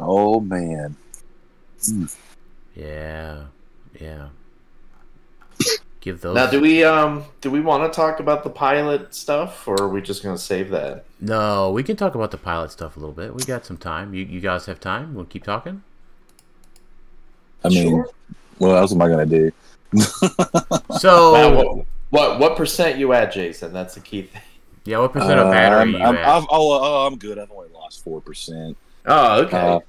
[0.00, 0.96] Oh man.
[1.84, 2.06] Hmm.
[2.74, 3.44] Yeah,
[4.00, 4.28] yeah.
[6.00, 6.34] Give those.
[6.34, 9.88] Now, do we um do we want to talk about the pilot stuff, or are
[9.88, 11.04] we just gonna save that?
[11.20, 13.34] No, we can talk about the pilot stuff a little bit.
[13.34, 14.14] We got some time.
[14.14, 15.14] You you guys have time?
[15.14, 15.82] We'll keep talking.
[17.64, 18.10] I mean, sure.
[18.58, 19.50] What else am I gonna do?
[20.98, 23.72] so, what, what, what percent you at, Jason?
[23.72, 24.42] That's the key thing.
[24.84, 26.26] Yeah, what percent uh, of battery I'm, you I'm, at?
[26.28, 27.38] oh, oh, I'm good.
[27.38, 28.76] I've only lost four percent.
[29.06, 29.56] Oh, okay.
[29.56, 29.80] Uh,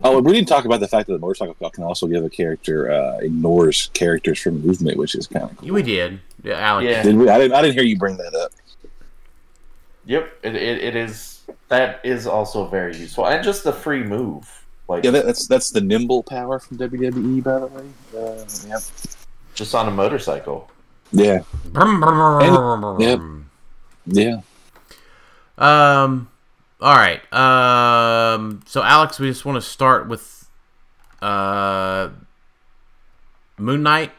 [0.00, 2.90] Oh, we didn't talk about the fact that the motorcycle can also give a character
[2.90, 5.70] uh, ignores characters from movement, which is kind of cool.
[5.70, 6.88] We did, yeah, Alex.
[6.88, 7.02] Yeah.
[7.02, 7.28] Did we?
[7.28, 7.54] I didn't.
[7.54, 8.52] I didn't hear you bring that up.
[10.06, 11.40] Yep, it, it, it is.
[11.68, 14.66] That is also very useful, and just the free move.
[14.88, 17.84] Like yeah, that, that's that's the nimble power from WWE, by the way.
[18.16, 18.78] Uh, yeah.
[19.54, 20.70] Just on a motorcycle.
[21.12, 21.40] Yeah.
[21.74, 23.20] and, yep.
[24.06, 24.40] Yeah.
[25.58, 26.28] Um.
[26.80, 27.20] All right.
[27.32, 30.48] Um, so, Alex, we just want to start with
[31.20, 32.10] uh,
[33.58, 34.12] Moon Knight.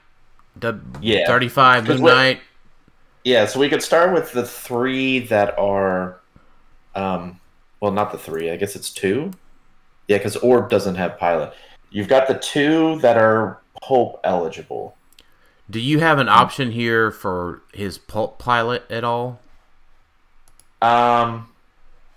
[0.57, 1.25] The yeah.
[1.25, 2.41] 35 Moon Knight.
[3.23, 6.19] Yeah, so we could start with the three that are.
[6.95, 7.39] Um,
[7.79, 8.51] well, not the three.
[8.51, 9.31] I guess it's two.
[10.09, 11.53] Yeah, because Orb doesn't have pilot.
[11.91, 14.97] You've got the two that are pulp eligible.
[15.69, 19.39] Do you have an option here for his pulp pilot at all?
[20.81, 21.49] Um,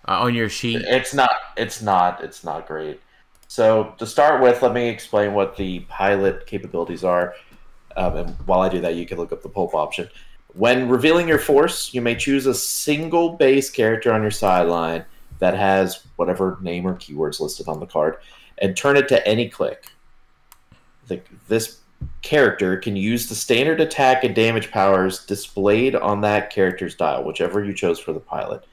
[0.09, 0.81] uh, on your sheet?
[0.87, 1.33] It's not.
[1.59, 2.25] It's not.
[2.25, 2.99] It's not great.
[3.47, 7.35] So to start with, let me explain what the pilot capabilities are.
[7.95, 10.09] Um, and while I do that, you can look up the pulp option.
[10.55, 15.05] When revealing your force, you may choose a single base character on your sideline
[15.43, 18.19] that has whatever name or keywords listed on the card,
[18.59, 19.87] and turn it to any click.
[21.09, 21.81] The, this
[22.23, 27.65] character can use the standard attack and damage powers displayed on that character's dial, whichever
[27.65, 28.65] you chose for the pilot.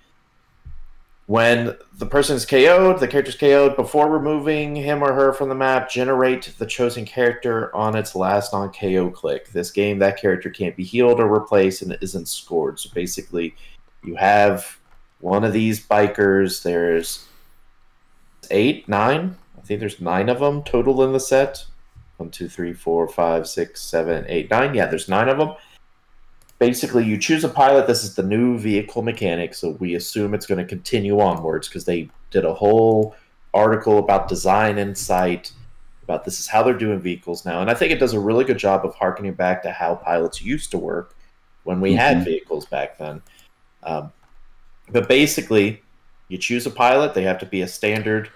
[1.25, 5.49] When the person is KO'd, the character is KO'd, before removing him or her from
[5.49, 9.49] the map, generate the chosen character on its last non KO click.
[9.49, 12.79] This game, that character can't be healed or replaced and it isn't scored.
[12.79, 13.55] So basically,
[14.03, 14.78] you have
[15.19, 16.63] one of these bikers.
[16.63, 17.25] There's
[18.51, 19.37] eight, nine.
[19.57, 21.65] I think there's nine of them total in the set.
[22.17, 24.73] One, two, three, four, five, six, seven, eight, nine.
[24.73, 25.55] Yeah, there's nine of them
[26.59, 30.45] basically you choose a pilot this is the new vehicle mechanic so we assume it's
[30.45, 33.15] going to continue onwards because they did a whole
[33.53, 35.51] article about design insight
[36.03, 38.43] about this is how they're doing vehicles now and i think it does a really
[38.43, 41.15] good job of harkening back to how pilots used to work
[41.63, 41.99] when we mm-hmm.
[41.99, 43.21] had vehicles back then
[43.83, 44.11] um,
[44.91, 45.81] but basically
[46.27, 48.29] you choose a pilot they have to be a standard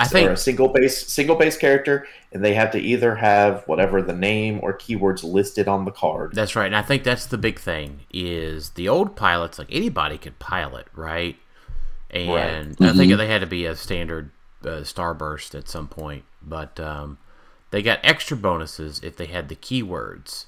[0.00, 4.00] I think a single base single base character, and they have to either have whatever
[4.00, 6.34] the name or keywords listed on the card.
[6.34, 10.16] That's right, and I think that's the big thing is the old pilots like anybody
[10.16, 11.36] could pilot, right?
[12.10, 12.52] And right.
[12.52, 12.84] Mm-hmm.
[12.84, 13.18] I think mm-hmm.
[13.18, 14.30] they had to be a standard
[14.62, 17.18] uh, starburst at some point, but um,
[17.72, 20.46] they got extra bonuses if they had the keywords.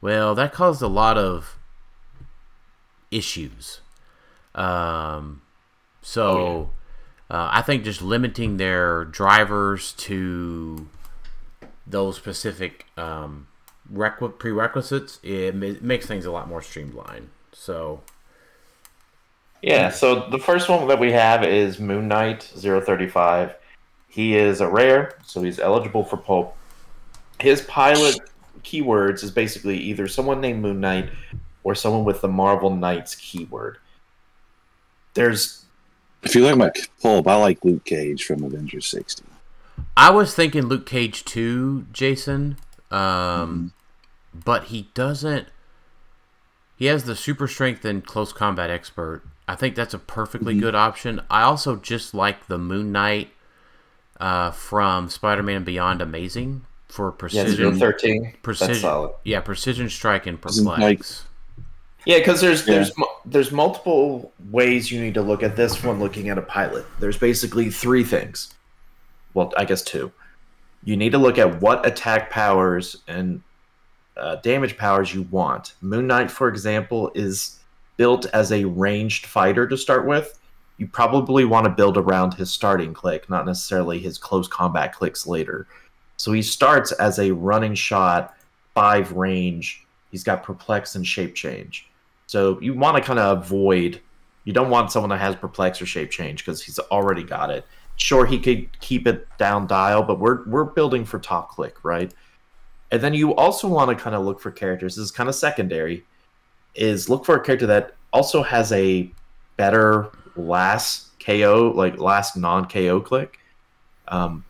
[0.00, 1.56] Well, that caused a lot of
[3.12, 3.80] issues.
[4.54, 5.42] Um,
[6.02, 6.22] so.
[6.22, 6.74] Oh, yeah
[7.30, 10.88] uh, I think just limiting their drivers to
[11.86, 13.48] those specific um,
[13.92, 17.28] requ- prerequisites it, makes things a lot more streamlined.
[17.52, 18.00] So,
[19.60, 19.90] yeah.
[19.90, 23.54] So the first one that we have is Moon Knight 035.
[24.08, 26.56] He is a rare, so he's eligible for pulp.
[27.40, 28.18] His pilot
[28.62, 31.10] keywords is basically either someone named Moon Knight
[31.62, 33.76] or someone with the Marvel Knights keyword.
[35.18, 35.64] There's
[36.22, 36.70] if you like my
[37.02, 39.24] pulp, I like Luke Cage from Avengers 60.
[39.96, 42.56] I was thinking Luke Cage too, Jason.
[42.92, 43.66] Um, mm-hmm.
[44.44, 45.48] But he doesn't.
[46.76, 49.22] He has the super strength and close combat expert.
[49.48, 50.62] I think that's a perfectly mm-hmm.
[50.62, 51.20] good option.
[51.28, 53.30] I also just like the Moon Knight
[54.20, 57.72] uh, from Spider Man Beyond Amazing for precision.
[57.72, 58.34] Yeah, 13.
[58.42, 61.24] Precision, Yeah, precision strike and perplex.
[62.08, 62.74] Yeah, because there's yeah.
[62.74, 62.92] there's
[63.26, 66.86] there's multiple ways you need to look at this when looking at a pilot.
[66.98, 68.54] There's basically three things.
[69.34, 70.10] Well, I guess two.
[70.84, 73.42] you need to look at what attack powers and
[74.16, 75.74] uh, damage powers you want.
[75.82, 77.60] Moon Knight, for example, is
[77.98, 80.40] built as a ranged fighter to start with.
[80.78, 85.26] You probably want to build around his starting click, not necessarily his close combat clicks
[85.26, 85.66] later.
[86.16, 88.34] So he starts as a running shot,
[88.74, 89.84] five range.
[90.10, 91.87] He's got perplex and shape change.
[92.28, 94.00] So you want to kind of avoid.
[94.44, 97.66] You don't want someone that has perplex or shape change because he's already got it.
[97.96, 102.12] Sure, he could keep it down dial, but we're we're building for top click, right?
[102.90, 104.94] And then you also want to kind of look for characters.
[104.94, 106.04] This is kind of secondary.
[106.74, 109.10] Is look for a character that also has a
[109.56, 113.38] better last KO, like last non KO click.
[114.08, 114.44] Um,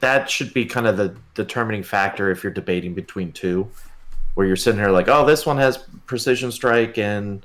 [0.00, 3.70] that should be kind of the determining factor if you're debating between two,
[4.36, 7.44] where you're sitting here like, oh, this one has precision strike and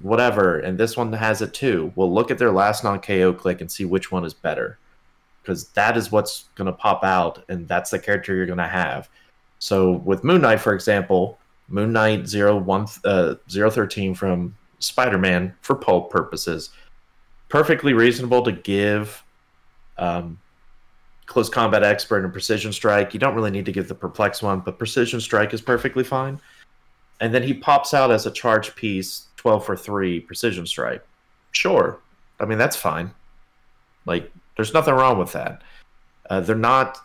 [0.00, 1.92] whatever, and this one has it too.
[1.94, 4.78] Well, look at their last non KO click and see which one is better,
[5.40, 8.66] because that is what's going to pop out, and that's the character you're going to
[8.66, 9.08] have.
[9.60, 11.38] So with Moon Knight, for example,
[11.68, 16.70] Moon Knight 01, uh, 013 from Spider Man for pulp purposes,
[17.48, 19.22] perfectly reasonable to give
[19.98, 20.40] um,
[21.28, 23.12] close combat expert and precision strike.
[23.12, 26.40] You don't really need to give the perplex one, but precision strike is perfectly fine.
[27.20, 31.04] And then he pops out as a charge piece, 12 for 3 precision strike.
[31.52, 32.00] Sure.
[32.40, 33.12] I mean, that's fine.
[34.06, 35.62] Like, there's nothing wrong with that.
[36.30, 36.98] Uh, they're not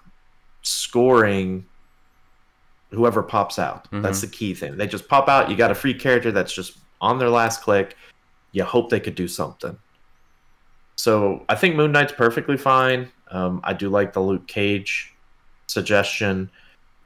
[0.61, 1.65] scoring
[2.91, 3.85] whoever pops out.
[3.85, 4.03] Mm-hmm.
[4.03, 4.77] That's the key thing.
[4.77, 5.49] They just pop out.
[5.49, 7.97] You got a free character that's just on their last click.
[8.53, 9.77] You hope they could do something.
[10.95, 13.11] So I think Moon Knight's perfectly fine.
[13.31, 15.13] Um, I do like the Luke Cage
[15.67, 16.49] suggestion.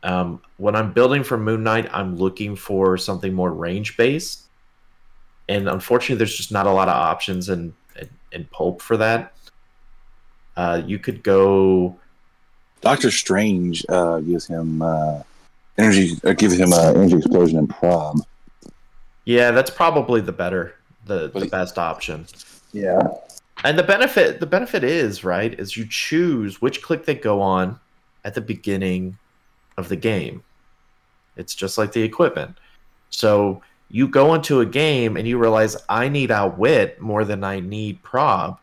[0.04, 4.44] Um, when I'm building for Moon Knight, I'm looking for something more range based.
[5.50, 9.34] And unfortunately, there's just not a lot of options in, in, in Pulp for that.
[10.58, 11.98] Uh, you could go.
[12.82, 15.22] Doctor Strange uh, gives him uh,
[15.78, 18.20] energy uh, give him an energy explosion and prob.
[19.26, 22.28] Yeah, that's probably the better, the, the best option.
[22.72, 23.02] Yeah.
[23.64, 27.80] And the benefit the benefit is, right, is you choose which click they go on
[28.24, 29.18] at the beginning
[29.78, 30.44] of the game.
[31.36, 32.58] It's just like the equipment.
[33.10, 37.60] So you go into a game and you realize I need outwit more than I
[37.60, 38.60] need prob.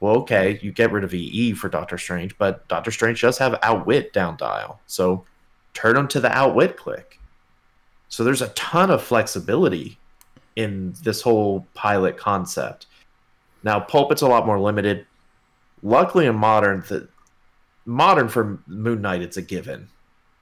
[0.00, 3.58] Well, okay, you get rid of EE for Doctor Strange, but Doctor Strange does have
[3.62, 4.80] outwit down dial.
[4.86, 5.24] So
[5.72, 7.18] turn them to the outwit click.
[8.08, 9.98] So there's a ton of flexibility
[10.56, 12.86] in this whole pilot concept.
[13.64, 15.06] Now, pulpit's a lot more limited.
[15.82, 17.08] Luckily, in modern, the
[17.86, 19.88] modern for Moon Knight, it's a given.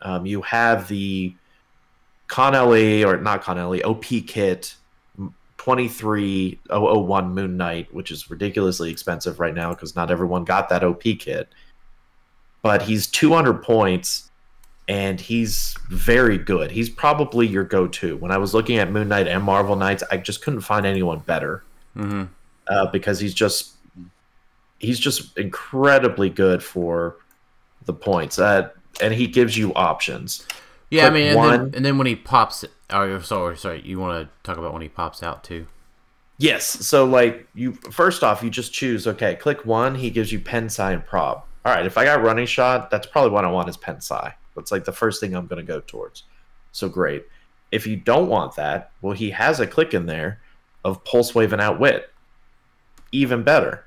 [0.03, 1.35] Um, you have the
[2.27, 4.75] Con-LE or not Con-LE OP kit
[5.59, 11.03] 23001 Moon Knight, which is ridiculously expensive right now because not everyone got that OP
[11.03, 11.49] kit.
[12.63, 14.31] But he's 200 points
[14.89, 16.73] and he's very good.
[16.73, 18.17] He's probably your go-to.
[18.17, 21.21] When I was looking at Moon Knight and Marvel Knights, I just couldn't find anyone
[21.21, 21.63] better
[21.97, 22.25] mm-hmm.
[22.69, 23.73] Uh, because he's just
[24.79, 27.17] he's just incredibly good for
[27.85, 28.71] the points, uh,
[29.01, 30.47] and he gives you options.
[30.91, 33.81] Yeah, Click I mean, and, one, then, and then when he pops, oh, sorry, sorry,
[33.83, 35.67] you want to talk about when he pops out too?
[36.39, 36.67] Yes.
[36.67, 39.07] So like you, first off, you just choose.
[39.07, 39.95] Okay, click one.
[39.95, 41.45] He gives you pen, psi, and prob.
[41.65, 41.87] All right.
[41.87, 44.35] If I got running shot, that's probably what I want is pen, psi.
[44.57, 46.25] That's like the first thing I'm going to go towards.
[46.73, 47.27] So great.
[47.71, 50.41] If you don't want that, well, he has a click in there
[50.85, 52.11] of pulse wave and outwit.
[53.13, 53.85] Even better.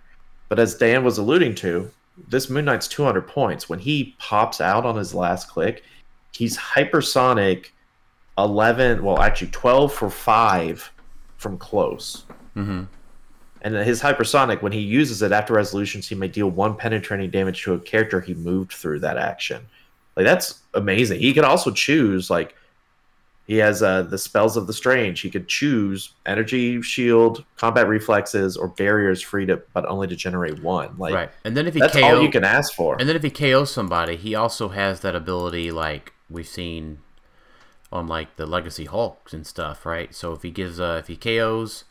[0.49, 1.91] But as Dan was alluding to,
[2.27, 3.67] this Moon Knight's 200 points.
[3.67, 5.83] When he pops out on his last click,
[6.31, 7.67] he's hypersonic
[8.37, 10.91] 11, well, actually 12 for 5
[11.37, 12.23] from close.
[12.55, 12.83] Mm-hmm.
[13.61, 17.63] And his hypersonic, when he uses it after resolutions, he may deal one penetrating damage
[17.63, 19.65] to a character he moved through that action.
[20.15, 21.19] Like that's amazing.
[21.19, 22.55] He can also choose like
[23.45, 25.21] he has uh, the spells of the strange.
[25.21, 30.61] He could choose energy shield, combat reflexes, or barriers free to, but only to generate
[30.61, 30.97] one.
[30.97, 31.29] Like, right.
[31.43, 32.97] And then if he that's KO, all you can ask for.
[32.99, 36.99] And then if he KOs somebody, he also has that ability, like we've seen
[37.91, 40.13] on like the Legacy Hulks and stuff, right?
[40.13, 41.85] So if he gives, uh, if he KOs,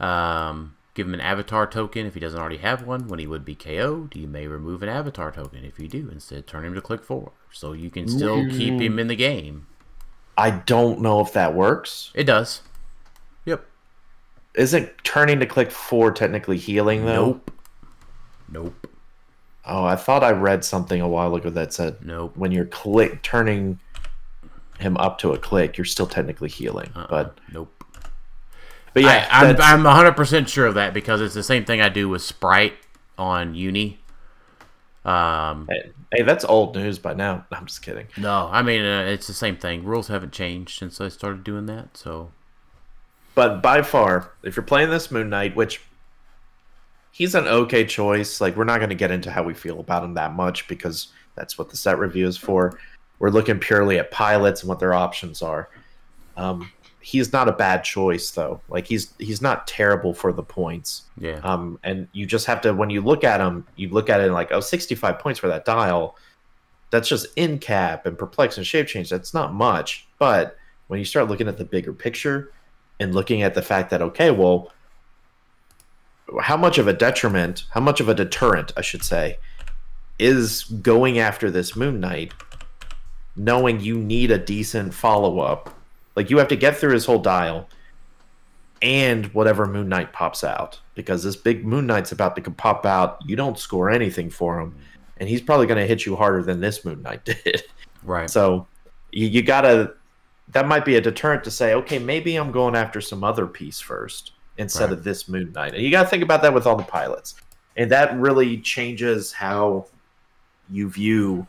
[0.00, 3.06] um, Give him an avatar token if he doesn't already have one.
[3.06, 5.64] When he would be KO'd, you may remove an avatar token.
[5.64, 7.32] If you do, instead turn him to click four.
[7.52, 9.66] So you can still keep him in the game.
[10.40, 12.10] I don't know if that works.
[12.14, 12.62] It does.
[13.44, 13.62] Yep.
[14.54, 17.26] Isn't turning to click four technically healing though?
[17.26, 17.50] Nope.
[18.48, 18.86] Nope.
[19.66, 22.36] Oh, I thought I read something a while ago that said nope.
[22.38, 23.80] When you're click turning
[24.78, 26.90] him up to a click, you're still technically healing.
[26.96, 27.06] Uh-uh.
[27.10, 27.84] But nope.
[28.94, 31.82] But yeah, I, am I'm 100 percent sure of that because it's the same thing
[31.82, 32.74] I do with Sprite
[33.18, 33.99] on Uni.
[35.04, 37.46] Um, hey, hey, that's old news by now.
[37.50, 38.06] I'm just kidding.
[38.16, 39.84] No, I mean uh, it's the same thing.
[39.84, 41.96] Rules haven't changed since I started doing that.
[41.96, 42.32] So,
[43.34, 45.80] but by far, if you're playing this Moon Knight, which
[47.12, 50.04] he's an okay choice, like we're not going to get into how we feel about
[50.04, 52.78] him that much because that's what the set review is for.
[53.18, 55.68] We're looking purely at pilots and what their options are.
[56.36, 56.70] Um,
[57.00, 58.60] he's not a bad choice though.
[58.68, 61.02] Like he's he's not terrible for the points.
[61.18, 61.40] Yeah.
[61.42, 64.30] Um, and you just have to when you look at him, you look at it
[64.30, 66.16] like, oh, 65 points for that dial.
[66.90, 69.10] That's just in cap and perplex and shape change.
[69.10, 70.06] That's not much.
[70.18, 70.56] But
[70.88, 72.52] when you start looking at the bigger picture
[72.98, 74.72] and looking at the fact that okay, well,
[76.40, 79.38] how much of a detriment, how much of a deterrent, I should say,
[80.18, 82.34] is going after this Moon Knight,
[83.36, 85.79] knowing you need a decent follow up
[86.16, 87.68] like you have to get through his whole dial
[88.82, 93.18] and whatever Moon Knight pops out because this big Moon Knight's about to pop out.
[93.26, 94.74] You don't score anything for him,
[95.18, 97.62] and he's probably going to hit you harder than this Moon Knight did.
[98.02, 98.30] Right.
[98.30, 98.66] So
[99.12, 99.94] you, you gotta.
[100.48, 103.78] That might be a deterrent to say, okay, maybe I'm going after some other piece
[103.78, 104.94] first instead right.
[104.94, 105.74] of this Moon Knight.
[105.74, 107.36] And you got to think about that with all the pilots,
[107.76, 109.86] and that really changes how
[110.70, 111.46] you view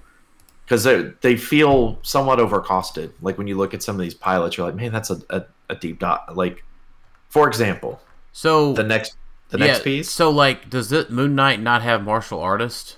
[0.72, 3.12] because they, they feel somewhat overcosted.
[3.22, 5.44] Like when you look at some of these pilots, you're like, man, that's a, a,
[5.70, 6.38] a deep dot.
[6.38, 6.64] Like,
[7.28, 8.00] for example,
[8.32, 9.18] so the next
[9.50, 10.10] the yeah, next piece.
[10.10, 12.96] So like, does it Moon Knight not have martial artist?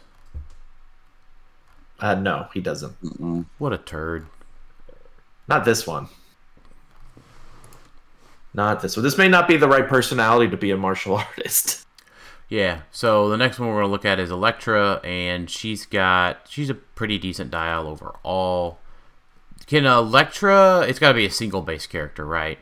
[2.00, 3.02] Uh, no, he doesn't.
[3.02, 3.48] Mm-mm.
[3.58, 4.28] What a turd!
[5.48, 6.10] Not this one.
[8.54, 9.04] Not this one.
[9.04, 11.83] This may not be the right personality to be a martial artist.
[12.54, 12.82] Yeah.
[12.92, 16.76] So the next one we're gonna look at is Elektra, and she's got she's a
[16.76, 18.78] pretty decent dial overall.
[19.66, 20.82] Can Elektra?
[20.88, 22.60] It's got to be a single base character, right?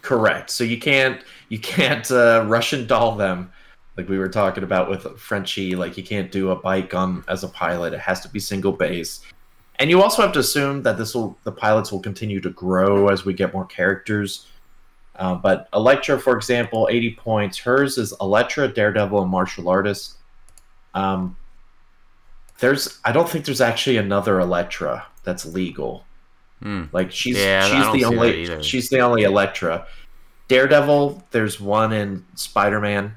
[0.00, 0.48] Correct.
[0.50, 3.50] So you can't you can't uh, Russian doll them
[3.96, 5.74] like we were talking about with Frenchie.
[5.74, 7.94] Like you can't do a bike on as a pilot.
[7.94, 9.22] It has to be single base.
[9.80, 13.08] And you also have to assume that this will the pilots will continue to grow
[13.08, 14.46] as we get more characters.
[15.18, 17.58] Uh, but Elektra, for example, 80 points.
[17.58, 20.16] Hers is Elektra, Daredevil, and Martial Artist.
[20.94, 21.36] Um,
[22.58, 26.04] there's, I don't think there's actually another Elektra that's legal.
[26.62, 26.84] Hmm.
[26.92, 27.60] Like she's yeah,
[27.92, 29.86] she's the only she's the only Elektra.
[30.48, 33.16] Daredevil, there's one in Spider Man,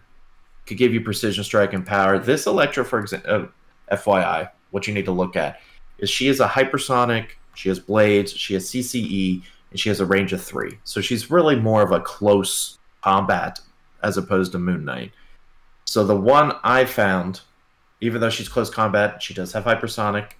[0.66, 2.20] could give you precision strike and power.
[2.20, 3.50] This Elektra, for example,
[3.90, 5.62] uh, FYI, what you need to look at
[6.00, 7.30] is she is a hypersonic.
[7.56, 8.34] She has blades.
[8.34, 10.80] She has CCE and she has a range of three.
[10.84, 13.60] So she's really more of a close combat
[14.04, 15.12] as opposed to Moon Knight.
[15.86, 17.42] So the one I found,
[18.02, 20.32] even though she's close combat, she does have hypersonic,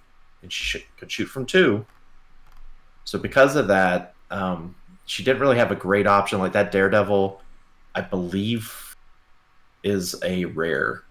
[0.42, 1.84] and she should, could shoot from two.
[3.04, 4.74] So because of that, um,
[5.06, 6.70] she didn't really have a great option like that.
[6.70, 7.40] Daredevil,
[7.94, 8.94] I believe,
[9.82, 11.02] is a rare.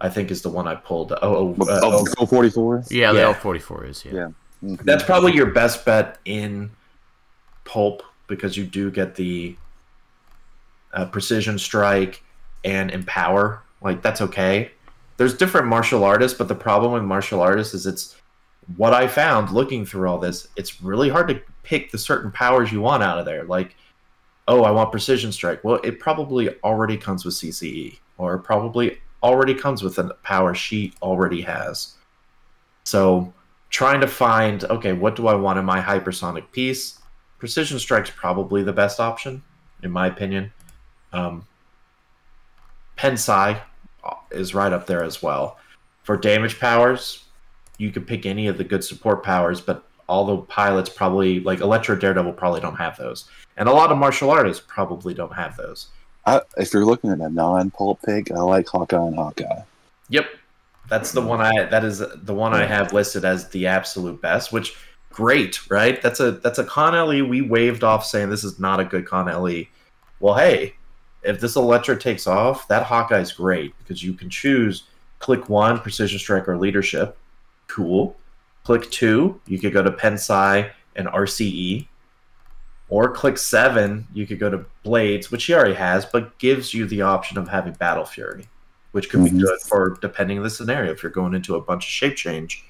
[0.00, 1.12] I think is the one I pulled.
[1.12, 2.84] Oh, oh, uh, oh, 44?
[2.90, 4.12] Yeah, the L 44 is, yeah.
[4.12, 4.28] yeah.
[4.62, 4.84] Mm-hmm.
[4.84, 6.70] That's probably your best bet in
[7.66, 9.56] pulp because you do get the
[10.92, 12.22] uh, precision strike
[12.64, 13.62] and empower.
[13.82, 14.70] Like that's okay.
[15.16, 18.16] There's different martial artists, but the problem with martial artists is it's
[18.76, 20.48] what I found looking through all this.
[20.56, 23.44] It's really hard to pick the certain powers you want out of there.
[23.44, 23.76] Like,
[24.48, 25.62] oh, I want precision strike.
[25.64, 30.92] Well, it probably already comes with CCE, or probably already comes with a power she
[31.02, 31.94] already has.
[32.84, 33.32] So,
[33.70, 37.00] trying to find okay, what do I want in my hypersonic piece?
[37.38, 39.42] Precision Strike's probably the best option,
[39.82, 40.52] in my opinion.
[41.12, 41.46] Um,
[42.96, 43.60] Pensai
[44.30, 45.58] is right up there as well.
[46.02, 47.24] For damage powers,
[47.78, 51.60] you could pick any of the good support powers, but all the pilots probably, like
[51.60, 53.28] Elektra Daredevil, probably don't have those.
[53.56, 55.88] And a lot of martial artists probably don't have those.
[56.24, 59.62] I, if you're looking at a non-pulp pick, I like Hawkeye and Hawkeye.
[60.08, 60.26] Yep,
[60.88, 61.64] that's the one I.
[61.64, 64.52] That is the one I have listed as the absolute best.
[64.52, 64.76] Which
[65.16, 66.00] great, right?
[66.02, 69.06] That's a that's a con LE we waved off saying this is not a good
[69.06, 69.64] con LE.
[70.20, 70.74] Well, hey,
[71.22, 74.84] if this Elektra takes off, that Hawkeye's great because you can choose
[75.18, 77.16] click one, precision strike or leadership.
[77.66, 78.14] Cool.
[78.64, 81.86] Click two, you could go to Pensai and RCE.
[82.88, 86.86] Or click seven, you could go to Blades, which he already has, but gives you
[86.86, 88.46] the option of having Battle Fury,
[88.92, 89.38] which could mm-hmm.
[89.38, 90.92] be good for depending on the scenario.
[90.92, 92.64] If you're going into a bunch of shape change,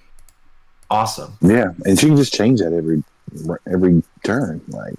[0.90, 1.36] awesome.
[1.40, 3.02] Yeah, and she can just change that every
[3.70, 4.60] every turn.
[4.68, 4.94] Like,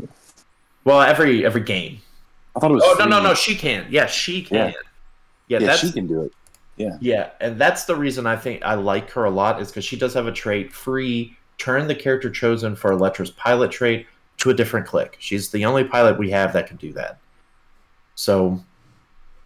[0.83, 1.99] well, every every game.
[2.55, 2.83] I thought it was.
[2.85, 3.33] Oh no, no, no!
[3.33, 3.85] She can.
[3.89, 4.73] Yeah, she can.
[5.47, 6.31] Yeah, yeah, yeah she can do it.
[6.77, 9.85] Yeah, yeah, and that's the reason I think I like her a lot is because
[9.85, 11.35] she does have a trait free.
[11.57, 14.05] Turn the character chosen for Elektra's pilot trait
[14.37, 15.17] to a different click.
[15.19, 17.17] She's the only pilot we have that can do that.
[18.13, 18.63] So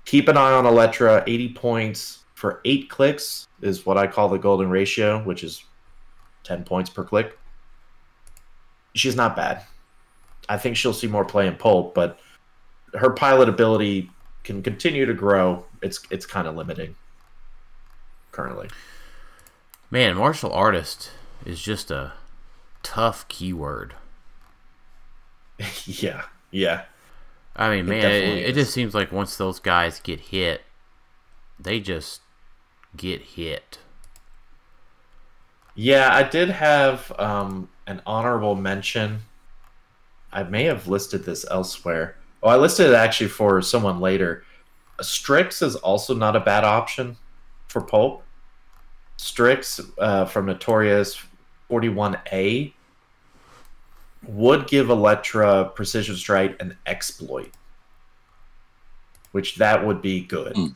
[0.04, 1.24] keep an eye on Elektra.
[1.26, 5.64] Eighty points for eight clicks is what I call the golden ratio, which is
[6.44, 7.38] 10 points per click.
[8.94, 9.64] She's not bad.
[10.50, 12.20] I think she'll see more play in pulp, but
[12.94, 14.10] her pilot ability
[14.44, 15.66] can continue to grow.
[15.82, 16.96] It's it's kind of limiting
[18.32, 18.70] currently.
[19.90, 21.12] Man, martial artist
[21.46, 22.14] is just a
[22.84, 23.96] tough keyword.
[25.86, 26.84] yeah, yeah.
[27.56, 30.62] I mean, man, it, it, just seems like once those guys get hit,
[31.60, 32.22] they just
[32.96, 33.80] get hit.
[35.76, 39.22] Yeah, I did have um, an honorable mention.
[40.32, 42.18] I may have listed this elsewhere.
[42.44, 44.44] Oh, I listed it actually for someone later.
[45.02, 47.18] Strix is also not a bad option
[47.68, 48.24] for Pulp.
[49.18, 51.22] Strix uh, from Notorious
[51.70, 52.74] 41A
[54.28, 57.52] would give Elektra Precision Strike an exploit,
[59.32, 60.56] which that would be good.
[60.56, 60.76] Mm.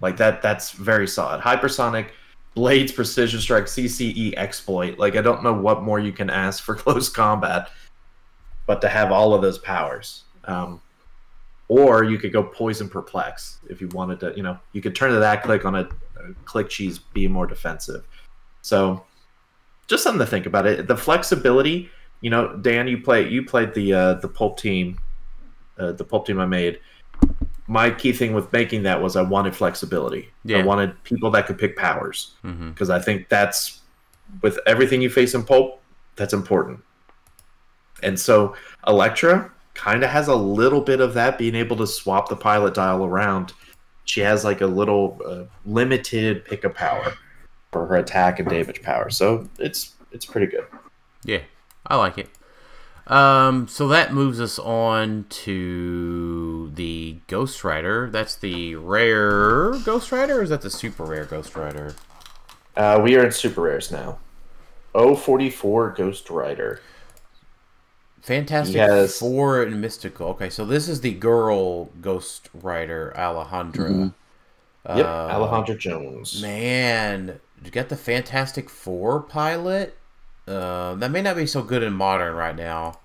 [0.00, 1.40] Like that, that's very solid.
[1.40, 2.08] Hypersonic,
[2.54, 4.98] Blades, Precision Strike, CCE exploit.
[4.98, 7.70] Like I don't know what more you can ask for close combat,
[8.66, 10.24] but to have all of those powers.
[10.44, 10.80] Um,
[11.68, 14.34] or you could go Poison Perplex if you wanted to.
[14.36, 17.46] You know, you could turn to that click on a, a click cheese, be more
[17.46, 18.06] defensive.
[18.60, 19.04] So,
[19.86, 20.66] just something to think about.
[20.66, 21.90] It the flexibility
[22.22, 24.98] you know, Dan, you play you played the uh, the pulp team,
[25.76, 26.78] uh, the pulp team I made.
[27.68, 30.30] My key thing with making that was I wanted flexibility.
[30.44, 30.58] Yeah.
[30.58, 32.92] I wanted people that could pick powers because mm-hmm.
[32.92, 33.80] I think that's
[34.42, 35.80] with everything you face in pulp,
[36.16, 36.80] that's important.
[38.02, 38.56] And so
[38.86, 42.74] Elektra kind of has a little bit of that, being able to swap the pilot
[42.74, 43.52] dial around.
[44.04, 47.14] She has like a little uh, limited pick of power
[47.70, 50.66] for her attack and damage power, so it's it's pretty good.
[51.24, 51.40] Yeah,
[51.86, 52.28] I like it.
[53.06, 58.08] Um, so that moves us on to the Ghost Rider.
[58.10, 61.94] That's the rare Ghost Rider, or is that the super rare Ghost Rider?
[62.76, 64.18] Uh, we are in super rares now.
[64.94, 66.80] 044 Ghost Rider.
[68.20, 69.18] Fantastic has...
[69.18, 70.28] Four and Mystical.
[70.28, 73.90] Okay, so this is the girl Ghost Rider, Alejandra.
[73.90, 74.08] Mm-hmm.
[74.96, 76.40] Yep, uh, Alejandra Jones.
[76.40, 79.98] Man, you got the Fantastic Four pilot?
[80.46, 82.98] Uh, that may not be so good in modern right now.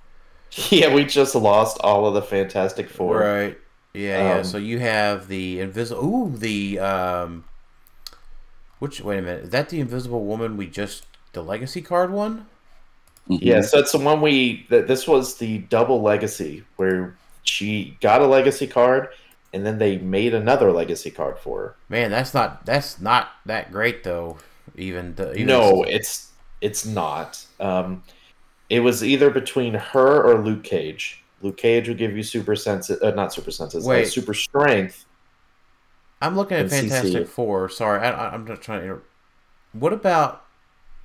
[0.69, 3.19] Yeah, we just lost all of the Fantastic Four.
[3.19, 3.57] Right.
[3.93, 4.41] Yeah, um, yeah.
[4.43, 6.03] So you have the invisible.
[6.03, 7.43] Ooh, the um.
[8.79, 9.43] Which wait a minute?
[9.45, 12.45] Is that the Invisible Woman we just the Legacy card one?
[13.27, 13.45] Mm-hmm.
[13.45, 14.65] Yeah, so it's the one we.
[14.69, 19.09] That this was the double Legacy where she got a Legacy card,
[19.51, 21.75] and then they made another Legacy card for her.
[21.89, 24.37] Man, that's not that's not that great though.
[24.75, 26.26] Even, the, even no, it's
[26.61, 27.45] it's not.
[27.59, 28.03] Um,
[28.69, 31.23] it was either between her or Luke Cage.
[31.41, 34.07] Luke Cage would give you super sense, uh, not super senses, uh, Wait.
[34.07, 35.05] Uh, super strength.
[36.21, 37.27] I'm looking at Fantastic CC.
[37.27, 37.69] Four.
[37.69, 39.01] Sorry, I, am not trying to.
[39.73, 40.45] What about,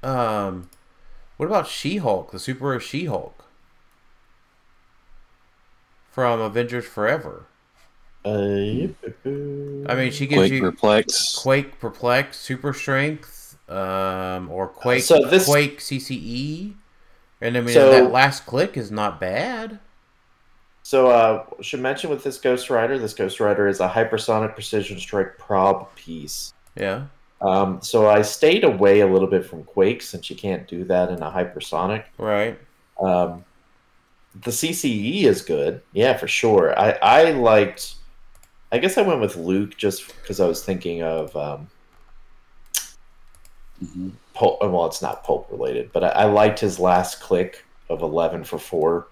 [0.03, 0.71] um,
[1.37, 3.45] what about She Hulk, the super She Hulk
[6.11, 7.47] from Avengers Forever?
[8.25, 13.42] Uh, I mean, she gives you Quake you perplex, Quake perplex, super strength,
[13.73, 16.75] um, or Quake so this, Quake CCE.
[17.41, 19.81] And I mean so, that last click is not bad.
[20.85, 24.99] So uh should mention with this Ghost Rider, this Ghost Rider is a hypersonic precision
[24.99, 26.53] strike prob piece.
[26.77, 27.07] Yeah.
[27.41, 31.11] Um, so I stayed away a little bit from Quake since you can't do that
[31.11, 32.05] in a hypersonic.
[32.17, 32.59] Right.
[33.01, 33.45] Um,
[34.45, 36.79] the CCE is good, yeah, for sure.
[36.79, 37.97] I I liked.
[38.71, 41.69] I guess I went with Luke just because I was thinking of um.
[44.35, 48.45] Pulp, well, it's not pulp related, but I, I liked his last click of 11
[48.45, 49.07] for 4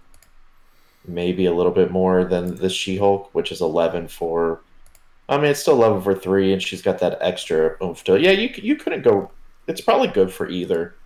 [1.06, 4.60] maybe a little bit more than the She-Hulk, which is 11 for.
[5.28, 8.20] I mean, it's still 11 for three, and she's got that extra oomph to.
[8.20, 9.30] Yeah, you you couldn't go.
[9.66, 10.96] It's probably good for either.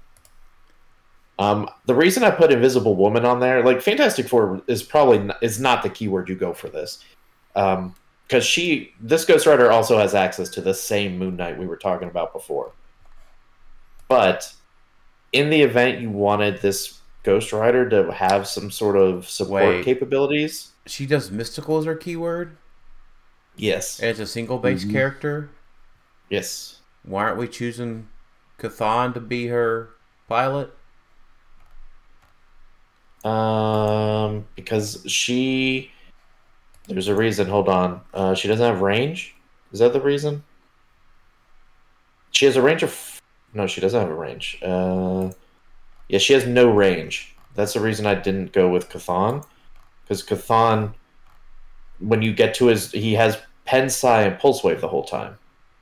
[1.39, 5.61] Um, the reason I put Invisible Woman on there, like Fantastic Four, is probably is
[5.61, 7.05] not the keyword you go for this,
[7.53, 11.67] because um, she this Ghost Rider also has access to the same Moon Knight we
[11.67, 12.73] were talking about before.
[14.15, 14.55] But
[15.33, 19.85] in the event you wanted this Ghost Rider to have some sort of support Wait,
[19.85, 22.57] capabilities, she does mystical as her keyword.
[23.57, 24.93] Yes, as a single base mm-hmm.
[24.93, 25.51] character.
[26.31, 26.79] Yes.
[27.03, 28.07] Why aren't we choosing
[28.61, 29.91] Chthon to be her
[30.29, 30.73] pilot?
[33.25, 35.91] Um, because she.
[36.87, 37.49] There's a reason.
[37.49, 38.01] Hold on.
[38.13, 39.35] Uh, she doesn't have range.
[39.73, 40.45] Is that the reason?
[42.31, 43.14] She has a range of
[43.55, 44.59] no, she doesn't have a range.
[44.63, 45.31] Uh,
[46.09, 47.35] yeah, she has no range.
[47.55, 49.45] That's the reason I didn't go with Chthon.
[50.03, 50.95] Because Chthon,
[52.01, 55.39] when you get to his, he has Pen Psi and Pulse Wave the whole time.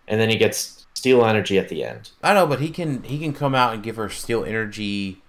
[0.07, 2.11] And then he gets Steal energy at the end.
[2.23, 5.23] I know, but he can he can come out and give her Steal energy.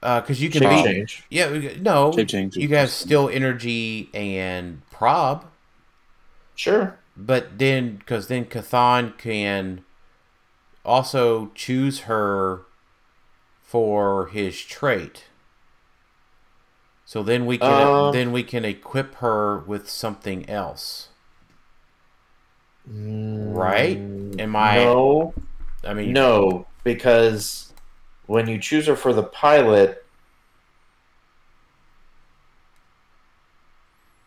[0.00, 1.24] Because uh, you can Shape be change.
[1.28, 2.56] yeah no Shape change.
[2.56, 5.44] you have Steal energy and prob
[6.54, 6.96] Sure.
[7.16, 9.84] but then because then Chthon can
[10.88, 12.62] also choose her
[13.62, 15.24] for his trait.
[17.04, 21.08] So then we can Uh, then we can equip her with something else.
[22.86, 23.98] Right?
[24.38, 25.34] Am I No,
[25.84, 27.72] I mean no, because
[28.26, 30.04] when you choose her for the pilot,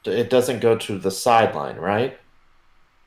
[0.06, 2.21] it doesn't go to the sideline, right?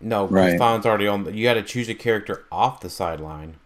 [0.00, 0.58] No, Right.
[0.58, 3.56] Chthon's already on you got to choose a character off the sideline.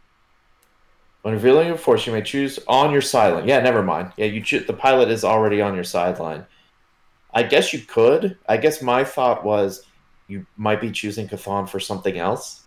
[1.22, 3.48] When revealing your force, you may choose on your sideline.
[3.48, 4.12] Yeah, never mind.
[4.16, 6.46] Yeah, you choo- the pilot is already on your sideline.
[7.34, 8.38] I guess you could.
[8.48, 9.84] I guess my thought was
[10.28, 12.62] you might be choosing Chthon for something else,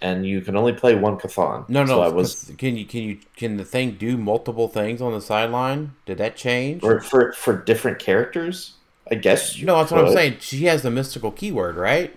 [0.00, 1.68] and you can only play one Chthon.
[1.68, 1.96] No, no.
[1.96, 5.12] So I was 'cause can you can you can the thing do multiple things on
[5.12, 5.92] the sideline?
[6.06, 6.80] Did that change?
[6.80, 8.74] for for, for different characters.
[9.10, 10.36] I guess you no, that's what I'm saying.
[10.40, 12.16] She has the mystical keyword, right?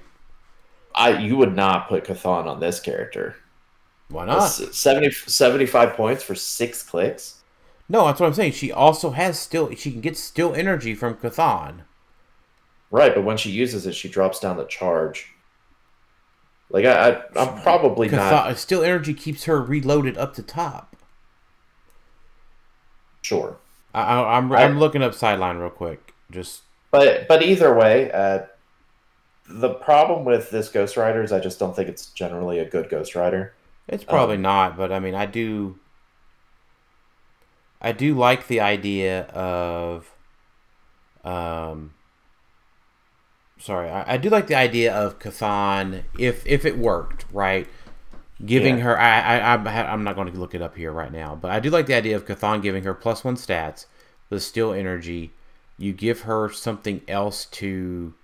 [0.95, 3.35] I you would not put Chthon on this character.
[4.09, 4.43] Why not?
[4.43, 7.41] S- 70, 75 points for six clicks.
[7.89, 8.53] No, that's what I'm saying.
[8.53, 11.81] She also has still she can get steal energy from Chthon.
[12.91, 15.33] Right, but when she uses it, she drops down the charge.
[16.69, 20.95] Like I, I I'm probably not steal energy keeps her reloaded up to top.
[23.21, 23.57] sure.
[23.93, 26.13] I, I, I'm I- I'm looking up sideline real quick.
[26.31, 28.45] Just But but either way, uh,
[29.59, 32.89] the problem with this Ghost Rider is I just don't think it's generally a good
[32.89, 33.53] Ghost Rider.
[33.87, 35.77] it's probably Um, not, but I mean I do.
[37.81, 40.11] I do like the idea of.
[41.23, 41.93] Um.
[43.59, 47.67] Sorry, I, I do like the idea of Chthon if if it worked right.
[48.43, 48.83] Giving Yeah.
[48.85, 49.53] her, I, I,
[49.93, 51.93] I'm, not going to look it up here right now, but I do like the
[51.93, 53.85] idea of Chthon giving her plus one stats,
[54.29, 55.31] the steal energy.
[55.77, 58.15] You give her something else to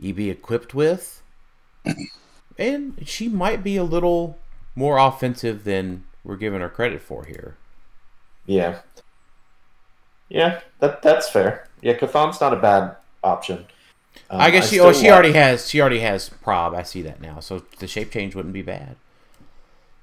[0.00, 1.22] be equipped with,
[2.58, 4.38] and she might be a little
[4.74, 7.56] more offensive than we're giving her credit for here.
[8.46, 8.80] Yeah,
[10.28, 11.66] yeah, that that's fair.
[11.82, 13.66] Yeah, Chthon's not a bad option.
[14.30, 16.74] Um, I guess she, still oh, she like- already has, she already has prob.
[16.74, 18.96] I see that now, so the shape change wouldn't be bad.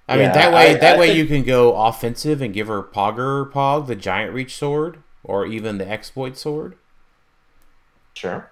[0.07, 2.67] I mean, that way, I- that I way think- you can go offensive and give
[2.67, 6.75] her Pogger Pog, the giant reach sword, or even the exploit sword.
[8.13, 8.49] Sure.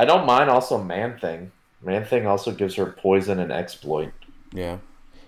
[0.00, 1.52] I don't mind also Man Thing.
[1.82, 4.12] Man Thing also gives her poison and exploit.
[4.50, 4.78] Yeah,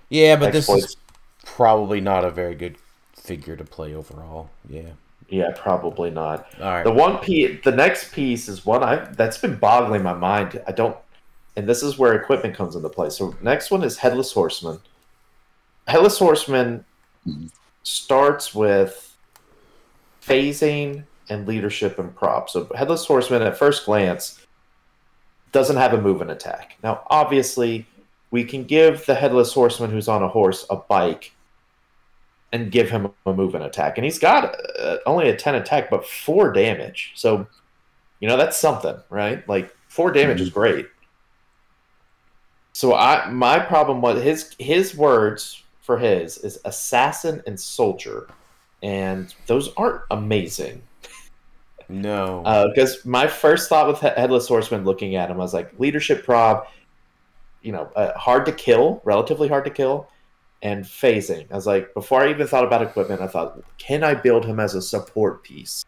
[0.08, 0.96] yeah, but this is
[1.44, 2.76] probably not a very good
[3.14, 4.48] figure to play overall.
[4.66, 4.92] Yeah.
[5.28, 6.46] Yeah, probably not.
[6.58, 6.84] All right.
[6.84, 10.60] The one piece, the next piece is one I that's been boggling my mind.
[10.66, 10.96] I don't,
[11.56, 13.10] and this is where equipment comes into play.
[13.10, 14.78] So next one is Headless Horseman.
[15.86, 16.84] Headless Horseman
[17.82, 19.14] starts with
[20.22, 22.50] phasing and leadership and prop.
[22.50, 24.41] So Headless Horseman, at first glance,
[25.52, 26.76] doesn't have a move and attack.
[26.82, 27.86] Now, obviously,
[28.30, 31.32] we can give the Headless Horseman who's on a horse a bike
[32.52, 33.96] and give him a move and attack.
[33.96, 37.12] And he's got uh, only a 10 attack, but four damage.
[37.14, 37.46] So,
[38.20, 39.46] you know, that's something, right?
[39.48, 40.86] Like, four damage is great.
[42.74, 48.28] So, I my problem was his his words for his is assassin and soldier.
[48.82, 50.82] And those aren't amazing.
[51.92, 52.68] No.
[52.74, 56.66] Because my first thought with Headless Horseman looking at him, I was like, leadership prob,
[57.62, 60.08] you know, uh, hard to kill, relatively hard to kill,
[60.62, 61.50] and phasing.
[61.50, 64.60] I was like, before I even thought about equipment, I thought, can I build him
[64.60, 65.84] as a support piece?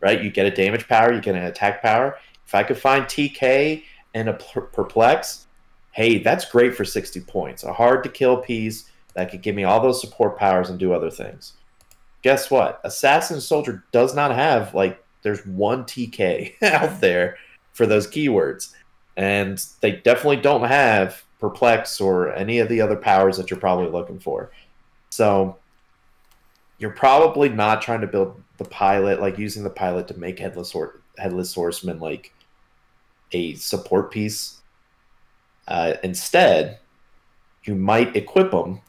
[0.00, 0.22] Right?
[0.22, 2.18] You get a damage power, you get an attack power.
[2.46, 3.82] If I could find TK
[4.14, 5.46] and a perplex,
[5.92, 7.64] hey, that's great for 60 points.
[7.64, 10.92] A hard to kill piece that could give me all those support powers and do
[10.92, 11.54] other things
[12.22, 12.80] guess what?
[12.84, 17.36] Assassin Soldier does not have like there's one TK out there
[17.72, 18.74] for those keywords,
[19.16, 23.90] and they definitely don't have Perplex or any of the other powers that you're probably
[23.90, 24.50] looking for.
[25.10, 25.56] So
[26.78, 30.72] you're probably not trying to build the pilot, like using the pilot to make headless
[30.72, 32.32] Hor- headless horseman like
[33.32, 34.60] a support piece.
[35.66, 36.78] Uh, instead,
[37.64, 38.80] you might equip him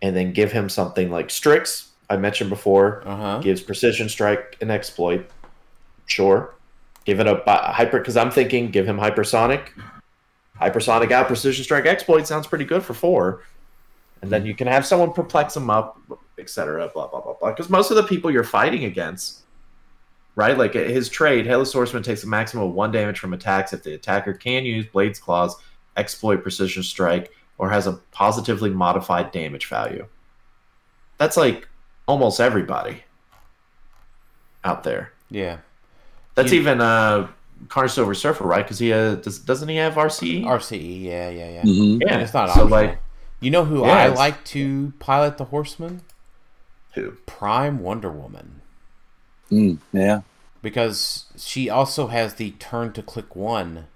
[0.00, 1.91] and then give him something like Strix.
[2.12, 3.38] I mentioned before Uh huh.
[3.38, 5.28] gives precision strike and exploit.
[6.06, 6.54] Sure,
[7.04, 9.68] give it a bi- hyper because I'm thinking give him hypersonic,
[10.60, 13.42] hypersonic out precision strike exploit sounds pretty good for four,
[14.20, 15.98] and then you can have someone perplex him up,
[16.38, 16.90] etc.
[16.92, 17.50] Blah blah blah blah.
[17.50, 19.42] Because most of the people you're fighting against,
[20.36, 20.58] right?
[20.58, 23.94] Like his trade, Headless Horseman takes a maximum of one damage from attacks if the
[23.94, 25.56] attacker can use Blades Claws
[25.96, 30.06] exploit precision strike, or has a positively modified damage value.
[31.18, 31.68] That's like
[32.12, 33.04] almost everybody
[34.64, 35.12] out there.
[35.30, 35.58] Yeah.
[36.34, 37.28] That's you, even uh
[37.68, 38.64] Karn Silver Surfer, right?
[38.64, 40.44] Because he uh, does, doesn't he have RCE?
[40.44, 41.62] RCE, yeah, yeah, yeah.
[41.62, 42.02] Mm-hmm.
[42.02, 42.68] Yeah, it's not so optional.
[42.68, 42.98] like
[43.40, 46.02] you know who yeah, I like to pilot the Horseman?
[46.94, 47.12] Who?
[47.24, 48.60] Prime Wonder Woman.
[49.50, 50.20] Mm, yeah.
[50.60, 53.86] Because she also has the turn to click one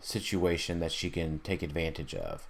[0.00, 2.48] situation that she can take advantage of.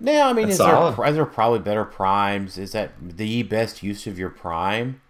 [0.00, 2.56] Now, I mean, That's is there, are there probably better primes?
[2.56, 5.02] Is that the best use of your prime?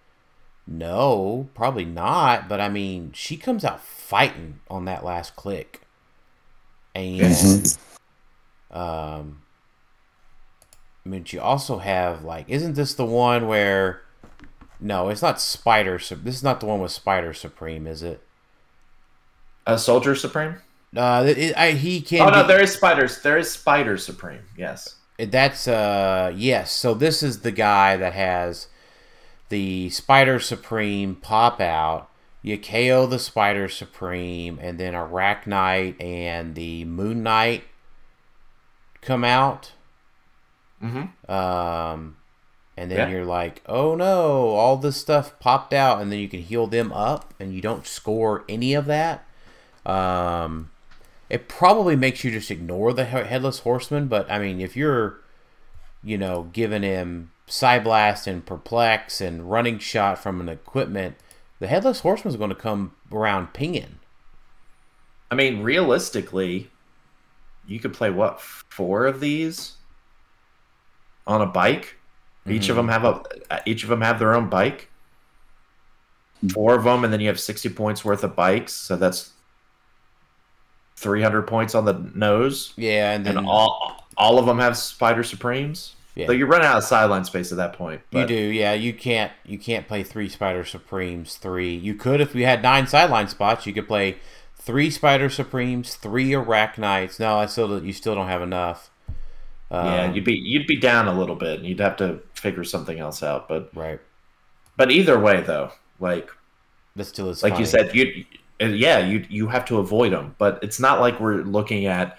[0.67, 2.49] No, probably not.
[2.49, 5.83] But I mean, she comes out fighting on that last click,
[6.93, 8.77] and mm-hmm.
[8.77, 9.43] um,
[11.07, 14.03] I mean, you also have like, isn't this the one where?
[14.81, 15.99] No, it's not Spider.
[15.99, 18.23] This is not the one with Spider Supreme, is it?
[19.67, 20.57] A Soldier Supreme.
[20.97, 22.23] Uh, it, I, he can.
[22.23, 23.23] Oh no, be, there is spiders.
[23.23, 24.43] There is Spider Supreme.
[24.57, 24.97] Yes.
[25.19, 26.73] That's uh yes.
[26.73, 28.69] So this is the guy that has
[29.49, 32.09] the Spider Supreme pop out.
[32.43, 37.65] You KO the Spider Supreme, and then Arachknight and the Moon Knight
[39.03, 39.73] come out.
[40.83, 41.31] Mm-hmm.
[41.31, 42.17] Um,
[42.77, 43.09] and then yeah.
[43.11, 46.93] you're like, oh no, all this stuff popped out, and then you can heal them
[46.93, 49.27] up, and you don't score any of that.
[49.85, 50.70] Um,
[51.31, 55.21] it probably makes you just ignore the headless horseman, but I mean, if you're,
[56.03, 61.17] you know, giving him Psyblast and Perplex and Running Shot from an equipment,
[61.61, 64.01] the Headless Horseman is going to come around pinging.
[65.31, 66.71] I mean, realistically,
[67.67, 69.77] you could play what four of these
[71.27, 71.97] on a bike.
[72.41, 72.53] Mm-hmm.
[72.53, 72.89] Each of mm-hmm.
[72.89, 73.05] them have
[73.51, 74.89] a each of them have their own bike.
[76.53, 78.73] Four of them, and then you have sixty points worth of bikes.
[78.73, 79.33] So that's
[81.01, 82.75] three hundred points on the nose.
[82.77, 85.95] Yeah, and then and all all of them have Spider Supremes.
[86.15, 86.27] Yeah.
[86.27, 88.03] So you run out of sideline space at that point.
[88.11, 88.21] But...
[88.21, 88.75] You do, yeah.
[88.75, 91.75] You can't you can't play three Spider Supremes, three.
[91.75, 93.67] You could if we had nine sideline spots.
[93.67, 94.19] You could play
[94.57, 97.19] three Spider Supremes, three Arachknights.
[97.19, 98.91] No, I still you still don't have enough.
[99.71, 102.65] Um, yeah, you'd be you'd be down a little bit, and you'd have to figure
[102.65, 103.49] something else out.
[103.49, 104.01] But right.
[104.77, 106.29] But either way, though, like
[106.97, 108.27] that still is like you said, you
[108.61, 110.35] yeah you you have to avoid them.
[110.39, 112.19] But it's not like we're looking at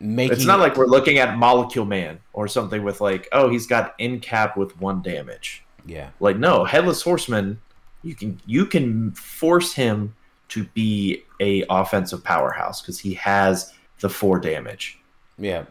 [0.00, 3.66] making it's not like we're looking at molecule man or something with like oh he's
[3.66, 5.64] got in cap with one damage.
[5.86, 6.10] Yeah.
[6.20, 7.60] Like no headless horseman
[8.02, 10.14] you can you can force him
[10.48, 14.98] to be a offensive powerhouse because he has the four damage.
[15.36, 15.64] Yeah.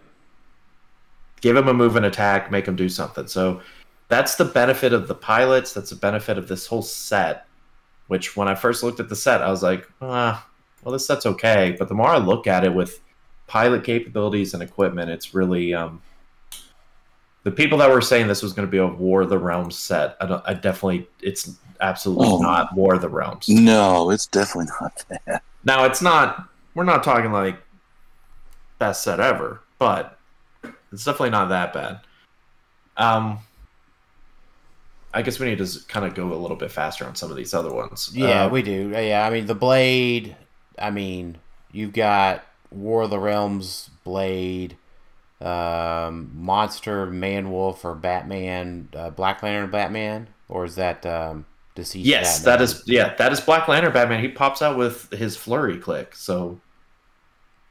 [1.41, 3.27] Give him a move and attack make him do something.
[3.27, 3.61] So
[4.09, 7.46] that's the benefit of the pilots that's the benefit of this whole set
[8.07, 10.45] which when i first looked at the set i was like ah
[10.83, 12.99] well this set's okay but the more i look at it with
[13.47, 16.01] pilot capabilities and equipment, it's really um,
[17.43, 19.77] the people that were saying this was going to be a War of the Realms
[19.77, 20.17] set.
[20.21, 23.49] I, I definitely, it's absolutely oh, not War of the Realms.
[23.49, 25.41] No, it's definitely not that.
[25.63, 26.49] Now, it's not.
[26.75, 27.57] We're not talking like
[28.77, 30.19] best set ever, but
[30.91, 32.01] it's definitely not that bad.
[32.97, 33.39] Um,
[35.17, 37.37] I guess we need to kind of go a little bit faster on some of
[37.37, 38.11] these other ones.
[38.13, 38.91] Yeah, uh, we do.
[38.91, 40.35] Yeah, I mean the blade.
[40.77, 41.39] I mean
[41.71, 44.77] you've got War of the Realms, Blade,
[45.41, 51.45] um, Monster, Man Wolf, or Batman, uh, Black Lantern, Batman, or is that um,
[51.75, 52.05] deceased?
[52.05, 52.57] Yes, Batman?
[52.57, 52.83] that is.
[52.85, 54.21] Yeah, that is Black Lantern, Batman.
[54.21, 56.15] He pops out with his flurry click.
[56.15, 56.59] So,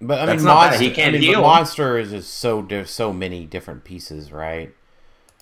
[0.01, 3.85] but I mean, Monster, he can't I mean, Monster is just so so many different
[3.85, 4.75] pieces, right?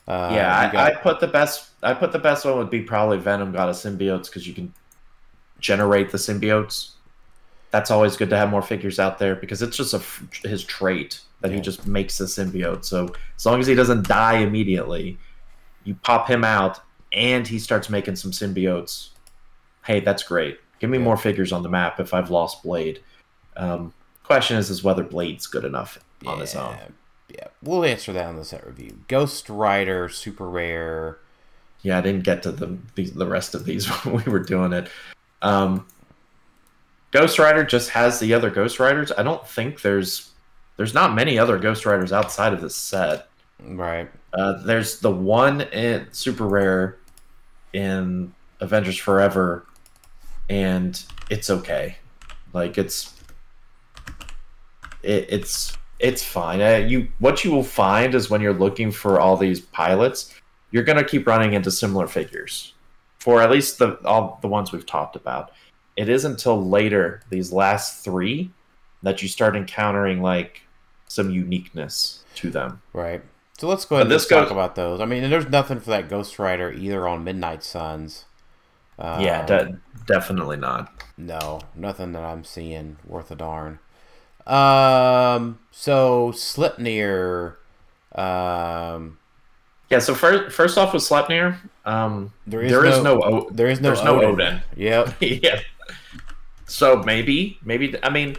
[0.06, 0.92] Uh, yeah, I, got...
[0.92, 1.70] I put the best.
[1.82, 4.72] I put the best one would be probably Venom got a symbiotes because you can
[5.60, 6.94] generate the symbiotes
[7.74, 11.20] that's always good to have more figures out there because it's just a, his trait
[11.40, 11.56] that yeah.
[11.56, 12.84] he just makes a symbiote.
[12.84, 15.18] So as long as he doesn't die immediately,
[15.82, 16.78] you pop him out
[17.12, 19.08] and he starts making some symbiotes.
[19.84, 20.60] Hey, that's great.
[20.78, 21.04] Give me yeah.
[21.04, 23.00] more figures on the map if I've lost Blade.
[23.56, 26.40] Um, question is, is whether Blade's good enough on yeah.
[26.42, 26.76] his own.
[27.28, 29.00] Yeah, we'll answer that on the set review.
[29.08, 31.18] Ghost Rider, super rare.
[31.82, 34.88] Yeah, I didn't get to the the rest of these when we were doing it.
[35.42, 35.86] Um,
[37.10, 39.12] Ghost Rider just has the other Ghost Riders.
[39.16, 40.30] I don't think there's
[40.76, 43.28] there's not many other Ghost Riders outside of this set.
[43.62, 44.10] Right.
[44.32, 46.98] Uh, there's the one in super rare
[47.72, 49.66] in Avengers Forever,
[50.48, 51.96] and it's okay.
[52.52, 53.14] Like it's
[55.02, 56.60] it, it's it's fine.
[56.60, 60.34] Uh, you what you will find is when you're looking for all these pilots,
[60.70, 62.74] you're gonna keep running into similar figures
[63.18, 65.50] for at least the all the ones we've talked about
[65.96, 68.50] it isn't until later these last three
[69.02, 70.62] that you start encountering like
[71.06, 72.82] some uniqueness to them.
[72.92, 73.22] Right.
[73.58, 75.00] So let's go ahead but and talk about those.
[75.00, 78.24] I mean, there's nothing for that Ghost Rider either on Midnight Suns.
[78.98, 81.04] Um, yeah, de- definitely not.
[81.16, 83.78] No, nothing that I'm seeing worth a darn.
[84.46, 87.56] Um, so Sleipnir,
[88.14, 89.18] um,
[89.90, 89.98] yeah.
[89.98, 93.80] So first, first off with Sleipnir, um, there is there no, is no there is
[93.80, 94.20] no there's Odin.
[94.20, 94.62] no Odin.
[94.76, 95.14] Yep.
[95.20, 95.60] yeah.
[96.66, 98.36] So maybe, maybe I mean,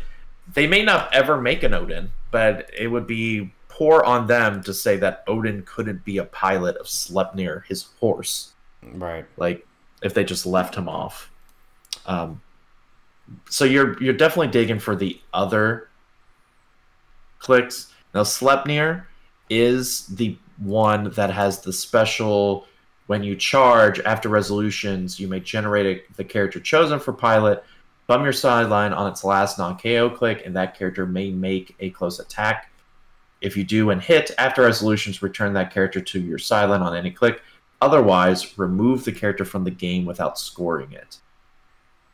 [0.54, 4.74] they may not ever make an Odin, but it would be poor on them to
[4.74, 8.54] say that Odin couldn't be a pilot of Sleipnir, his horse.
[8.82, 9.26] Right.
[9.38, 9.66] Like
[10.02, 11.32] if they just left him off.
[12.06, 12.42] Um,
[13.50, 15.90] so you're you're definitely digging for the other
[17.40, 17.94] Clix.
[18.14, 19.06] Now Sleipnir
[19.50, 22.66] is the one that has the special
[23.08, 27.64] when you charge after resolutions, you may generate a, the character chosen for pilot,
[28.08, 31.92] bum your sideline on its last non KO click, and that character may make a
[31.92, 32.72] close attack.
[33.42, 37.12] If you do and hit after resolutions, return that character to your sideline on any
[37.12, 37.42] click.
[37.82, 41.18] Otherwise, remove the character from the game without scoring it.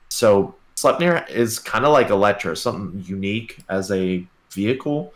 [0.10, 5.14] So Sleipnir is kind of like Elektra, something unique as a vehicle.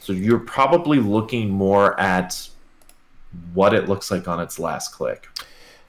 [0.00, 2.48] So you're probably looking more at
[3.54, 5.28] what it looks like on its last click.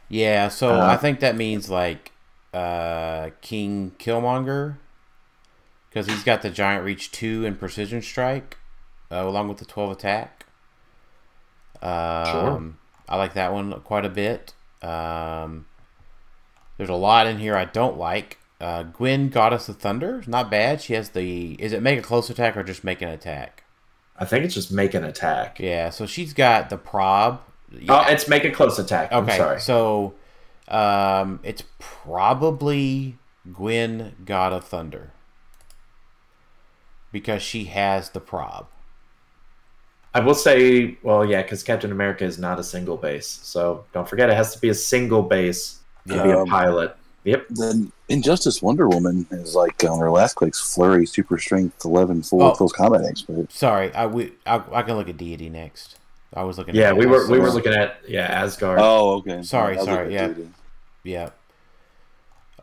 [0.09, 2.11] Yeah, so uh, I think that means like
[2.53, 4.75] uh, King Killmonger
[5.89, 8.57] because he's got the giant reach two and precision strike
[9.09, 10.45] uh, along with the twelve attack.
[11.81, 12.73] Um, sure.
[13.09, 14.53] I like that one quite a bit.
[14.81, 15.65] Um,
[16.77, 18.37] there's a lot in here I don't like.
[18.61, 20.81] Uh, Gwyn, Goddess of Thunder, not bad.
[20.81, 21.53] She has the.
[21.53, 23.63] Is it make a close attack or just make an attack?
[24.17, 25.59] I think it's just make an attack.
[25.59, 27.41] Yeah, so she's got the prob.
[27.71, 28.05] Yeah.
[28.07, 29.11] Oh, it's make a close attack.
[29.11, 29.59] Okay, I'm sorry.
[29.59, 30.13] So
[30.67, 33.17] um, it's probably
[33.51, 35.11] Gwen, God of Thunder,
[37.11, 38.67] because she has the prob.
[40.13, 44.07] I will say, well, yeah, because Captain America is not a single base, so don't
[44.07, 46.95] forget it has to be a single base to um, be a um, pilot.
[47.23, 47.47] Yep.
[47.49, 52.41] Then Injustice Wonder Woman is like on her last clicks flurry super strength 11 full
[52.41, 53.51] oh, close combat expert.
[53.51, 55.99] Sorry, I we I, I, can look at deity next.
[56.33, 56.75] I was looking.
[56.75, 58.79] Yeah, we were we were looking at yeah Asgard.
[58.81, 59.43] Oh, okay.
[59.43, 60.13] Sorry, sorry.
[60.13, 60.49] Yeah, deity.
[61.03, 61.29] yeah.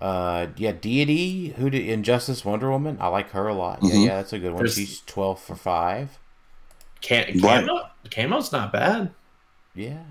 [0.01, 1.49] Uh, yeah, deity.
[1.59, 2.99] Who did Injustice Wonder Woman?
[3.01, 3.81] I like her a lot.
[3.81, 3.97] Mm-hmm.
[3.97, 4.59] Yeah, yeah, that's a good one.
[4.59, 6.19] There's, She's twelve for five.
[7.01, 9.13] Can Camo, Camo's not bad.
[9.75, 10.03] Yeah.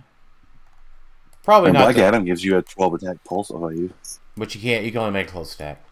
[1.44, 1.86] Probably and not.
[1.86, 3.94] Black the, Adam gives you a twelve attack pulse on you.
[4.38, 4.86] But you can't.
[4.86, 5.84] You can only make a close attack.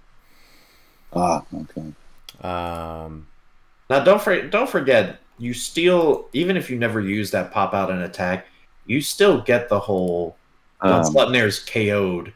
[1.14, 1.94] Ah, okay.
[2.42, 3.28] Um.
[3.90, 7.92] Now don't for, don't forget you still even if you never use that pop out
[7.92, 8.48] and attack,
[8.86, 10.36] you still get the whole
[10.84, 12.34] once um, Sleipnir's KO'd,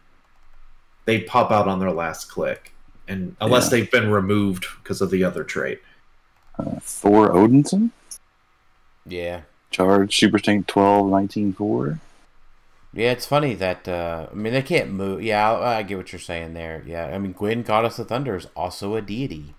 [1.05, 2.71] they pop out on their last click,
[3.07, 3.69] and unless yeah.
[3.71, 5.81] they've been removed because of the other trait.
[6.57, 7.91] Uh, Thor Odinson.
[9.05, 9.41] Yeah.
[9.71, 11.99] Charge Super Tank 12, 19, 4.
[12.93, 15.21] Yeah, it's funny that uh, I mean they can't move.
[15.21, 16.83] Yeah, I, I, get what you're saying there.
[16.85, 19.53] Yeah, I mean Gwyn, Goddess of Thunder, is also a deity.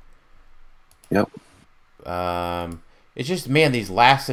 [1.11, 1.31] Yep.
[2.07, 2.82] Um,
[3.15, 4.31] it's just man, these last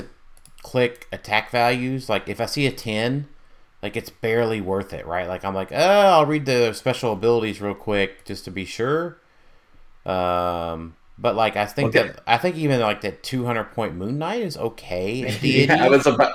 [0.64, 2.10] click attack values.
[2.10, 3.28] Like if I see a ten,
[3.84, 5.28] like it's barely worth it, right?
[5.28, 9.18] Like I'm like, oh, I'll read the special abilities real quick just to be sure.
[10.08, 12.08] Um, but like I think okay.
[12.08, 15.38] that I think even like that 200 point Moon Knight is okay.
[15.42, 16.34] yeah, I was about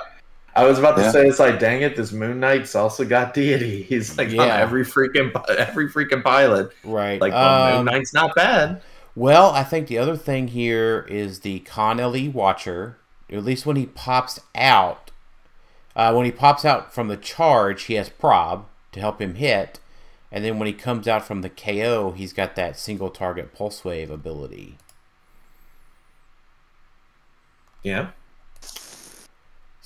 [0.55, 1.11] I was about to yeah.
[1.11, 3.83] say it's like dang it, this Moon Knight's also got deity.
[3.89, 4.57] He's like yeah.
[4.57, 6.71] every freaking every freaking pilot.
[6.83, 7.19] Right.
[7.19, 8.81] Like um, Moon Knight's not bad.
[9.15, 12.97] Well, I think the other thing here is the Con Le Watcher.
[13.31, 15.11] At least when he pops out,
[15.95, 19.79] uh, when he pops out from the charge, he has prob to help him hit.
[20.31, 23.85] And then when he comes out from the KO, he's got that single target pulse
[23.85, 24.77] wave ability.
[27.83, 28.09] Yeah.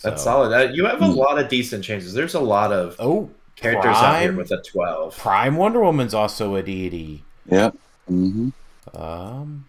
[0.04, 0.54] That's solid.
[0.54, 2.14] Uh, you have a lot of decent changes.
[2.14, 5.18] There's a lot of oh characters Prime, out here with a 12.
[5.18, 7.24] Prime Wonder Woman's also a deity.
[7.50, 7.76] Yep.
[8.10, 8.50] Mm-hmm.
[8.96, 9.66] Um,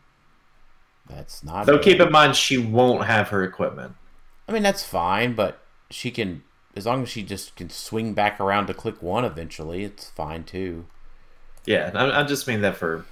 [1.09, 1.67] that's not.
[1.67, 3.95] Though keep in mind, she won't have her equipment.
[4.47, 5.61] I mean, that's fine, but
[5.91, 6.43] she can
[6.79, 10.45] as long as she just can swing back around to click one eventually, it's fine
[10.45, 10.87] too.
[11.67, 13.05] Yeah, I, I just mean that for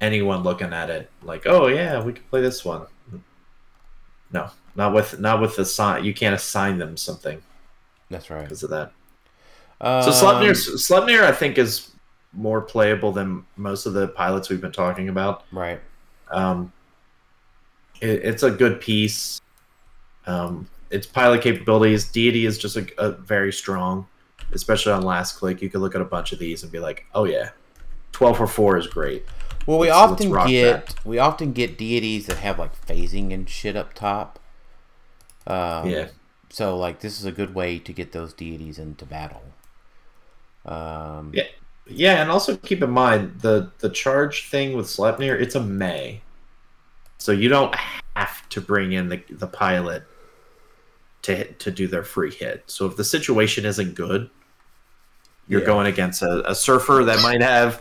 [0.00, 2.86] anyone looking at it, like, oh yeah, we can play this one.
[4.32, 6.04] No, not with not with the sign.
[6.04, 7.42] You can't assign them something.
[8.10, 8.92] That's right because of that.
[9.80, 11.90] Um, so Sleipnir, Sleipnir, I think is
[12.32, 15.44] more playable than most of the pilots we've been talking about.
[15.52, 15.80] Right.
[16.30, 16.72] Um,
[18.00, 19.40] it, it's a good piece.
[20.26, 22.10] Um, its pilot capabilities.
[22.10, 24.06] Deity is just a, a, very strong,
[24.52, 25.62] especially on last click.
[25.62, 27.50] You could look at a bunch of these and be like, oh yeah,
[28.12, 29.24] twelve for four is great.
[29.70, 31.06] Well, we let's, often let's get that.
[31.06, 34.40] we often get deities that have like phasing and shit up top.
[35.46, 36.08] Um, yeah.
[36.48, 39.44] So like this is a good way to get those deities into battle.
[40.66, 41.44] Um, yeah,
[41.86, 45.40] yeah, and also keep in mind the the charge thing with Sleipnir.
[45.40, 46.22] It's a May,
[47.18, 47.72] so you don't
[48.16, 50.02] have to bring in the the pilot
[51.22, 52.64] to to do their free hit.
[52.66, 54.30] So if the situation isn't good,
[55.46, 55.66] you're yeah.
[55.66, 57.80] going against a, a surfer that might have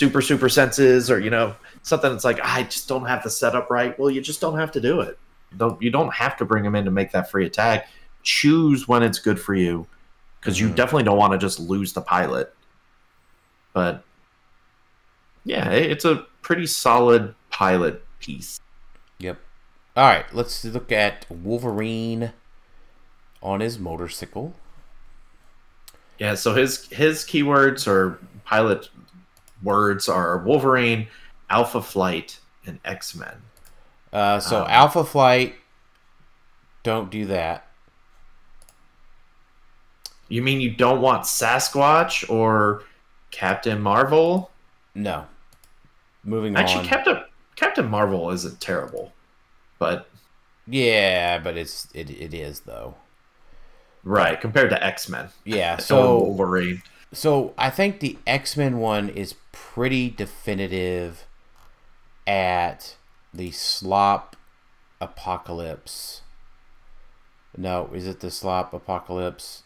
[0.00, 3.68] super super senses or you know something that's like I just don't have the setup
[3.68, 3.96] right.
[3.98, 5.18] Well, you just don't have to do it.
[5.52, 7.86] You don't you don't have to bring them in to make that free attack.
[8.22, 9.86] Choose when it's good for you
[10.40, 10.68] because mm-hmm.
[10.68, 12.54] you definitely don't want to just lose the pilot.
[13.74, 14.02] But
[15.44, 18.58] yeah, it's a pretty solid pilot piece.
[19.18, 19.38] Yep.
[19.96, 22.32] All right, let's look at Wolverine
[23.42, 24.54] on his motorcycle.
[26.18, 28.88] Yeah, so his his keywords are pilot
[29.62, 31.08] words are Wolverine,
[31.48, 33.42] Alpha Flight, and X Men.
[34.12, 35.54] Uh, so um, Alpha Flight,
[36.82, 37.66] don't do that.
[40.28, 42.84] You mean you don't want Sasquatch or
[43.30, 44.50] Captain Marvel?
[44.94, 45.26] No.
[46.24, 46.84] Moving Actually, on.
[46.84, 47.24] Actually, Captain
[47.56, 49.12] Captain Marvel isn't terrible,
[49.78, 50.08] but
[50.66, 52.94] yeah, but it's it it is though.
[54.04, 55.28] Right, compared to X Men.
[55.44, 56.82] Yeah, so Wolverine.
[57.12, 61.26] So I think the X Men one is pretty definitive
[62.26, 62.96] at
[63.32, 64.36] the slop
[65.00, 66.22] apocalypse.
[67.56, 69.64] No, is it the slop apocalypse?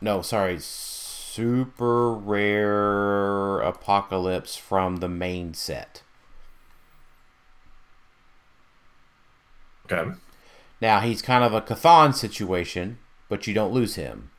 [0.00, 6.02] No, sorry, super rare apocalypse from the main set.
[9.90, 10.10] Okay.
[10.80, 12.98] Now he's kind of a Chthon situation
[13.28, 14.30] but you don't lose him.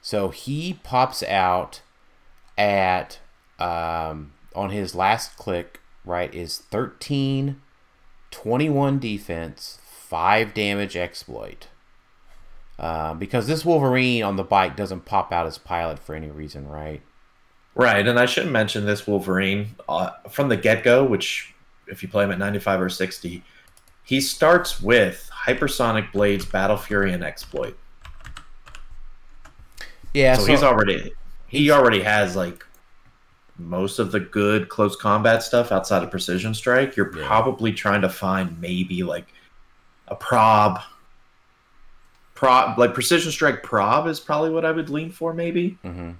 [0.00, 1.82] So he pops out
[2.58, 3.18] at
[3.62, 7.60] um, on his last click, right, is 13,
[8.30, 11.68] 21 defense, 5 damage exploit.
[12.78, 16.68] Uh, because this Wolverine on the bike doesn't pop out as pilot for any reason,
[16.68, 17.02] right?
[17.74, 21.54] Right, and I should mention this Wolverine uh, from the get go, which
[21.86, 23.42] if you play him at 95 or 60,
[24.02, 27.78] he starts with Hypersonic Blades, Battle Fury, and Exploit.
[30.12, 31.12] Yeah, so, so he's already
[31.46, 32.66] he already has like
[33.64, 36.96] most of the good close combat stuff outside of precision strike.
[36.96, 37.26] You're yeah.
[37.26, 39.26] probably trying to find maybe like
[40.08, 40.80] a prob
[42.34, 45.78] prob like precision strike prob is probably what I would lean for maybe.
[45.84, 46.12] Mm-hmm.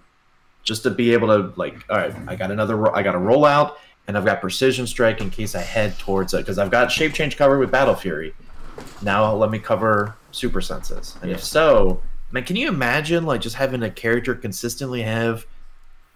[0.63, 3.75] Just to be able to like, all right, I got another, I got a rollout,
[4.07, 7.15] and I've got precision strike in case I head towards it because I've got shape
[7.15, 8.33] change cover with battle fury.
[9.03, 11.37] Now let me cover super senses, and yeah.
[11.37, 12.01] if so,
[12.33, 15.47] Man, can you imagine like just having a character consistently have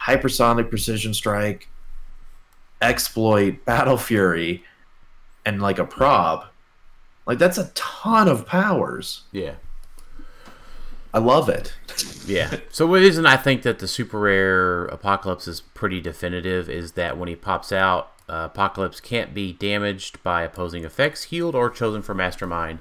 [0.06, 1.68] hypersonic precision strike,
[2.80, 4.64] exploit, battle fury,
[5.44, 6.44] and like a prob?
[7.26, 9.22] Like that's a ton of powers.
[9.32, 9.54] Yeah.
[11.12, 11.74] I love it.
[12.26, 12.58] yeah.
[12.70, 17.16] So what isn't I think that the super rare apocalypse is pretty definitive is that
[17.16, 22.02] when he pops out, uh, apocalypse can't be damaged by opposing effects, healed, or chosen
[22.02, 22.80] for mastermind.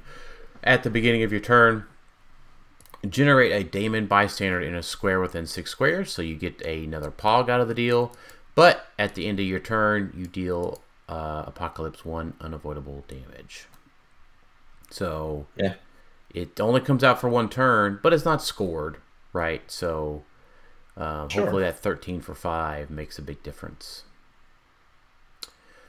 [0.64, 1.86] At the beginning of your turn,
[3.08, 7.50] generate a daemon bystander in a square within six squares, so you get another pog
[7.50, 8.16] out of the deal.
[8.56, 13.68] But at the end of your turn, you deal uh, Apocalypse one unavoidable damage.
[14.90, 15.76] So yeah,
[16.34, 18.98] it only comes out for one turn, but it's not scored,
[19.34, 19.70] right?
[19.70, 20.24] So
[20.96, 21.44] uh, sure.
[21.44, 24.04] hopefully that thirteen for five makes a big difference.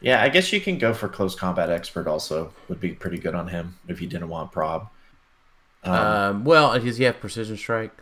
[0.00, 2.06] Yeah, I guess you can go for close combat expert.
[2.06, 4.88] Also, would be pretty good on him if you didn't want prob.
[5.86, 7.92] Um, um, well, does he have precision strike?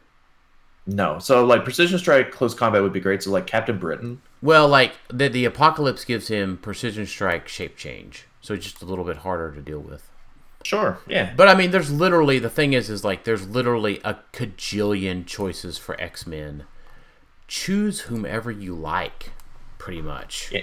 [0.86, 1.18] No.
[1.18, 3.22] So like precision strike, close combat would be great.
[3.22, 4.20] So like Captain Britain.
[4.42, 8.84] Well, like the the apocalypse gives him precision strike, shape change, so it's just a
[8.84, 10.10] little bit harder to deal with.
[10.64, 10.98] Sure.
[11.06, 11.32] Yeah.
[11.36, 15.78] But I mean, there's literally the thing is, is like there's literally a cajillion choices
[15.78, 16.64] for X Men.
[17.46, 19.32] Choose whomever you like,
[19.78, 20.50] pretty much.
[20.52, 20.62] Yeah.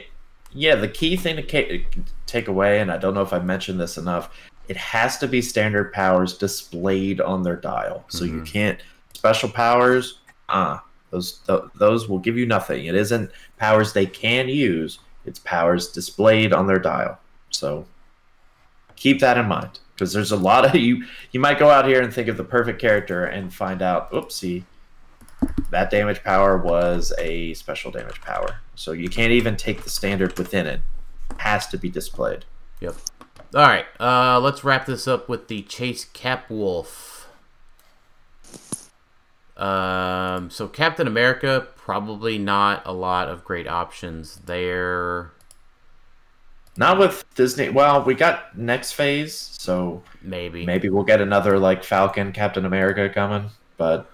[0.52, 0.76] Yeah.
[0.76, 1.84] The key thing to
[2.26, 4.35] take away, and I don't know if I mentioned this enough,
[4.68, 8.06] it has to be standard powers displayed on their dial.
[8.10, 8.38] So mm-hmm.
[8.38, 8.80] you can't
[9.14, 10.20] special powers.
[10.50, 10.80] Ah, uh,
[11.12, 12.86] those th- those will give you nothing.
[12.86, 15.00] It isn't powers they can use.
[15.26, 17.20] It's powers displayed on their dial.
[17.50, 17.86] So
[18.96, 21.06] keep that in mind because there's a lot of you.
[21.32, 24.64] You might go out here and think of the perfect character and find out, oopsie,
[25.70, 28.58] that damage power was a special damage power.
[28.76, 30.82] So you can't even take the standard within it.
[31.30, 32.46] it has to be displayed.
[32.80, 32.96] Yep.
[33.53, 37.28] All right, uh, let's wrap this up with the Chase Cap Wolf.
[39.57, 45.32] Um, so Captain America, probably not a lot of great options there.
[46.78, 47.68] Not with Disney.
[47.68, 53.10] Well, we got next phase, so maybe maybe we'll get another like Falcon, Captain America
[53.10, 53.49] coming.
[53.76, 54.10] But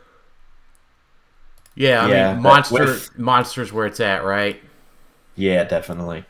[1.75, 3.19] yeah, I yeah, mean, monster with...
[3.19, 4.59] monsters where it's at, right?
[5.35, 6.25] Yeah, definitely.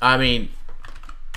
[0.00, 0.48] I mean,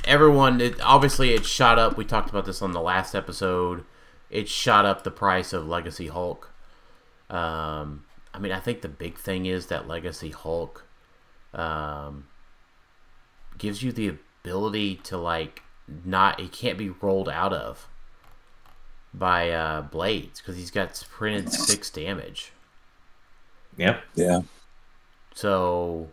[0.08, 0.62] everyone.
[0.62, 1.98] It, obviously, it shot up.
[1.98, 3.84] We talked about this on the last episode.
[4.30, 6.52] It shot up the price of Legacy Hulk.
[7.30, 10.86] Um, I mean, I think the big thing is that Legacy Hulk
[11.54, 12.28] um,
[13.58, 15.62] gives you the ability to like
[16.06, 16.40] not.
[16.40, 17.88] It can't be rolled out of
[19.14, 22.52] by uh, Blades because he's got printed six damage.
[23.78, 24.02] Yep.
[24.16, 24.42] Yeah.
[25.34, 26.10] So.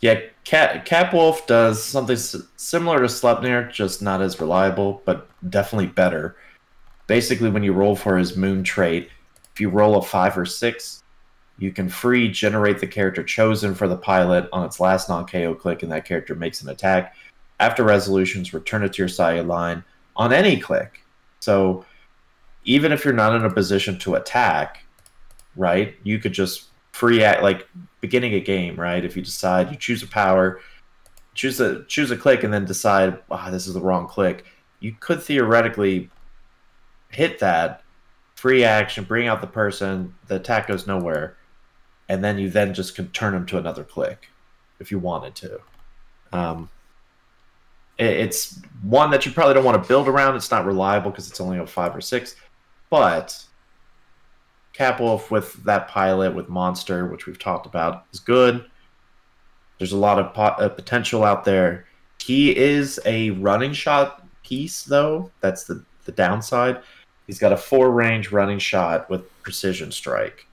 [0.00, 2.16] Yeah, Cat Capwolf does something
[2.56, 6.36] similar to Sleipnir, just not as reliable, but definitely better.
[7.06, 9.08] Basically, when you roll for his Moon trait,
[9.54, 11.02] if you roll a five or six,
[11.58, 15.54] you can free generate the character chosen for the pilot on its last non KO
[15.54, 17.16] click, and that character makes an attack.
[17.58, 19.82] After resolutions, return it to your side line
[20.14, 21.02] on any click.
[21.40, 21.86] So
[22.64, 24.84] even if you're not in a position to attack,
[25.54, 26.64] right, you could just
[26.96, 27.68] free act like
[28.00, 29.04] beginning a game, right?
[29.04, 30.60] If you decide you choose a power,
[31.34, 34.46] choose a choose a click, and then decide, ah, oh, this is the wrong click,
[34.80, 36.10] you could theoretically
[37.10, 37.82] hit that
[38.34, 41.36] free action, bring out the person, the attack goes nowhere,
[42.08, 44.30] and then you then just can turn them to another click
[44.80, 45.60] if you wanted to.
[46.32, 46.70] Um,
[47.98, 50.34] it, it's one that you probably don't want to build around.
[50.34, 52.36] It's not reliable because it's only a five or six,
[52.88, 53.45] but
[54.76, 58.64] Capwolf with that pilot with Monster, which we've talked about, is good.
[59.78, 61.86] There's a lot of pot, uh, potential out there.
[62.20, 65.30] He is a running shot piece, though.
[65.40, 66.80] That's the, the downside.
[67.26, 70.46] He's got a four range running shot with precision strike.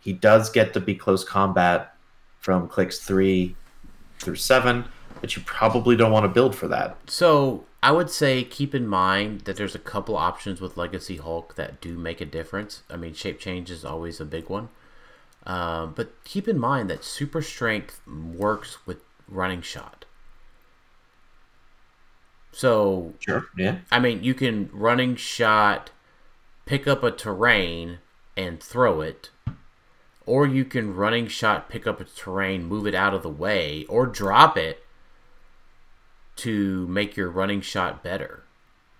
[0.00, 1.94] He does get to be close combat
[2.40, 3.56] from clicks three
[4.20, 4.84] through seven,
[5.20, 6.96] but you probably don't want to build for that.
[7.08, 11.54] So I would say keep in mind that there's a couple options with Legacy Hulk
[11.54, 12.82] that do make a difference.
[12.90, 14.70] I mean, shape change is always a big one.
[15.46, 20.04] Uh, but keep in mind that super strength works with running shot.
[22.50, 23.78] So, sure, yeah.
[23.92, 25.90] I mean, you can running shot
[26.64, 27.98] pick up a terrain
[28.36, 29.30] and throw it,
[30.26, 33.86] or you can running shot pick up a terrain, move it out of the way,
[33.88, 34.82] or drop it
[36.36, 38.44] to make your running shot better.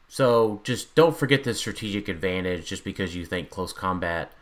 [0.09, 4.33] So just don't forget the strategic advantage just because you think close combat,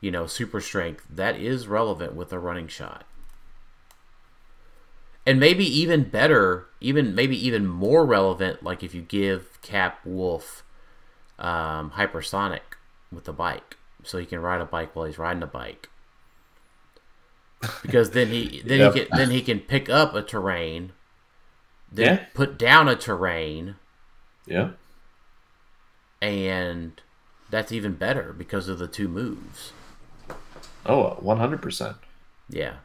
[0.00, 3.04] you know, super strength, that is relevant with a running shot.
[5.26, 10.64] And maybe even better, even maybe even more relevant, like if you give Cap Wolf
[11.38, 12.60] um, hypersonic
[13.10, 15.88] with the bike, so he can ride a bike while he's riding a bike.
[17.82, 18.94] Because then he then yep.
[18.94, 20.92] he can then he can pick up a terrain,
[21.94, 22.24] then yeah.
[22.34, 23.76] put down a terrain.
[24.46, 24.70] Yeah.
[26.20, 27.00] And
[27.50, 29.72] that's even better because of the two moves.
[30.84, 31.96] Oh, 100%.
[32.48, 32.76] Yeah.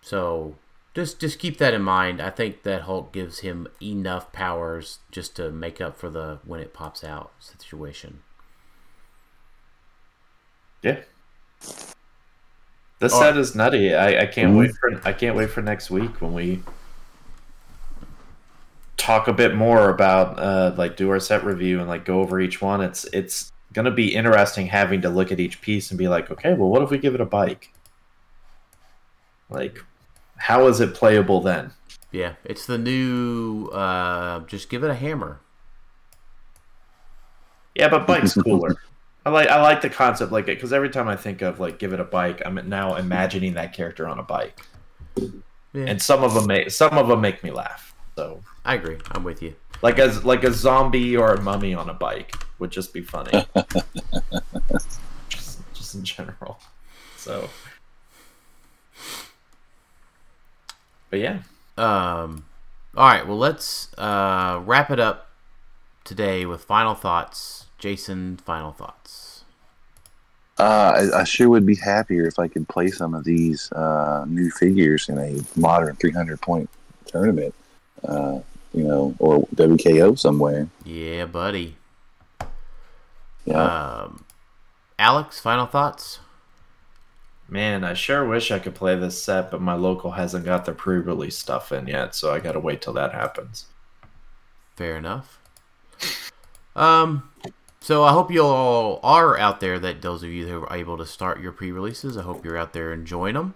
[0.00, 0.56] So
[0.94, 2.20] just just keep that in mind.
[2.20, 6.60] I think that Hulk gives him enough powers just to make up for the when
[6.60, 8.22] it pops out situation.
[10.82, 11.00] Yeah.
[12.98, 13.94] The set is nutty.
[13.94, 14.58] I, I can't mm-hmm.
[14.58, 16.62] wait for I can't wait for next week when we
[19.02, 22.40] talk a bit more about uh, like do our set review and like go over
[22.40, 22.80] each one.
[22.80, 26.54] It's it's gonna be interesting having to look at each piece and be like, okay,
[26.54, 27.72] well, what if we give it a bike?
[29.50, 29.82] Like,
[30.36, 31.72] how is it playable then?
[32.12, 33.66] Yeah, it's the new.
[33.68, 35.40] Uh, just give it a hammer.
[37.74, 38.76] Yeah, but bike's cooler.
[39.24, 41.78] I like I like the concept like it because every time I think of like
[41.78, 44.60] give it a bike, I'm now imagining that character on a bike,
[45.16, 45.84] yeah.
[45.86, 47.91] and some of them make some of them make me laugh.
[48.16, 48.98] So I agree.
[49.12, 49.54] I'm with you.
[49.82, 53.46] Like as like a zombie or a mummy on a bike would just be funny.
[55.28, 56.60] just, just in general.
[57.16, 57.48] So
[61.12, 61.42] but yeah.
[61.76, 62.46] Um,
[62.96, 63.26] all right.
[63.28, 65.28] Well, let's uh, wrap it up
[66.04, 67.66] today with final thoughts.
[67.78, 69.44] Jason, final thoughts.
[70.58, 74.24] Uh, I, I, sure would be happier if I could play some of these uh,
[74.26, 76.70] new figures in a modern 300 point
[77.04, 77.54] tournament,
[78.04, 78.40] uh,
[78.72, 80.68] you know, or WKO somewhere.
[80.84, 81.76] Yeah, buddy.
[83.44, 83.62] Yeah.
[83.62, 84.24] Um,
[84.98, 86.20] Alex, final thoughts?
[87.48, 90.72] Man, I sure wish I could play this set, but my local hasn't got the
[90.72, 93.66] pre-release stuff in yet, so I gotta wait till that happens.
[94.76, 95.38] Fair enough.
[96.74, 97.28] Um,
[97.80, 99.78] so I hope you all are out there.
[99.78, 102.72] That those of you who are able to start your pre-releases, I hope you're out
[102.72, 103.54] there enjoying them.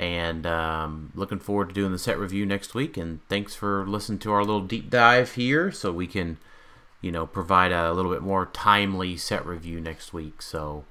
[0.00, 2.96] And um, looking forward to doing the set review next week.
[2.96, 6.38] And thanks for listening to our little deep dive here so we can,
[7.02, 10.40] you know, provide a little bit more timely set review next week.
[10.40, 10.86] So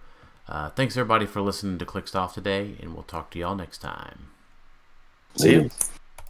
[0.48, 3.80] uh, thanks everybody for listening to Clixed Off today, and we'll talk to y'all next
[3.80, 4.28] time.
[5.36, 5.70] See you.